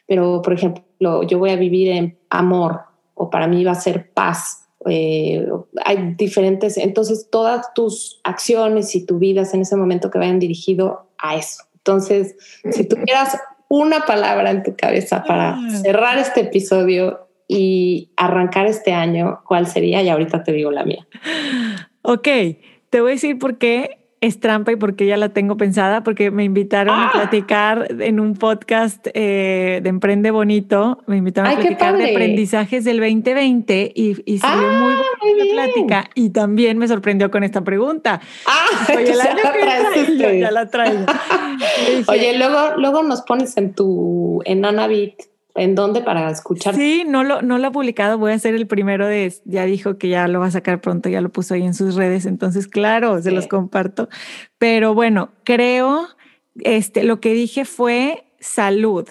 Pero, 0.07 0.41
por 0.43 0.53
ejemplo, 0.53 1.25
yo 1.25 1.39
voy 1.41 1.51
a 1.51 1.57
vivir 1.57 1.89
en 1.89 2.17
amor, 2.31 2.83
o 3.15 3.31
para 3.31 3.49
mí 3.49 3.65
va 3.65 3.73
a 3.73 3.75
ser 3.75 4.13
paz. 4.13 4.69
Eh, 4.87 5.45
hay 5.85 6.15
diferentes, 6.17 6.77
entonces 6.77 7.29
todas 7.31 7.75
tus 7.75 8.21
acciones 8.23 8.95
y 8.95 9.07
tu 9.07 9.19
vida 9.19 9.43
en 9.53 9.63
ese 9.63 9.77
momento 9.77 10.09
que 10.09 10.19
vayan 10.19 10.39
dirigido 10.39 11.09
a 11.19 11.35
eso. 11.35 11.65
Entonces, 11.79 12.37
si 12.71 12.85
tuvieras 12.85 13.37
una 13.69 14.07
palabra 14.07 14.51
en 14.53 14.63
tu 14.63 14.77
cabeza 14.77 15.25
para 15.25 15.59
cerrar 15.83 16.19
este 16.19 16.43
episodio 16.43 17.27
y 17.53 18.11
arrancar 18.17 18.67
este 18.67 18.93
año, 18.93 19.41
¿cuál 19.47 19.67
sería? 19.67 20.03
Y 20.03 20.09
ahorita 20.09 20.43
te 20.43 20.53
digo 20.53 20.71
la 20.71 20.85
mía. 20.85 21.07
Ok, 22.03 22.29
te 22.91 23.01
voy 23.01 23.11
a 23.11 23.15
decir 23.15 23.39
por 23.39 23.59
qué 23.59 24.03
es 24.23 24.39
trampa 24.39 24.71
y 24.71 24.77
porque 24.77 25.05
ya 25.05 25.17
la 25.17 25.31
tengo 25.31 25.57
pensada, 25.57 26.05
porque 26.05 26.31
me 26.31 26.45
invitaron 26.45 26.95
a 26.95 27.09
ah. 27.09 27.13
platicar 27.13 27.89
en 27.99 28.21
un 28.21 28.35
podcast 28.35 29.09
eh, 29.15 29.81
de 29.83 29.89
Emprende 29.89 30.31
Bonito, 30.31 31.03
me 31.09 31.17
invitaron 31.17 31.51
a 31.51 31.57
platicar 31.57 31.97
de 31.97 32.13
aprendizajes 32.13 32.85
del 32.85 33.01
2020 33.01 33.93
y, 33.95 34.33
y 34.33 34.39
salió 34.39 34.69
ah, 34.69 34.81
muy 34.81 35.35
buena 35.35 35.53
plática 35.53 36.11
y 36.15 36.31
también 36.31 36.79
me 36.79 36.87
sorprendió 36.87 37.33
con 37.33 37.43
esta 37.43 37.65
pregunta. 37.65 38.21
Ah, 38.47 38.95
Oye, 38.97 39.13
la 39.17 39.37
ya, 40.17 40.33
ya 40.39 40.51
la 40.53 40.69
traigo. 40.69 41.05
Oye, 42.07 42.39
luego, 42.39 42.77
luego 42.77 43.03
nos 43.03 43.23
pones 43.23 43.57
en 43.57 43.75
tu, 43.75 44.41
en 44.45 44.65
Anabit 44.65 45.32
¿En 45.55 45.75
dónde 45.75 46.01
para 46.01 46.31
escuchar? 46.31 46.75
Sí, 46.75 47.05
no 47.07 47.25
lo, 47.25 47.43
no 47.43 47.59
lo 47.59 47.67
ha 47.67 47.73
publicado. 47.73 48.17
Voy 48.17 48.33
a 48.33 48.39
ser 48.39 48.55
el 48.55 48.67
primero 48.67 49.07
de. 49.07 49.33
Ya 49.45 49.65
dijo 49.65 49.99
que 49.99 50.09
ya 50.09 50.27
lo 50.29 50.41
va 50.41 50.47
a 50.47 50.51
sacar 50.51 50.81
pronto, 50.81 51.09
ya 51.09 51.21
lo 51.21 51.31
puso 51.31 51.55
ahí 51.55 51.63
en 51.63 51.75
sus 51.75 51.95
redes. 51.95 52.25
Entonces, 52.25 52.67
claro, 52.67 53.21
se 53.21 53.33
los 53.33 53.47
comparto. 53.49 54.09
Pero 54.59 54.95
bueno, 54.95 55.31
creo, 55.45 56.09
este, 56.61 57.05
lo 57.05 57.21
que 57.21 57.35
dije 57.35 57.67
fue 57.67 58.25
salud, 58.41 59.07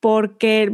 porque 0.00 0.72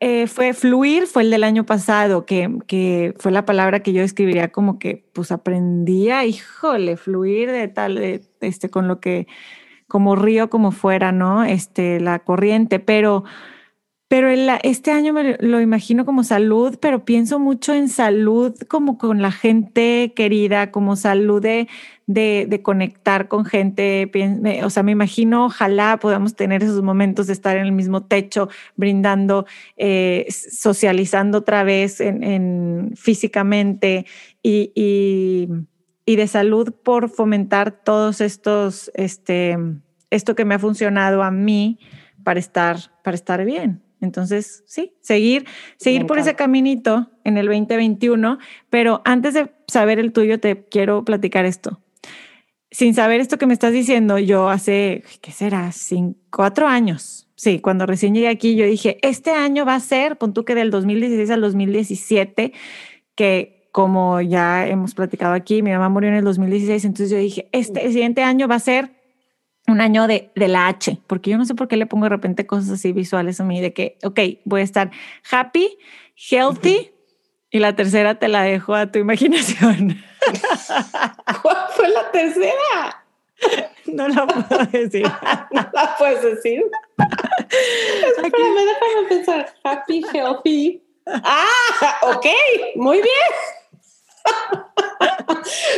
eh, 0.00 0.26
fue 0.26 0.52
fluir, 0.52 1.06
fue 1.06 1.22
el 1.22 1.30
del 1.30 1.42
año 1.42 1.64
pasado, 1.64 2.26
que, 2.26 2.50
que 2.66 3.14
fue 3.18 3.32
la 3.32 3.46
palabra 3.46 3.80
que 3.80 3.94
yo 3.94 4.02
escribiría 4.02 4.52
como 4.52 4.78
que, 4.78 5.08
pues 5.14 5.32
aprendía, 5.32 6.26
híjole, 6.26 6.98
fluir 6.98 7.50
de 7.50 7.68
tal, 7.68 7.94
de, 7.94 8.22
este, 8.42 8.68
con 8.68 8.88
lo 8.88 9.00
que, 9.00 9.26
como 9.86 10.16
río, 10.16 10.50
como 10.50 10.70
fuera, 10.70 11.12
¿no? 11.12 11.44
Este, 11.44 11.98
la 11.98 12.18
corriente, 12.18 12.78
pero 12.78 13.24
pero 14.08 14.30
este 14.30 14.90
año 14.90 15.12
me 15.12 15.36
lo 15.38 15.60
imagino 15.60 16.06
como 16.06 16.24
salud, 16.24 16.78
pero 16.80 17.04
pienso 17.04 17.38
mucho 17.38 17.74
en 17.74 17.90
salud 17.90 18.56
como 18.66 18.96
con 18.96 19.20
la 19.20 19.30
gente 19.30 20.14
querida, 20.16 20.70
como 20.70 20.96
salud 20.96 21.42
de, 21.42 21.68
de, 22.06 22.62
conectar 22.62 23.28
con 23.28 23.44
gente. 23.44 24.10
O 24.64 24.70
sea, 24.70 24.82
me 24.82 24.92
imagino, 24.92 25.44
ojalá 25.44 25.98
podamos 25.98 26.34
tener 26.34 26.62
esos 26.62 26.82
momentos 26.82 27.26
de 27.26 27.34
estar 27.34 27.58
en 27.58 27.66
el 27.66 27.72
mismo 27.72 28.04
techo, 28.04 28.48
brindando, 28.76 29.44
eh, 29.76 30.26
socializando 30.30 31.38
otra 31.38 31.62
vez 31.62 32.00
en, 32.00 32.92
físicamente 32.96 34.06
y, 34.42 34.72
y, 34.74 35.48
y, 36.06 36.16
de 36.16 36.26
salud 36.26 36.72
por 36.82 37.10
fomentar 37.10 37.72
todos 37.84 38.22
estos 38.22 38.90
este, 38.94 39.58
esto 40.08 40.34
que 40.34 40.46
me 40.46 40.54
ha 40.54 40.58
funcionado 40.58 41.22
a 41.22 41.30
mí 41.30 41.78
para 42.24 42.40
estar, 42.40 42.78
para 43.02 43.14
estar 43.14 43.44
bien. 43.44 43.82
Entonces, 44.00 44.64
sí, 44.66 44.94
seguir, 45.00 45.46
seguir 45.76 46.06
por 46.06 46.18
ese 46.18 46.34
caminito 46.34 47.10
en 47.24 47.36
el 47.36 47.46
2021, 47.46 48.38
pero 48.70 49.02
antes 49.04 49.34
de 49.34 49.50
saber 49.66 49.98
el 49.98 50.12
tuyo, 50.12 50.38
te 50.38 50.64
quiero 50.64 51.04
platicar 51.04 51.44
esto. 51.44 51.80
Sin 52.70 52.94
saber 52.94 53.20
esto 53.20 53.38
que 53.38 53.46
me 53.46 53.54
estás 53.54 53.72
diciendo, 53.72 54.18
yo 54.18 54.48
hace, 54.48 55.02
¿qué 55.20 55.32
será? 55.32 55.72
Cinco, 55.72 56.18
cuatro 56.30 56.68
años. 56.68 57.28
Sí, 57.34 57.60
cuando 57.60 57.86
recién 57.86 58.14
llegué 58.14 58.28
aquí, 58.28 58.56
yo 58.56 58.66
dije, 58.66 58.98
este 59.02 59.30
año 59.30 59.64
va 59.64 59.76
a 59.76 59.80
ser, 59.80 60.18
pon 60.18 60.34
tú 60.34 60.44
que 60.44 60.54
del 60.54 60.70
2016 60.70 61.30
al 61.30 61.40
2017, 61.40 62.52
que 63.14 63.68
como 63.72 64.20
ya 64.20 64.66
hemos 64.66 64.94
platicado 64.94 65.34
aquí, 65.34 65.62
mi 65.62 65.70
mamá 65.70 65.88
murió 65.88 66.10
en 66.10 66.16
el 66.16 66.24
2016, 66.24 66.84
entonces 66.84 67.10
yo 67.10 67.18
dije, 67.18 67.48
este 67.52 67.86
siguiente 67.92 68.22
año 68.22 68.48
va 68.48 68.56
a 68.56 68.60
ser 68.60 68.97
un 69.68 69.80
año 69.80 70.06
de, 70.06 70.30
de, 70.34 70.48
la 70.48 70.68
H, 70.68 70.98
porque 71.06 71.30
yo 71.30 71.38
no 71.38 71.44
sé 71.44 71.54
por 71.54 71.68
qué 71.68 71.76
le 71.76 71.86
pongo 71.86 72.04
de 72.04 72.10
repente 72.10 72.46
cosas 72.46 72.70
así 72.70 72.92
visuales 72.92 73.40
a 73.40 73.44
mí, 73.44 73.60
de 73.60 73.72
que, 73.72 73.98
ok, 74.02 74.20
voy 74.44 74.62
a 74.62 74.64
estar 74.64 74.90
happy, 75.30 75.78
healthy, 76.30 76.92
y 77.50 77.58
la 77.60 77.74
tercera 77.74 78.18
te 78.18 78.28
la 78.28 78.42
dejo 78.42 78.74
a 78.74 78.90
tu 78.90 78.98
imaginación. 78.98 80.02
¿Cuál 81.42 81.56
fue 81.70 81.88
la 81.88 82.10
tercera? 82.10 83.04
No 83.86 84.06
la 84.08 84.26
puedo 84.26 84.64
decir. 84.66 85.02
¿No 85.50 85.70
la 85.72 85.96
puedes 85.96 86.22
decir? 86.22 86.62
Espérame, 88.18 88.66
déjame 88.66 89.08
pensar. 89.08 89.54
Happy, 89.64 90.04
healthy. 90.12 90.82
Ah, 91.06 91.98
ok, 92.02 92.26
muy 92.76 93.00
bien. 93.00 94.64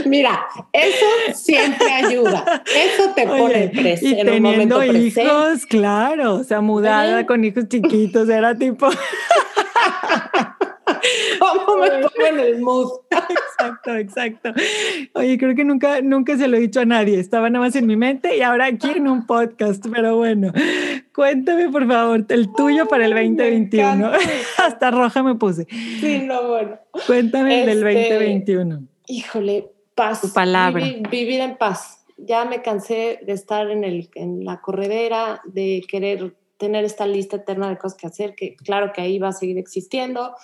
Mira, 0.06 0.46
eso 0.72 1.06
siempre 1.34 1.90
ayuda. 1.92 2.62
Eso 2.74 3.12
te 3.14 3.26
pone 3.26 3.68
presente 3.68 4.20
en 4.20 4.30
un 4.30 4.42
momento 4.42 4.82
hijos, 4.84 5.66
claro, 5.66 6.34
o 6.36 6.44
sea, 6.44 6.60
mudada 6.60 7.26
con 7.26 7.44
hijos 7.44 7.68
chiquitos, 7.68 8.28
era 8.28 8.54
tipo. 8.54 8.88
¿Cómo 11.38 11.78
me 11.78 11.88
pongo 11.90 12.26
en 12.28 12.38
el 12.40 12.60
mood? 12.60 12.90
Exacto, 13.10 13.96
exacto. 13.96 14.52
Oye, 15.14 15.38
creo 15.38 15.54
que 15.54 15.64
nunca, 15.64 16.00
nunca 16.02 16.36
se 16.36 16.48
lo 16.48 16.56
he 16.56 16.60
dicho 16.60 16.80
a 16.80 16.84
nadie. 16.84 17.18
Estaba 17.18 17.50
nada 17.50 17.64
más 17.64 17.76
en 17.76 17.86
mi 17.86 17.96
mente 17.96 18.36
y 18.36 18.42
ahora 18.42 18.66
aquí 18.66 18.90
en 18.90 19.08
un 19.08 19.26
podcast. 19.26 19.84
Pero 19.92 20.16
bueno, 20.16 20.52
cuéntame 21.14 21.68
por 21.68 21.86
favor 21.86 22.24
el 22.28 22.52
tuyo 22.54 22.86
para 22.86 23.06
el 23.06 23.12
2021. 23.12 24.10
Hasta 24.58 24.90
roja 24.90 25.22
me 25.22 25.34
puse. 25.34 25.66
Sí, 26.00 26.22
no, 26.26 26.48
bueno. 26.48 26.78
Cuéntame 27.06 27.62
el 27.62 27.66
del 27.66 27.80
2021. 27.80 28.89
Híjole, 29.10 29.72
paz. 29.96 30.20
Tu 30.20 30.32
palabra. 30.32 30.86
Vivir, 31.10 31.40
en 31.40 31.58
paz. 31.58 32.04
Ya 32.16 32.44
me 32.44 32.62
cansé 32.62 33.18
de 33.26 33.32
estar 33.32 33.68
en, 33.68 33.82
el, 33.82 34.08
en 34.14 34.44
la 34.44 34.60
corredera, 34.60 35.42
de 35.44 35.82
querer 35.90 36.36
tener 36.58 36.84
esta 36.84 37.06
lista 37.06 37.36
eterna 37.36 37.68
de 37.68 37.76
cosas 37.76 37.98
que 37.98 38.06
hacer, 38.06 38.36
que 38.36 38.54
claro 38.54 38.92
que 38.92 39.00
ahí 39.00 39.18
va 39.18 39.28
a 39.28 39.32
seguir 39.32 39.58
existiendo, 39.58 40.36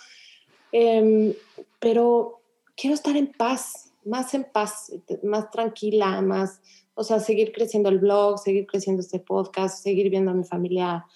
em, 0.72 1.32
pero 1.78 2.40
quiero 2.74 2.94
estar 2.94 3.16
en 3.16 3.28
paz, 3.28 3.92
más 4.04 4.34
en 4.34 4.44
paz, 4.52 4.92
más 5.22 5.48
tranquila, 5.52 6.20
más, 6.22 6.60
o 6.94 7.04
sea, 7.04 7.20
seguir 7.20 7.52
creciendo 7.52 7.88
el 7.88 7.98
blog, 7.98 8.40
seguir 8.40 8.66
creciendo 8.66 9.00
este 9.00 9.20
podcast, 9.20 9.80
seguir 9.80 10.10
viendo 10.10 10.32
a 10.32 10.34
mi 10.34 10.44
familia 10.44 11.06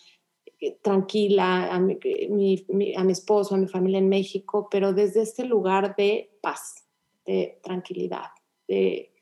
eh, 0.61 0.79
tranquila, 0.83 1.75
a 1.75 1.81
mi, 1.81 1.99
a 2.97 3.03
mi 3.03 3.13
esposo, 3.13 3.57
a 3.57 3.59
mi 3.59 3.67
familia 3.67 3.99
en 3.99 4.09
México, 4.09 4.69
pero 4.71 4.93
desde 4.93 5.23
este 5.23 5.45
lugar 5.45 5.97
de 5.97 6.31
paz 6.43 6.90
de 7.31 7.61
tranquilidad, 7.63 8.31
de 8.67 9.13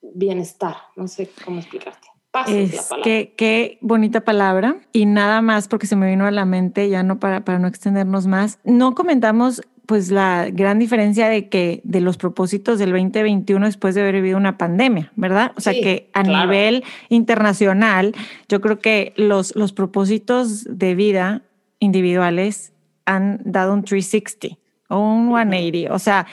bienestar. 0.00 0.76
No 0.96 1.06
sé 1.06 1.30
cómo 1.44 1.58
explicarte. 1.58 2.08
Paz 2.30 2.48
es, 2.48 2.74
la 2.74 2.82
palabra. 2.82 3.04
Qué, 3.04 3.34
qué, 3.36 3.78
bonita 3.80 4.22
palabra. 4.22 4.76
Y 4.92 5.06
nada 5.06 5.42
más 5.42 5.68
porque 5.68 5.86
se 5.86 5.96
me 5.96 6.08
vino 6.08 6.26
a 6.26 6.30
la 6.30 6.44
mente, 6.44 6.88
ya 6.88 7.02
no 7.02 7.20
para, 7.20 7.44
para 7.44 7.58
no 7.58 7.68
extendernos 7.68 8.26
más. 8.26 8.58
No 8.64 8.94
comentamos 8.94 9.62
pues 9.86 10.10
la 10.10 10.48
gran 10.50 10.78
diferencia 10.78 11.28
de 11.28 11.50
que 11.50 11.82
de 11.84 12.00
los 12.00 12.16
propósitos 12.16 12.78
del 12.78 12.90
2021 12.92 13.66
después 13.66 13.94
de 13.94 14.00
haber 14.00 14.14
vivido 14.14 14.38
una 14.38 14.56
pandemia, 14.56 15.12
¿verdad? 15.14 15.52
O 15.56 15.60
sea 15.60 15.74
que 15.74 16.08
a 16.14 16.22
nivel 16.22 16.84
internacional, 17.10 18.14
yo 18.48 18.62
creo 18.62 18.78
que 18.78 19.12
los, 19.16 19.54
los 19.54 19.74
propósitos 19.74 20.64
de 20.64 20.94
vida 20.94 21.42
individuales 21.80 22.72
han 23.04 23.42
dado 23.44 23.74
un 23.74 23.84
360 23.84 24.58
o 24.88 24.98
un 25.00 25.28
180. 25.28 25.92
O 25.92 25.98
sea, 25.98 26.26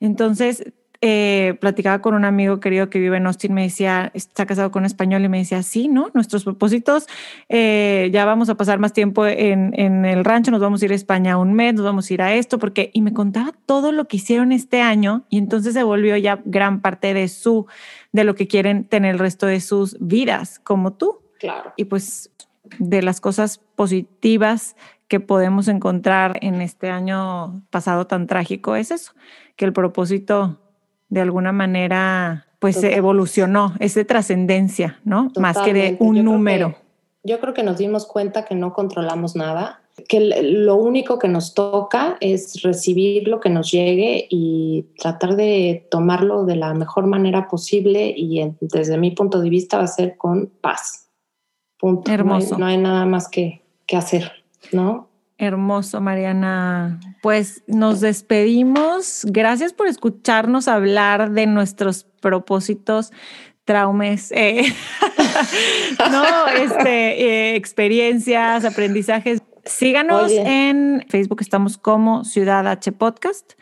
entonces, 0.00 0.72
eh, 1.02 1.56
platicaba 1.60 2.00
con 2.00 2.14
un 2.14 2.24
amigo 2.24 2.58
querido 2.58 2.88
que 2.88 2.98
vive 2.98 3.18
en 3.18 3.26
Austin, 3.26 3.52
me 3.52 3.62
decía, 3.62 4.10
está 4.14 4.46
casado 4.46 4.70
con 4.70 4.82
un 4.82 4.86
español 4.86 5.24
y 5.24 5.28
me 5.28 5.38
decía, 5.38 5.62
sí, 5.62 5.88
¿no? 5.88 6.10
Nuestros 6.14 6.44
propósitos, 6.44 7.06
eh, 7.48 8.08
ya 8.12 8.24
vamos 8.24 8.48
a 8.48 8.54
pasar 8.54 8.78
más 8.78 8.92
tiempo 8.92 9.26
en, 9.26 9.78
en, 9.78 10.04
el 10.04 10.24
rancho, 10.24 10.50
nos 10.50 10.60
vamos 10.60 10.80
a 10.80 10.86
ir 10.86 10.92
a 10.92 10.94
España 10.94 11.36
un 11.36 11.52
mes, 11.52 11.74
nos 11.74 11.84
vamos 11.84 12.10
a 12.10 12.14
ir 12.14 12.22
a 12.22 12.34
esto, 12.34 12.58
porque, 12.58 12.90
y 12.94 13.02
me 13.02 13.12
contaba 13.12 13.52
todo 13.66 13.92
lo 13.92 14.06
que 14.08 14.16
hicieron 14.16 14.52
este 14.52 14.80
año 14.80 15.26
y 15.28 15.38
entonces 15.38 15.74
se 15.74 15.82
volvió 15.82 16.16
ya 16.16 16.40
gran 16.44 16.80
parte 16.80 17.12
de 17.12 17.28
su, 17.28 17.66
de 18.12 18.24
lo 18.24 18.34
que 18.34 18.48
quieren 18.48 18.84
tener 18.84 19.14
el 19.14 19.18
resto 19.18 19.46
de 19.46 19.60
sus 19.60 19.96
vidas, 20.00 20.58
como 20.60 20.94
tú. 20.94 21.20
Claro. 21.38 21.74
Y 21.76 21.84
pues 21.84 22.30
de 22.78 23.02
las 23.02 23.20
cosas 23.20 23.58
positivas 23.76 24.76
que 25.08 25.20
podemos 25.20 25.68
encontrar 25.68 26.38
en 26.40 26.60
este 26.60 26.90
año 26.90 27.62
pasado 27.70 28.06
tan 28.06 28.26
trágico 28.26 28.74
es 28.74 28.90
eso, 28.90 29.12
que 29.56 29.64
el 29.64 29.72
propósito 29.72 30.58
de 31.08 31.20
alguna 31.20 31.52
manera 31.52 32.46
pues 32.58 32.82
evolucionó, 32.82 33.74
es 33.80 33.94
de 33.94 34.04
trascendencia, 34.04 34.98
¿no? 35.04 35.30
Más 35.38 35.58
que 35.58 35.72
de 35.72 35.96
un 36.00 36.24
número. 36.24 36.74
yo 37.22 37.38
creo 37.40 37.54
que 37.54 37.62
nos 37.62 37.78
dimos 37.78 38.06
cuenta 38.06 38.44
que 38.44 38.54
no 38.54 38.72
controlamos 38.72 39.36
nada, 39.36 39.82
que 40.08 40.20
lo 40.20 40.76
único 40.76 41.18
que 41.18 41.28
nos 41.28 41.54
toca 41.54 42.16
es 42.20 42.62
recibir 42.62 43.28
lo 43.28 43.40
que 43.40 43.50
nos 43.50 43.70
llegue 43.70 44.26
y 44.30 44.86
tratar 44.98 45.36
de 45.36 45.86
tomarlo 45.90 46.44
de 46.44 46.56
la 46.56 46.74
mejor 46.74 47.06
manera 47.06 47.48
posible 47.48 48.12
y 48.16 48.42
desde 48.60 48.98
mi 48.98 49.12
punto 49.12 49.40
de 49.40 49.50
vista 49.50 49.78
va 49.78 49.84
a 49.84 49.88
ser 49.88 50.16
con 50.16 50.50
paz. 50.60 51.08
Punto. 51.78 52.10
Hermoso. 52.10 52.58
No 52.58 52.66
hay, 52.66 52.78
nada 52.78 53.06
más 53.06 53.28
que, 53.28 53.62
que 53.86 53.96
hacer, 53.96 54.32
¿no? 54.72 55.08
Hermoso, 55.38 56.00
Mariana. 56.00 56.98
Pues 57.22 57.62
nos 57.66 58.00
despedimos. 58.00 59.26
Gracias 59.26 59.74
por 59.74 59.86
escucharnos 59.86 60.66
hablar 60.66 61.32
de 61.32 61.46
nuestros 61.46 62.04
propósitos, 62.20 63.12
traumes, 63.64 64.32
eh, 64.32 64.72
no, 66.10 66.46
este, 66.46 67.50
eh, 67.50 67.56
experiencias, 67.56 68.64
aprendizajes. 68.64 69.42
Síganos 69.64 70.30
en 70.30 71.04
Facebook, 71.08 71.42
estamos 71.42 71.76
como 71.76 72.24
Ciudad 72.24 72.66
H 72.66 72.92
Podcast. 72.92 73.52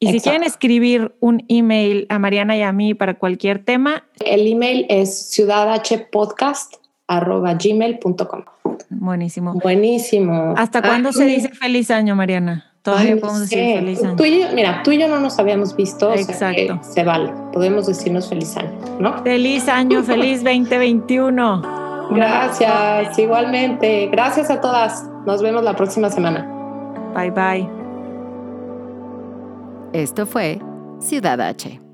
Y 0.00 0.12
si 0.12 0.20
quieren 0.20 0.44
escribir 0.44 1.16
un 1.18 1.44
email 1.48 2.06
a 2.08 2.20
Mariana 2.20 2.56
y 2.56 2.62
a 2.62 2.72
mí 2.72 2.94
para 2.94 3.18
cualquier 3.18 3.64
tema, 3.64 4.08
el 4.24 4.46
email 4.46 4.86
es 4.88 5.28
ciudadhpodcast.gmail.com. 7.08 8.42
Buenísimo. 8.90 9.54
Buenísimo. 9.54 10.54
¿Hasta 10.56 10.82
cuándo 10.82 11.12
se 11.12 11.24
dice 11.24 11.48
feliz 11.48 11.90
año, 11.90 12.14
Mariana? 12.14 12.72
Todavía 12.82 13.16
podemos 13.16 13.40
decir 13.42 13.76
feliz 13.76 14.04
año. 14.04 14.16
Tú 14.16 14.24
y 14.24 14.40
yo, 14.40 14.46
mira, 14.54 14.82
tú 14.82 14.92
y 14.92 14.98
yo 14.98 15.08
no 15.08 15.20
nos 15.20 15.38
habíamos 15.38 15.76
visto. 15.76 16.12
Exacto. 16.14 16.80
se 16.82 17.04
vale. 17.04 17.32
Podemos 17.52 17.86
decirnos 17.86 18.28
feliz 18.28 18.56
año, 18.56 18.72
¿no? 18.98 19.22
Feliz 19.22 19.68
año, 19.68 20.02
feliz 20.02 20.42
2021. 20.44 22.08
Gracias, 22.10 23.18
igualmente. 23.18 24.08
Gracias 24.10 24.50
a 24.50 24.60
todas. 24.60 25.04
Nos 25.26 25.42
vemos 25.42 25.62
la 25.62 25.74
próxima 25.74 26.08
semana. 26.08 26.46
Bye 27.14 27.30
bye. 27.30 27.68
Esto 29.92 30.26
fue 30.26 30.60
Ciudad 31.00 31.40
H 31.40 31.87